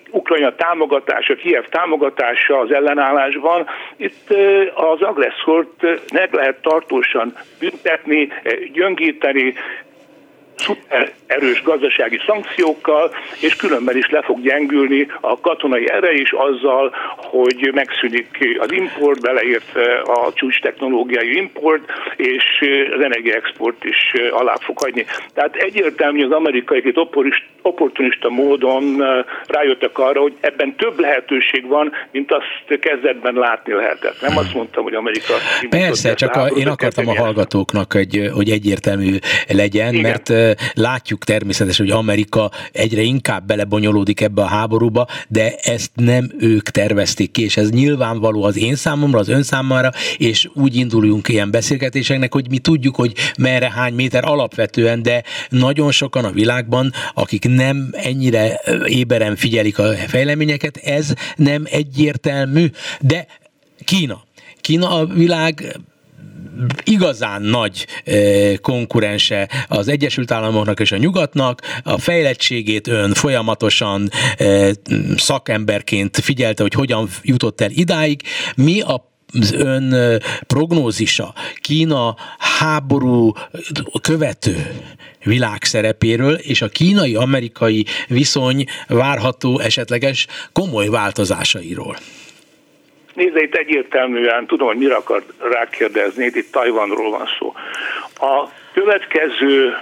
Ukrajna 0.09 0.55
támogatása, 0.55 1.35
Kiev 1.35 1.63
támogatása 1.69 2.59
az 2.59 2.71
ellenállásban. 2.71 3.65
Itt 3.97 4.29
az 4.73 5.01
agresszort 5.01 6.11
meg 6.13 6.33
lehet 6.33 6.61
tartósan 6.61 7.33
büntetni, 7.59 8.27
gyöngíteni, 8.73 9.53
erős 11.27 11.63
gazdasági 11.63 12.19
szankciókkal, 12.25 13.15
és 13.39 13.55
különben 13.55 13.97
is 13.97 14.09
le 14.09 14.21
fog 14.21 14.41
gyengülni 14.41 15.07
a 15.21 15.39
katonai 15.39 15.89
ere 15.89 16.11
is 16.11 16.31
azzal, 16.31 16.93
hogy 17.17 17.71
megszűnik 17.73 18.57
az 18.59 18.71
import, 18.71 19.21
beleért 19.21 19.75
a 20.03 20.33
csúcs 20.33 20.61
technológiai 20.61 21.35
import, 21.35 21.83
és 22.15 22.43
az 22.95 23.03
energiaexport 23.03 23.83
is 23.83 24.13
alá 24.31 24.55
fog 24.59 24.79
hagyni. 24.79 25.05
Tehát 25.33 25.55
egyértelmű, 25.55 26.25
az 26.25 26.31
amerikai 26.31 26.81
itt 26.85 26.97
opportunista 27.61 28.29
módon 28.29 29.03
rájöttek 29.47 29.97
arra, 29.97 30.21
hogy 30.21 30.33
ebben 30.39 30.75
több 30.75 30.99
lehetőség 30.99 31.67
van, 31.67 31.91
mint 32.11 32.31
azt 32.31 32.79
kezdetben 32.79 33.33
látni 33.33 33.73
lehetett. 33.73 34.21
Nem 34.21 34.37
azt 34.37 34.53
mondtam, 34.53 34.83
hogy 34.83 34.93
Amerika... 34.93 35.33
Persze, 35.69 36.13
csak 36.13 36.35
a, 36.35 36.45
én 36.45 36.67
akartam 36.67 37.07
a 37.07 37.15
hallgatóknak, 37.15 37.93
hogy, 37.93 38.29
hogy 38.33 38.49
egyértelmű 38.49 39.15
legyen, 39.47 39.93
Igen. 39.93 40.11
mert 40.11 40.29
látjuk 40.73 41.23
természetesen, 41.23 41.85
hogy 41.85 41.95
Amerika 41.95 42.51
egyre 42.71 43.01
inkább 43.01 43.45
belebonyolódik 43.45 44.21
ebbe 44.21 44.41
a 44.41 44.45
háborúba, 44.45 45.07
de 45.27 45.55
ezt 45.55 45.91
nem 45.95 46.31
ők 46.39 46.69
tervezték 46.69 47.31
ki, 47.31 47.43
és 47.43 47.57
ez 47.57 47.69
nyilvánvaló 47.69 48.43
az 48.43 48.57
én 48.57 48.75
számomra, 48.75 49.19
az 49.19 49.29
ön 49.29 49.43
számára, 49.43 49.91
és 50.17 50.49
úgy 50.53 50.75
induljunk 50.75 51.27
ilyen 51.29 51.51
beszélgetéseknek, 51.51 52.33
hogy 52.33 52.49
mi 52.49 52.57
tudjuk, 52.57 52.95
hogy 52.95 53.13
merre 53.37 53.71
hány 53.71 53.93
méter 53.93 54.25
alapvetően, 54.25 55.01
de 55.01 55.23
nagyon 55.49 55.91
sokan 55.91 56.25
a 56.25 56.31
világban, 56.31 56.91
akik 57.13 57.47
nem 57.47 57.89
ennyire 57.91 58.61
éberen 58.85 59.35
figyelik 59.35 59.79
a 59.79 59.93
fejleményeket, 60.07 60.77
ez 60.77 61.13
nem 61.35 61.63
egyértelmű, 61.65 62.69
de 62.99 63.25
Kína. 63.83 64.23
Kína 64.61 64.89
a 64.89 65.05
világ 65.05 65.79
igazán 66.83 67.41
nagy 67.41 67.87
eh, 68.03 68.55
konkurense 68.61 69.49
az 69.67 69.87
Egyesült 69.87 70.31
Államoknak 70.31 70.79
és 70.79 70.91
a 70.91 70.97
nyugatnak, 70.97 71.61
a 71.83 71.97
fejlettségét 71.97 72.87
ön 72.87 73.13
folyamatosan 73.13 74.09
eh, 74.37 74.69
szakemberként 75.15 76.19
figyelte, 76.19 76.61
hogy 76.61 76.73
hogyan 76.73 77.09
jutott 77.21 77.61
el 77.61 77.71
idáig. 77.71 78.21
Mi 78.55 78.81
a 78.81 79.11
az 79.39 79.51
ön 79.51 79.93
eh, 79.93 80.17
prognózisa 80.47 81.33
Kína 81.55 82.15
háború 82.37 83.33
követő 84.01 84.81
világszerepéről 85.23 86.33
és 86.33 86.61
a 86.61 86.69
kínai-amerikai 86.69 87.85
viszony 88.07 88.65
várható 88.87 89.59
esetleges 89.59 90.27
komoly 90.51 90.87
változásairól. 90.87 91.97
Nézze, 93.13 93.41
itt 93.41 93.55
egyértelműen 93.55 94.45
tudom, 94.45 94.67
hogy 94.67 94.77
mire 94.77 94.95
akar 94.95 95.23
rákérdezni, 95.51 96.25
itt 96.25 96.51
Tajvanról 96.51 97.09
van 97.09 97.29
szó. 97.39 97.53
A 98.27 98.49
következő 98.73 99.73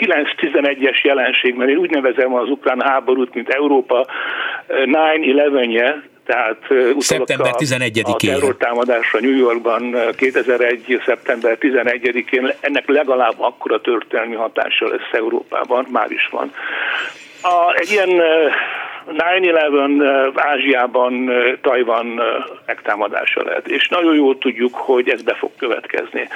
9-11-es 0.00 1.00
jelenség, 1.02 1.54
mert 1.54 1.70
én 1.70 1.76
úgy 1.76 1.90
nevezem 1.90 2.34
az 2.34 2.48
ukrán 2.48 2.80
háborút, 2.80 3.34
mint 3.34 3.48
Európa 3.48 4.06
9-11-je, 4.68 5.94
tehát 6.26 6.58
szeptember 6.98 7.52
11-én. 7.56 8.04
A 8.04 8.16
terrortámadásra 8.16 9.20
New 9.20 9.36
Yorkban 9.36 9.96
2001. 10.16 11.00
szeptember 11.04 11.56
11-én 11.60 12.52
ennek 12.60 12.88
legalább 12.88 13.34
akkora 13.36 13.80
történelmi 13.80 14.34
hatása 14.34 14.88
lesz 14.88 15.12
Európában, 15.12 15.86
már 15.90 16.10
is 16.10 16.28
van. 16.30 16.52
A, 17.44 17.74
egy 17.74 17.90
ilyen 17.90 18.22
9-11 19.06 20.32
Ázsiában 20.34 21.30
Tajvan 21.60 22.20
megtámadása 22.66 23.42
lehet, 23.44 23.68
és 23.68 23.88
nagyon 23.88 24.14
jól 24.14 24.38
tudjuk, 24.38 24.74
hogy 24.74 25.08
ez 25.08 25.22
be 25.22 25.34
fog 25.34 25.50
következni. 25.58 26.28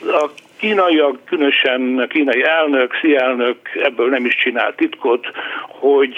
A 0.00 0.30
kínaiak, 0.58 1.24
különösen 1.24 1.98
a 1.98 2.06
kínai 2.06 2.42
elnök, 2.42 2.90
Xi 2.90 3.16
elnök 3.16 3.56
ebből 3.82 4.08
nem 4.08 4.24
is 4.24 4.34
csinál 4.34 4.74
titkot, 4.74 5.26
hogy 5.68 6.16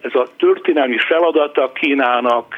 ez 0.00 0.14
a 0.14 0.28
történelmi 0.38 0.98
feladata 0.98 1.72
Kínának, 1.72 2.54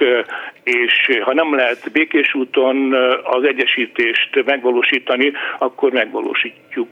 és 0.63 1.21
ha 1.21 1.35
nem 1.35 1.55
lehet 1.55 1.93
békés 1.93 2.35
úton 2.35 2.95
az 3.23 3.45
egyesítést 3.45 4.45
megvalósítani, 4.45 5.33
akkor 5.59 5.93
megvalósítjuk 5.93 6.89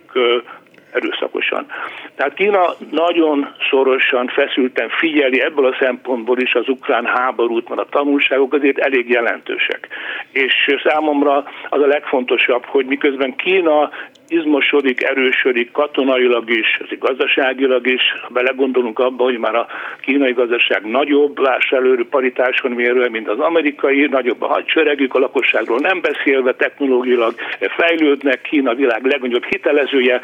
erőszakosan. 0.93 1.67
Tehát 2.15 2.35
Kína 2.35 2.75
nagyon 2.91 3.55
szorosan, 3.71 4.27
feszülten 4.27 4.89
figyeli 4.89 5.41
ebből 5.41 5.67
a 5.67 5.77
szempontból 5.81 6.39
is 6.39 6.55
az 6.55 6.69
ukrán 6.69 7.05
háborút, 7.05 7.69
mert 7.69 7.81
a 7.81 7.89
tanulságok 7.91 8.53
azért 8.53 8.79
elég 8.79 9.09
jelentősek. 9.09 9.89
És 10.31 10.77
számomra 10.85 11.45
az 11.69 11.83
a 11.83 11.87
legfontosabb, 11.87 12.65
hogy 12.65 12.87
miközben 12.87 13.37
Kína 13.37 13.91
izmosodik, 14.29 15.03
erősödik 15.03 15.71
katonailag 15.71 16.51
is, 16.51 16.81
gazdaságilag 16.99 17.87
is. 17.87 18.03
Ha 18.23 18.29
belegondolunk 18.29 18.99
abba, 18.99 19.25
hogy 19.25 19.39
már 19.39 19.55
a 19.55 19.67
kínai 20.01 20.33
gazdaság 20.33 20.85
nagyobb, 20.85 21.39
láss 21.39 21.71
előre 21.71 22.05
paritáson 22.11 22.71
mérve, 22.71 23.09
mint 23.09 23.29
az 23.29 23.39
amerikai, 23.39 24.07
nagyobb 24.07 24.43
a 24.43 24.47
hadseregük, 24.47 25.15
a 25.15 25.19
lakosságról 25.19 25.79
nem 25.79 26.01
beszélve, 26.01 26.55
technológilag 26.55 27.35
fejlődnek, 27.77 28.41
Kína 28.41 28.75
világ 28.75 29.05
legnagyobb 29.05 29.45
hitelezője. 29.45 30.21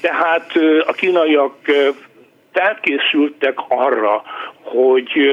Tehát 0.00 0.52
a 0.86 0.92
kínaiak 0.92 1.54
felkészültek 2.52 3.58
arra, 3.68 4.22
hogy 4.62 5.32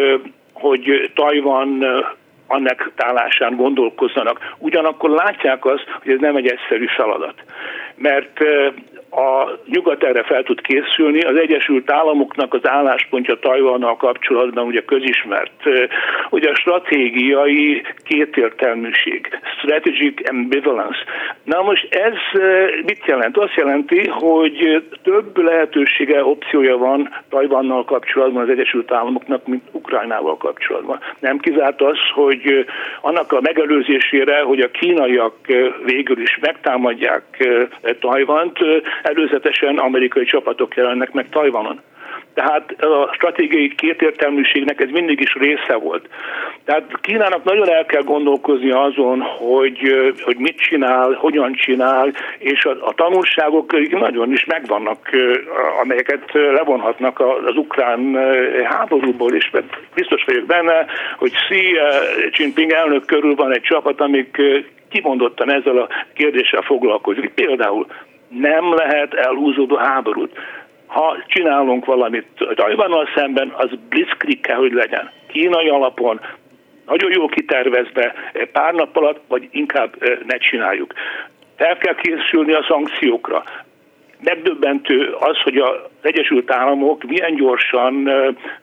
hogy 0.54 1.12
Tajvan 1.16 1.86
annektálásán 2.48 3.56
gondolkozzanak. 3.56 4.56
Ugyanakkor 4.58 5.10
látják 5.10 5.66
azt, 5.66 5.86
hogy 6.04 6.12
ez 6.12 6.20
nem 6.20 6.36
egy 6.36 6.48
egyszerű 6.48 6.86
feladat. 6.86 7.34
Mert 7.96 8.40
a 9.12 9.60
nyugat 9.66 10.04
erre 10.04 10.24
fel 10.24 10.44
tud 10.44 10.62
készülni. 10.62 11.22
Az 11.22 11.36
Egyesült 11.36 11.92
Államoknak 11.92 12.54
az 12.54 12.68
álláspontja 12.68 13.40
Tajvannal 13.40 13.98
kapcsolatban 13.98 14.66
ugye 14.66 14.82
közismert. 14.82 15.64
Ugye 16.30 16.50
a 16.50 16.56
stratégiai 16.56 17.82
kétértelműség, 18.04 19.40
strategic 19.58 20.30
ambivalence. 20.30 21.00
Na 21.44 21.62
most 21.62 21.96
ez 21.96 22.42
mit 22.86 23.06
jelent? 23.06 23.38
Azt 23.38 23.56
jelenti, 23.56 24.08
hogy 24.08 24.84
több 25.04 25.38
lehetősége, 25.38 26.26
opciója 26.26 26.78
van 26.78 27.10
Tajvannal 27.30 27.86
kapcsolatban 27.86 28.44
az 28.44 28.50
Egyesült 28.50 28.92
Államoknak, 28.92 29.48
mint 29.48 29.64
Ukrajnával 29.72 30.38
kapcsolatban. 30.38 31.00
Nem 31.20 31.38
kizárt 31.38 31.82
az, 31.82 31.98
hogy 32.14 32.66
annak 33.02 33.32
a 33.32 33.42
megelőzésére, 33.42 34.42
hogy 34.42 34.60
a 34.60 34.72
kínaiak 34.72 35.36
végül 35.86 36.22
is 36.22 36.38
megtámadják 36.42 37.24
Tajvant, 38.00 38.58
előzetesen 39.02 39.78
amerikai 39.78 40.26
csapatok 40.26 40.76
jelennek 40.76 41.12
meg 41.12 41.30
Tajvanon. 41.30 41.82
Tehát 42.34 42.76
a 42.82 43.10
stratégiai 43.14 43.76
kétértelműségnek 43.76 44.82
ez 44.82 44.90
mindig 44.90 45.20
is 45.20 45.34
része 45.34 45.76
volt. 45.76 46.10
Tehát 46.66 46.84
Kínának 47.02 47.44
nagyon 47.44 47.70
el 47.70 47.86
kell 47.86 48.02
gondolkozni 48.02 48.72
azon, 48.72 49.22
hogy, 49.22 50.14
hogy 50.24 50.38
mit 50.38 50.58
csinál, 50.58 51.14
hogyan 51.14 51.54
csinál, 51.54 52.12
és 52.38 52.66
a, 52.66 52.88
a 52.88 52.94
tanulságok 52.94 53.90
nagyon 53.90 54.32
is 54.32 54.46
megvannak, 54.46 55.10
amelyeket 55.82 56.32
levonhatnak 56.32 57.20
az 57.20 57.56
ukrán 57.56 58.18
háborúból, 58.64 59.34
és 59.34 59.52
biztos 59.94 60.24
vagyok 60.24 60.46
benne, 60.46 60.86
hogy 61.18 61.32
Xi 61.32 61.78
Jinping 62.32 62.72
elnök 62.72 63.06
körül 63.06 63.36
van 63.36 63.54
egy 63.54 63.62
csapat, 63.62 64.02
amik 64.02 64.42
kimondottan 64.92 65.52
ezzel 65.52 65.78
a 65.78 65.88
kérdéssel 66.14 66.62
foglalkozik. 66.62 67.30
Például 67.34 67.86
nem 68.28 68.74
lehet 68.74 69.14
elhúzódó 69.14 69.76
háborút. 69.76 70.38
Ha 70.86 71.18
csinálunk 71.28 71.86
valamit 71.86 72.28
Tajvannal 72.56 73.08
szemben, 73.16 73.54
az 73.58 73.70
blitzkrieg 73.90 74.40
kell, 74.40 74.58
hogy 74.58 74.72
legyen. 74.72 75.12
Kínai 75.28 75.70
alapon, 75.70 76.20
nagyon 76.86 77.12
jó 77.12 77.28
kitervezve, 77.28 78.14
pár 78.52 78.74
nap 78.74 78.98
alatt, 78.98 79.22
vagy 79.28 79.48
inkább 79.52 79.96
eh, 80.00 80.18
ne 80.28 80.38
csináljuk. 80.38 80.94
El 81.56 81.78
kell 81.78 81.96
készülni 81.96 82.54
a 82.54 82.66
szankciókra 82.68 83.44
megdöbbentő 84.24 85.16
az, 85.20 85.42
hogy 85.42 85.58
az 85.58 85.76
Egyesült 86.02 86.52
Államok 86.52 87.04
milyen 87.04 87.36
gyorsan 87.36 88.10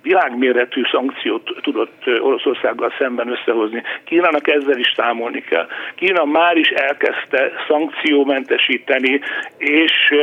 világméretű 0.02 0.82
szankciót 0.90 1.50
tudott 1.62 2.02
Oroszországgal 2.20 2.92
szemben 2.98 3.28
összehozni. 3.28 3.82
Kínának 4.04 4.48
ezzel 4.48 4.78
is 4.78 4.92
számolni 4.96 5.40
kell. 5.40 5.66
Kína 5.94 6.24
már 6.24 6.56
is 6.56 6.68
elkezdte 6.68 7.52
szankciómentesíteni 7.68 9.20
és, 9.56 10.14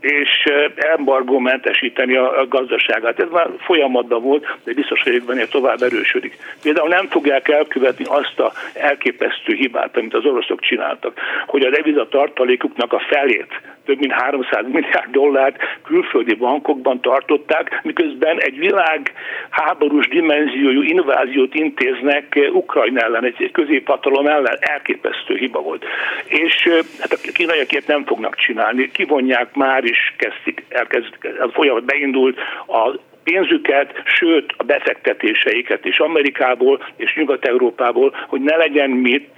és 0.00 0.44
embargómentesíteni 0.74 2.16
a 2.16 2.46
gazdaságát. 2.48 3.20
Ez 3.20 3.28
már 3.30 3.48
folyamatban 3.58 4.22
volt, 4.22 4.46
de 4.64 4.74
biztos 4.74 5.02
vagyok 5.02 5.24
benne, 5.24 5.44
tovább 5.44 5.82
erősödik. 5.82 6.36
Például 6.62 6.88
nem 6.88 7.06
fogják 7.06 7.48
elkövetni 7.48 8.04
azt 8.08 8.40
a 8.40 8.52
elképesztő 8.74 9.54
hibát, 9.54 9.96
amit 9.96 10.14
az 10.14 10.24
oroszok 10.24 10.60
csináltak, 10.60 11.20
hogy 11.46 11.62
a 11.62 11.70
devizatartalékuknak 11.70 12.92
a 12.92 13.02
felét 13.08 13.60
több 13.84 13.98
mint 13.98 14.12
300 14.12 14.66
milliárd 14.74 15.10
dollárt 15.10 15.56
külföldi 15.84 16.34
bankokban 16.34 17.00
tartották, 17.00 17.80
miközben 17.82 18.40
egy 18.40 18.58
világ 18.58 19.12
háborús 19.50 20.08
dimenziójú 20.08 20.82
inváziót 20.82 21.54
intéznek 21.54 22.38
Ukrajna 22.52 23.00
ellen, 23.00 23.24
egy 23.24 23.50
középhatalom 23.52 24.26
ellen, 24.26 24.56
elképesztő 24.60 25.36
hiba 25.36 25.60
volt. 25.60 25.84
És 26.26 26.68
hát 27.00 27.12
a 27.12 27.30
kínaiakért 27.32 27.86
nem 27.86 28.04
fognak 28.04 28.36
csinálni, 28.36 28.90
kivonják 28.90 29.54
már 29.54 29.84
is, 29.84 30.14
kezdik, 30.16 30.64
elkezd, 30.68 31.18
a 31.40 31.48
folyamat 31.52 31.84
beindult, 31.84 32.38
a 32.66 32.98
pénzüket, 33.24 34.02
sőt 34.04 34.54
a 34.56 34.62
befektetéseiket 34.62 35.84
is 35.84 35.98
Amerikából 35.98 36.86
és 36.96 37.14
Nyugat-Európából, 37.14 38.14
hogy 38.28 38.40
ne 38.40 38.56
legyen 38.56 38.90
mit 38.90 39.30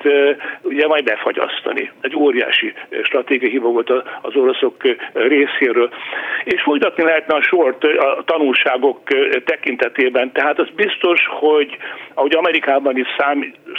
ugye 0.62 0.86
majd 0.86 1.04
befagyasztani. 1.04 1.90
Egy 2.00 2.16
óriási 2.16 2.74
stratégiai 3.02 3.50
hiba 3.50 3.68
volt 3.68 3.90
az 4.22 4.36
oroszok 4.36 4.76
részéről. 5.12 5.90
És 6.44 6.62
folytatni 6.62 7.02
lehetne 7.02 7.34
a 7.34 7.42
sort 7.42 7.84
a 7.84 8.22
tanulságok 8.24 9.00
tekintetében, 9.44 10.32
tehát 10.32 10.58
az 10.58 10.68
biztos, 10.74 11.20
hogy 11.26 11.76
ahogy 12.14 12.34
Amerikában 12.34 12.96
is 12.96 13.06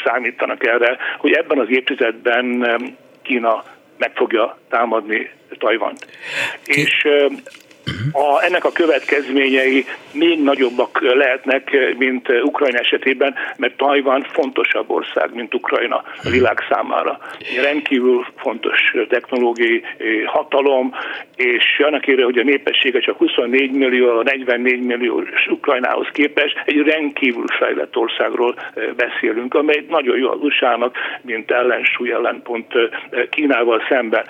számítanak 0.04 0.66
erre, 0.66 0.98
hogy 1.18 1.32
ebben 1.32 1.60
az 1.60 1.70
évtizedben 1.70 2.68
Kína 3.24 3.64
meg 3.98 4.12
fogja 4.16 4.58
támadni 4.70 5.30
Tajvant. 5.58 6.06
És 6.66 7.08
a, 8.12 8.44
ennek 8.44 8.66
a 8.66 8.72
következményei 8.72 9.86
még 10.12 10.44
nagyobbak 10.44 11.00
lehetnek, 11.02 11.96
mint 11.98 12.30
Ukrajna 12.44 12.78
esetében, 12.78 13.36
mert 13.58 13.78
Tajvan 13.78 14.26
fontosabb 14.32 14.90
ország, 14.90 15.34
mint 15.34 15.54
Ukrajna 15.54 16.04
a 16.24 16.30
világ 16.30 16.58
számára. 16.70 17.20
Rendkívül 17.62 18.26
fontos 18.36 18.96
technológiai 19.10 19.84
hatalom, 20.26 20.94
és 21.36 21.82
annak 21.86 22.08
ére, 22.08 22.24
hogy 22.24 22.38
a 22.38 22.44
népessége 22.44 23.00
csak 23.00 23.18
24 23.18 23.72
millió, 23.72 24.22
44 24.22 24.82
millió 24.82 25.24
Ukrajnához 25.50 26.08
képest, 26.12 26.62
egy 26.66 26.82
rendkívül 26.82 27.46
fejlett 27.48 27.96
országról 27.96 28.56
beszélünk, 28.96 29.54
amely 29.54 29.86
nagyon 29.90 30.18
jó 30.18 30.30
az 30.30 30.40
USA-nak, 30.42 30.96
mint 31.22 31.52
ellensúly 31.52 32.12
ellenpont 32.12 32.74
Kínával 33.30 33.82
szemben. 33.90 34.26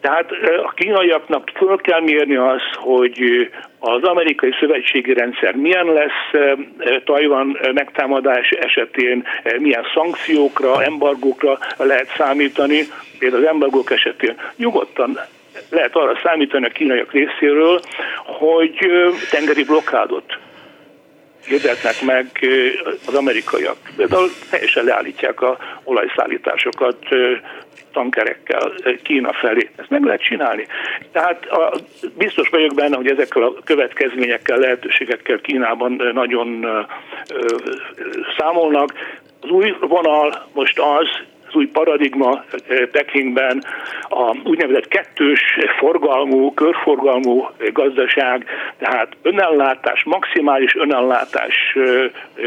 Tehát 0.00 0.30
a 0.64 0.72
kínaiaknak 0.74 1.50
föl 1.54 1.76
kell 1.76 2.00
mérni 2.00 2.36
az, 2.36 2.62
hogy 2.74 3.09
az 3.78 4.02
amerikai 4.02 4.50
szövetségi 4.60 5.12
rendszer 5.12 5.54
milyen 5.54 5.86
lesz 5.86 6.42
Tajvan 7.04 7.58
megtámadás 7.74 8.50
esetén, 8.50 9.26
milyen 9.58 9.84
szankciókra, 9.94 10.82
embargókra 10.82 11.58
lehet 11.76 12.14
számítani, 12.16 12.80
például 13.18 13.42
az 13.42 13.48
embargók 13.48 13.90
esetén 13.90 14.36
nyugodtan 14.56 15.18
lehet 15.70 15.96
arra 15.96 16.18
számítani 16.22 16.66
a 16.66 16.70
kínaiak 16.70 17.12
részéről, 17.12 17.80
hogy 18.24 18.78
tengeri 19.30 19.64
blokkádot 19.64 20.38
hirdetnek 21.46 22.02
meg 22.02 22.26
az 23.06 23.14
amerikaiak. 23.14 23.76
Például 23.96 24.28
teljesen 24.50 24.84
leállítják 24.84 25.40
a 25.40 25.58
olajszállításokat 25.84 26.98
tankerekkel 27.92 28.72
Kína 29.02 29.32
felé. 29.32 29.70
Ezt 29.76 29.90
meg 29.90 30.04
lehet 30.04 30.22
csinálni. 30.22 30.66
Tehát 31.12 31.46
a, 31.46 31.72
biztos 32.18 32.48
vagyok 32.48 32.74
benne, 32.74 32.96
hogy 32.96 33.10
ezekkel 33.10 33.42
a 33.42 33.54
következményekkel, 33.64 34.58
lehetőségekkel 34.58 35.40
Kínában 35.40 36.10
nagyon 36.12 36.62
ö, 36.62 36.80
ö, 37.34 37.56
számolnak. 38.38 38.92
Az 39.40 39.50
új 39.50 39.74
vonal 39.80 40.46
most 40.52 40.78
az, 40.78 41.08
az 41.50 41.56
új 41.56 41.66
paradigma 41.66 42.44
Pekingben 42.92 43.64
a 44.08 44.36
úgynevezett 44.44 44.88
kettős 44.88 45.58
forgalmú, 45.78 46.54
körforgalmú 46.54 47.48
gazdaság, 47.72 48.44
tehát 48.78 49.16
önellátás, 49.22 50.04
maximális 50.04 50.74
önellátás 50.74 51.76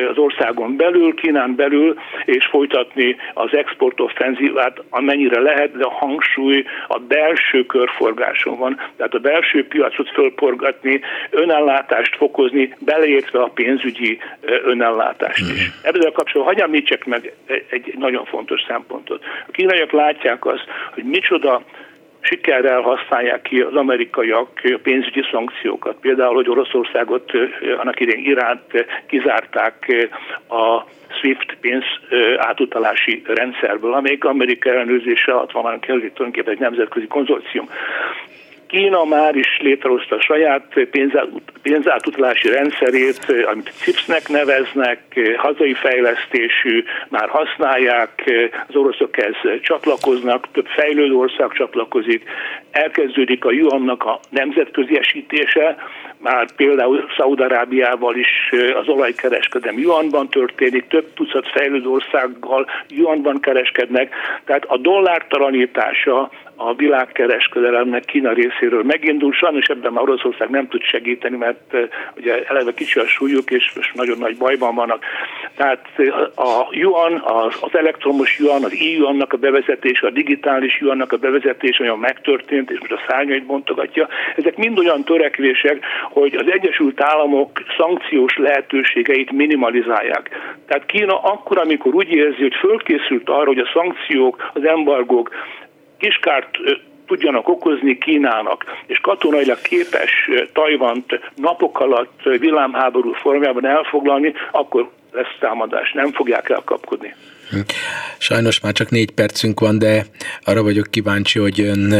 az 0.09 0.17
országon 0.17 0.75
belül, 0.75 1.15
Kínán 1.15 1.55
belül, 1.55 1.95
és 2.25 2.45
folytatni 2.45 3.15
az 3.33 3.55
exportoffenzívát 3.55 4.81
amennyire 4.89 5.39
lehet, 5.41 5.77
de 5.77 5.83
a 5.83 5.91
hangsúly 5.91 6.65
a 6.87 6.99
belső 6.99 7.65
körforgáson 7.65 8.57
van. 8.57 8.79
Tehát 8.97 9.13
a 9.13 9.19
belső 9.19 9.67
piacot 9.67 10.09
fölporgatni, 10.09 10.99
önellátást 11.29 12.15
fokozni, 12.15 12.75
beleértve 12.79 13.41
a 13.41 13.51
pénzügyi 13.53 14.19
önellátást 14.63 15.39
is. 15.39 15.71
Mhm. 15.83 16.05
A 16.05 16.11
kapcsolatban 16.11 16.45
hagyjam 16.45 16.71
említsek 16.73 17.05
meg 17.05 17.33
egy 17.69 17.93
nagyon 17.97 18.25
fontos 18.25 18.61
szempontot. 18.67 18.92
A 19.47 19.51
kínaiak 19.51 19.91
látják 19.91 20.45
azt, 20.45 20.65
hogy 20.93 21.03
micsoda 21.03 21.61
sikerrel 22.19 22.81
használják 22.81 23.41
ki 23.41 23.61
az 23.61 23.75
amerikaiak 23.75 24.61
pénzügyi 24.83 25.23
szankciókat. 25.31 25.95
Például, 26.01 26.33
hogy 26.33 26.49
Oroszországot, 26.49 27.31
annak 27.77 27.99
idén 27.99 28.25
Iránt 28.25 28.85
kizárták 29.07 30.07
a 30.49 30.83
SWIFT 31.19 31.57
pénz 31.61 31.83
átutalási 32.37 33.21
rendszerből, 33.25 33.93
amelyik 33.93 34.25
Amerika 34.25 34.69
ellenőrzése 34.69 35.31
alatt 35.31 35.51
van, 35.51 35.79
tulajdonképpen 35.79 36.53
egy 36.53 36.59
nemzetközi 36.59 37.07
konzorcium. 37.07 37.69
Kína 38.73 39.03
már 39.03 39.35
is 39.35 39.57
létrehozta 39.61 40.15
a 40.15 40.21
saját 40.21 40.73
pénzátutalási 41.61 42.49
rendszerét, 42.49 43.45
amit 43.45 43.71
CIPS-nek 43.75 44.29
neveznek, 44.29 44.99
hazai 45.37 45.73
fejlesztésű, 45.73 46.83
már 47.09 47.29
használják, 47.29 48.31
az 48.67 48.75
oroszok 48.75 49.17
ez 49.17 49.35
csatlakoznak, 49.61 50.47
több 50.51 50.65
fejlődő 50.65 51.13
ország 51.13 51.51
csatlakozik, 51.51 52.23
elkezdődik 52.71 53.45
a 53.45 53.51
yuannak 53.51 54.03
a 54.03 54.19
nemzetközi 54.29 54.97
esítése, 54.97 55.75
már 56.17 56.45
például 56.55 57.09
Szaudarábiával 57.17 58.15
is 58.15 58.51
az 58.81 58.87
olajkereskedem 58.87 59.79
yuanban 59.79 60.29
történik, 60.29 60.87
több 60.87 61.13
tucat 61.13 61.49
fejlődő 61.49 61.87
országgal 61.87 62.65
yuanban 62.89 63.39
kereskednek, 63.39 64.13
tehát 64.45 64.65
a 64.65 64.77
dollár 64.77 65.25
talanítása 65.27 66.31
a 66.55 66.73
világkereskedelemnek 66.73 68.05
Kína 68.05 68.33
részéről 68.33 68.83
megindul. 68.83 69.33
Sajnos 69.33 69.65
ebben 69.65 69.93
már 69.93 70.03
Oroszország 70.03 70.49
nem 70.49 70.67
tud 70.67 70.81
segíteni, 70.81 71.37
mert 71.37 71.75
ugye 72.17 72.43
eleve 72.43 72.73
kicsi 72.73 72.99
a 72.99 73.07
súlyuk, 73.07 73.51
és 73.51 73.71
most 73.75 73.93
nagyon 73.93 74.17
nagy 74.17 74.37
bajban 74.37 74.75
vannak. 74.75 75.03
Tehát 75.55 75.85
a 76.35 76.67
yuan, 76.71 77.13
az, 77.13 77.55
az 77.61 77.75
elektromos 77.75 78.39
yuan, 78.39 78.63
az 78.63 78.71
e-yuannak 78.71 79.33
a 79.33 79.37
bevezetése, 79.37 80.07
a 80.07 80.09
digitális 80.09 80.79
yuannak 80.79 81.11
a 81.11 81.17
bevezetése 81.17 81.83
olyan 81.83 81.99
megtörtént, 81.99 82.71
és 82.71 82.79
most 82.79 82.91
a 82.91 83.03
szárnyait 83.07 83.45
bontogatja. 83.45 84.07
Ezek 84.35 84.57
mind 84.57 84.79
olyan 84.79 85.03
törekvések, 85.03 85.85
hogy 86.09 86.35
az 86.35 86.51
Egyesült 86.51 87.01
Államok 87.01 87.51
szankciós 87.77 88.37
lehetőségeit 88.37 89.31
minimalizálják. 89.31 90.29
Tehát 90.67 90.85
Kína 90.85 91.21
akkor, 91.21 91.57
amikor 91.57 91.93
úgy 91.93 92.11
érzi, 92.11 92.41
hogy 92.41 92.55
fölkészült 92.55 93.29
arra, 93.29 93.45
hogy 93.45 93.59
a 93.59 93.71
szankciók, 93.73 94.51
az 94.53 94.67
embargók 94.67 95.29
kiskárt 96.03 96.57
tudjanak 97.07 97.47
okozni 97.47 97.97
Kínának, 97.97 98.63
és 98.85 98.99
katonailag 98.99 99.61
képes 99.61 100.11
Tajvant 100.53 101.19
napok 101.35 101.79
alatt 101.79 102.21
villámháború 102.39 103.11
formájában 103.11 103.65
elfoglalni, 103.65 104.33
akkor 104.51 104.89
lesz 105.11 105.35
támadás, 105.39 105.91
nem 105.91 106.11
fogják 106.11 106.49
elkapkodni. 106.49 107.15
Sajnos 108.17 108.59
már 108.59 108.73
csak 108.73 108.89
négy 108.89 109.11
percünk 109.11 109.59
van, 109.59 109.79
de 109.79 110.05
arra 110.43 110.63
vagyok 110.63 110.87
kíváncsi, 110.89 111.39
hogy 111.39 111.61
ön 111.61 111.93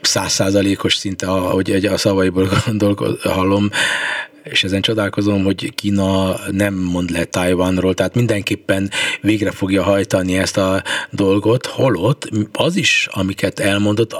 százszázalékos 0.00 0.94
szinte, 0.94 1.26
ahogy 1.26 1.70
a 1.70 1.96
szavaiból 1.96 2.48
gondolkod, 2.66 3.20
hallom, 3.20 3.68
és 4.44 4.64
ezen 4.64 4.82
csodálkozom, 4.82 5.44
hogy 5.44 5.74
Kína 5.74 6.36
nem 6.50 6.74
mond 6.74 7.10
le 7.10 7.24
Tajvanról, 7.24 7.94
tehát 7.94 8.14
mindenképpen 8.14 8.90
végre 9.20 9.50
fogja 9.50 9.82
hajtani 9.82 10.38
ezt 10.38 10.56
a 10.56 10.82
dolgot, 11.10 11.66
holott 11.66 12.28
az 12.52 12.76
is, 12.76 13.08
amiket 13.10 13.60
elmondott, 13.60 14.16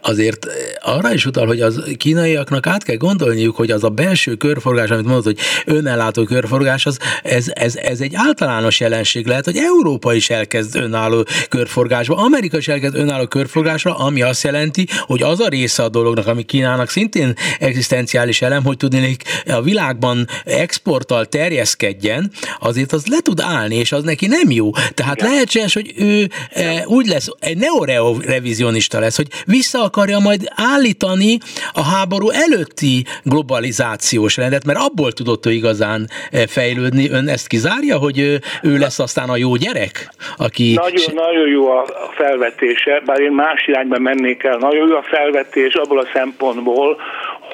azért 0.00 0.46
arra 0.80 1.12
is 1.12 1.26
utal, 1.26 1.46
hogy 1.46 1.60
az 1.60 1.82
kínaiaknak 1.96 2.66
át 2.66 2.82
kell 2.82 2.96
gondolniuk, 2.96 3.56
hogy 3.56 3.70
az 3.70 3.84
a 3.84 3.88
belső 3.88 4.34
körforgás, 4.34 4.90
amit 4.90 5.04
mondod, 5.04 5.24
hogy 5.24 5.38
önellátó 5.64 6.24
körforgás, 6.24 6.86
az, 6.86 6.98
ez, 7.22 7.46
ez, 7.54 7.76
ez 7.76 8.00
egy 8.00 8.14
általános 8.14 8.80
jelenség 8.80 9.26
lehet, 9.26 9.44
hogy 9.44 9.56
Európa 9.56 10.14
is 10.14 10.30
elkezd 10.30 10.76
önálló 10.76 11.26
körforgásba, 11.48 12.16
Amerika 12.16 12.56
is 12.56 12.68
elkezd 12.68 12.94
önálló 12.94 13.26
körforgásra, 13.26 13.96
ami 13.96 14.22
azt 14.22 14.42
jelenti, 14.42 14.86
hogy 15.00 15.22
az 15.22 15.40
a 15.40 15.48
része 15.48 15.82
a 15.82 15.88
dolognak, 15.88 16.26
ami 16.26 16.42
Kínának 16.42 16.90
szintén 16.90 17.34
egzisztenciális 17.58 18.42
elem, 18.42 18.64
hogy 18.64 18.76
tudnék 18.76 19.22
a 19.46 19.62
világban 19.62 20.28
exporttal 20.44 21.24
terjeszkedjen, 21.26 22.30
azért 22.60 22.92
az 22.92 23.06
le 23.06 23.18
tud 23.20 23.40
állni, 23.40 23.74
és 23.74 23.92
az 23.92 24.02
neki 24.02 24.26
nem 24.26 24.50
jó. 24.50 24.70
Tehát 24.94 25.20
lehetséges, 25.20 25.74
hogy 25.74 25.92
ő 25.96 26.30
e, 26.50 26.84
úgy 26.86 27.06
lesz, 27.06 27.28
egy 27.38 27.56
neorevizionista 27.56 28.98
lesz, 28.98 29.16
hogy 29.16 29.28
vissza 29.58 29.82
akarja 29.82 30.18
majd 30.18 30.42
állítani 30.74 31.32
a 31.72 31.84
háború 31.92 32.28
előtti 32.30 33.04
globalizációs 33.22 34.36
rendet, 34.36 34.64
mert 34.64 34.78
abból 34.78 35.12
tudott 35.12 35.46
ő 35.46 35.50
igazán 35.50 36.00
eh, 36.06 36.46
fejlődni. 36.46 37.10
Ön 37.10 37.28
ezt 37.28 37.46
kizárja, 37.46 37.96
hogy 37.98 38.18
ő 38.62 38.74
lesz 38.84 38.98
aztán 38.98 39.28
a 39.28 39.36
jó 39.36 39.54
gyerek? 39.54 39.94
Aki... 40.36 40.74
Nagyon, 40.74 41.14
nagyon 41.14 41.48
jó 41.48 41.68
a 41.68 41.84
felvetése, 42.14 43.02
bár 43.06 43.20
én 43.20 43.32
más 43.32 43.66
irányba 43.66 43.98
mennék 43.98 44.42
el. 44.42 44.56
Nagyon 44.58 44.88
jó 44.88 44.96
a 44.96 45.02
felvetés 45.02 45.74
abból 45.74 45.98
a 45.98 46.08
szempontból, 46.14 46.96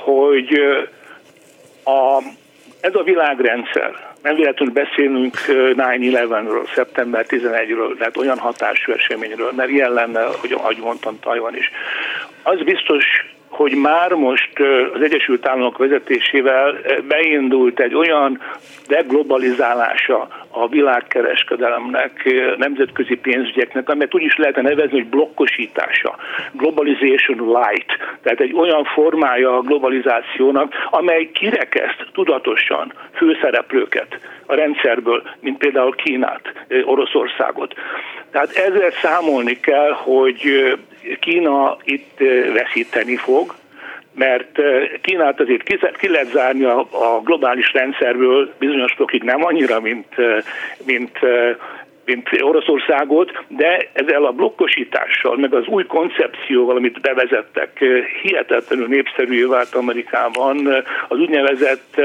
hogy 0.05 0.50
a, 1.84 2.22
ez 2.83 2.95
a 2.95 3.03
világrendszer, 3.03 4.12
nem 4.22 4.35
véletlenül 4.35 4.74
beszélünk 4.74 5.37
9-11-ről, 5.47 6.74
szeptember 6.74 7.24
11-ről, 7.28 7.99
tehát 7.99 8.16
olyan 8.16 8.39
hatású 8.39 8.93
eseményről, 8.93 9.53
mert 9.57 9.70
ilyen 9.70 9.93
lenne, 9.93 10.22
hogy 10.41 10.53
ahogy 10.53 10.78
mondtam, 10.80 11.18
Tajvan 11.20 11.57
is. 11.57 11.70
Az 12.43 12.62
biztos, 12.62 13.05
hogy 13.53 13.74
már 13.74 14.12
most 14.12 14.53
az 14.94 15.03
Egyesült 15.03 15.48
Államok 15.48 15.78
vezetésével 15.78 16.76
beindult 17.09 17.80
egy 17.80 17.94
olyan 17.94 18.40
deglobalizálása 18.86 20.28
a 20.50 20.68
világkereskedelemnek, 20.68 22.34
nemzetközi 22.57 23.14
pénzügyeknek, 23.14 23.88
amelyet 23.88 24.14
úgy 24.14 24.22
is 24.22 24.36
lehetne 24.36 24.62
nevezni, 24.62 24.98
hogy 24.98 25.09
blokkosítása, 25.09 26.16
globalization 26.53 27.38
light, 27.38 27.98
tehát 28.22 28.40
egy 28.40 28.53
olyan 28.55 28.84
formája 28.84 29.57
a 29.57 29.61
globalizációnak, 29.61 30.72
amely 30.90 31.30
kirekeszt 31.30 32.07
tudatosan 32.12 32.92
főszereplőket 33.14 34.18
a 34.46 34.55
rendszerből, 34.55 35.22
mint 35.40 35.59
például 35.59 35.94
Kínát, 35.94 36.53
Oroszországot. 36.84 37.74
Tehát 38.30 38.50
ezzel 38.57 38.90
számolni 38.90 39.61
kell, 39.61 39.90
hogy 39.90 40.72
Kína 41.20 41.76
itt 41.84 42.18
veszíteni 42.55 43.16
fog, 43.16 43.55
mert 44.14 44.59
Kínát 45.00 45.40
azért 45.40 45.62
ki 45.98 46.09
lehet 46.09 46.30
zárni 46.30 46.64
a, 46.64 46.80
globális 47.24 47.72
rendszerből 47.72 48.53
bizonyos 48.59 48.92
fokig 48.92 49.22
nem 49.22 49.44
annyira, 49.44 49.80
mint, 49.80 50.14
mint 50.84 51.18
mint 52.05 52.28
Oroszországot, 52.40 53.44
de 53.48 53.88
ezzel 53.92 54.24
a 54.24 54.32
blokkosítással, 54.32 55.36
meg 55.36 55.55
az 55.55 55.66
új 55.66 55.84
koncepcióval, 55.84 56.76
amit 56.76 57.00
bevezettek, 57.00 57.84
hihetetlenül 58.22 58.86
népszerű 58.86 59.46
vált 59.46 59.74
Amerikában, 59.74 60.84
az 61.09 61.18
úgynevezett 61.18 62.00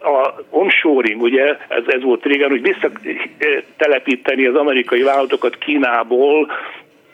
a 0.00 0.34
onshoring, 0.50 1.22
ugye, 1.22 1.56
ez, 1.68 1.82
ez 1.86 2.02
volt 2.02 2.24
régen, 2.24 2.48
hogy 2.48 2.62
visszatelepíteni 2.62 4.46
az 4.46 4.54
amerikai 4.54 5.02
vállalatokat 5.02 5.58
Kínából 5.58 6.50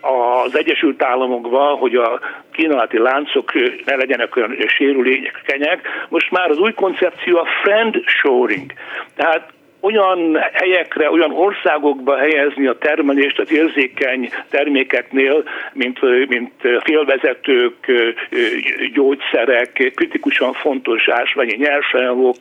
az 0.05 0.59
Egyesült 0.59 1.03
Államokba, 1.03 1.65
hogy 1.65 1.95
a 1.95 2.21
kínálati 2.53 2.99
láncok 2.99 3.53
ne 3.85 3.97
legyenek 3.97 4.37
olyan 4.37 4.57
sérülékenyek. 4.67 5.89
Most 6.09 6.31
már 6.31 6.51
az 6.51 6.59
új 6.59 6.73
koncepció 6.73 7.39
a 7.39 7.47
friend 7.63 8.03
shoring. 8.07 8.73
Tehát 9.17 9.53
olyan 9.85 10.39
helyekre, 10.53 11.11
olyan 11.11 11.33
országokba 11.33 12.17
helyezni 12.17 12.67
a 12.67 12.79
termelést 12.79 13.39
az 13.39 13.53
érzékeny 13.53 14.31
termékeknél, 14.51 15.45
mint, 15.73 16.01
mint 16.29 16.53
félvezetők, 16.83 17.93
gyógyszerek, 18.93 19.93
kritikusan 19.95 20.53
fontos 20.53 21.09
ásványi 21.09 21.55
nyersanyagok, 21.57 22.37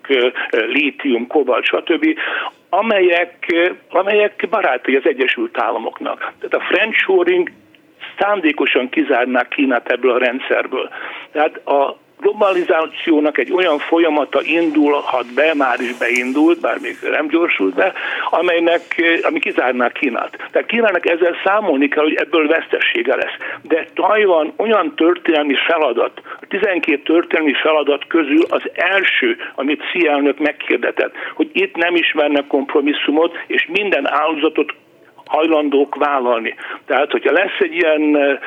lítium, 0.50 1.28
kobalt, 1.28 1.66
stb., 1.66 2.06
amelyek, 2.70 3.54
amelyek 3.89 4.48
barátai 4.50 4.96
az 4.96 5.06
Egyesült 5.06 5.60
Államoknak. 5.60 6.18
Tehát 6.20 6.54
a 6.54 6.74
friendshoring 6.74 7.52
szándékosan 8.20 8.89
kizárnák 8.89 9.48
Kínát 9.48 9.91
ebből 9.91 10.12
a 10.12 10.18
rendszerből. 10.18 10.89
Tehát 11.32 11.68
a 11.68 11.98
globalizációnak 12.24 13.38
egy 13.38 13.51
olyan 13.51 13.78
folyamata 13.80 14.41
indulhat 14.43 15.34
be, 15.34 15.53
már 15.53 15.80
is 15.80 15.93
beindult, 15.97 16.59
bár 16.59 16.78
még 16.82 16.95
nem 17.11 17.28
gyorsult 17.28 17.76
be, 17.76 17.93
amelynek, 18.30 18.82
ami 19.21 19.39
kizárná 19.39 19.89
Kínát. 19.89 20.38
Tehát 20.51 20.67
Kínának 20.67 21.05
ezzel 21.05 21.36
számolni 21.43 21.88
kell, 21.88 22.03
hogy 22.03 22.15
ebből 22.15 22.47
vesztessége 22.47 23.15
lesz. 23.15 23.38
De 23.61 23.88
Tajvan 23.93 24.53
olyan 24.57 24.93
történelmi 24.95 25.55
feladat, 25.67 26.21
a 26.41 26.45
12 26.47 27.01
történelmi 27.03 27.53
feladat 27.53 28.07
közül 28.07 28.43
az 28.49 28.61
első, 28.74 29.38
amit 29.55 29.84
Xi 29.84 30.07
elnök 30.07 30.39
megkérdetett, 30.39 31.13
hogy 31.36 31.49
itt 31.53 31.76
nem 31.76 31.95
ismernek 31.95 32.47
kompromisszumot, 32.47 33.38
és 33.47 33.67
minden 33.71 34.11
áldozatot 34.11 34.74
hajlandók 35.26 35.95
vállalni. 35.95 36.55
Tehát, 36.86 37.11
hogyha 37.11 37.32
lesz 37.32 37.59
egy 37.59 37.76
ilyen 37.76 38.39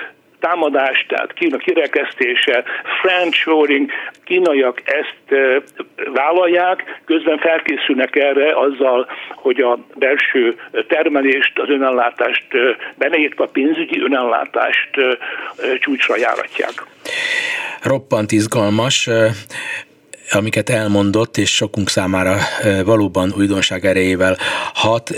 támadás, 0.47 1.07
tehát 1.09 1.33
Kína 1.33 1.57
kirekesztése, 1.57 2.65
friendshoring, 3.01 3.91
kínaiak 4.25 4.83
ezt 4.85 5.41
vállalják, 6.13 7.01
közben 7.05 7.39
felkészülnek 7.39 8.17
erre 8.17 8.59
azzal, 8.59 9.07
hogy 9.35 9.61
a 9.61 9.79
belső 9.95 10.57
termelést, 10.89 11.59
az 11.59 11.69
önellátást, 11.69 12.47
beneértve 12.95 13.45
a 13.45 13.49
pénzügyi 13.49 14.01
önellátást 14.01 14.91
csúcsra 15.79 16.17
járatják. 16.17 16.75
Roppant 17.83 18.33
izgalmas 18.33 19.09
amiket 20.31 20.71
elmondott, 20.71 21.37
és 21.37 21.55
sokunk 21.55 21.89
számára 21.89 22.39
valóban 22.85 23.33
újdonság 23.37 23.87
erejével 23.87 24.39
hat. 24.75 25.11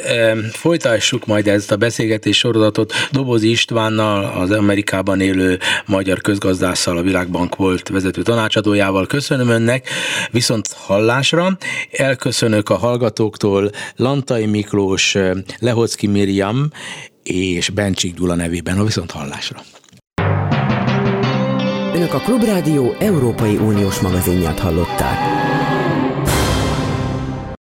Folytassuk 0.53 1.27
majd 1.27 1.47
ezt 1.47 1.73
a 1.73 1.77
beszélgetés 1.77 2.39
sorozatot 2.39 2.93
Dobozi 3.11 3.51
Istvánnal, 3.51 4.25
az 4.25 4.51
Amerikában 4.51 5.21
élő 5.21 5.59
magyar 5.87 6.21
közgazdásszal, 6.21 6.97
a 6.97 7.03
Világbank 7.03 7.57
volt 7.57 7.89
vezető 7.89 8.23
tanácsadójával. 8.23 9.07
Köszönöm 9.07 9.49
önnek, 9.49 9.89
viszont 10.31 10.73
hallásra. 10.73 11.57
Elköszönök 11.91 12.69
a 12.69 12.77
hallgatóktól 12.77 13.71
Lantai 13.97 14.47
Miklós, 14.47 15.17
Lehocki 15.59 16.07
Miriam 16.07 16.71
és 17.23 17.71
Bencsik 17.71 18.15
Gyula 18.15 18.35
nevében 18.35 18.79
a 18.79 18.85
viszont 18.85 19.11
hallásra. 19.11 19.63
Önök 22.09 22.21
a 22.21 22.25
Klubrádió 22.25 22.95
Európai 22.99 23.57
Uniós 23.57 24.01
magazinját 24.01 24.59
hallották. 24.59 25.38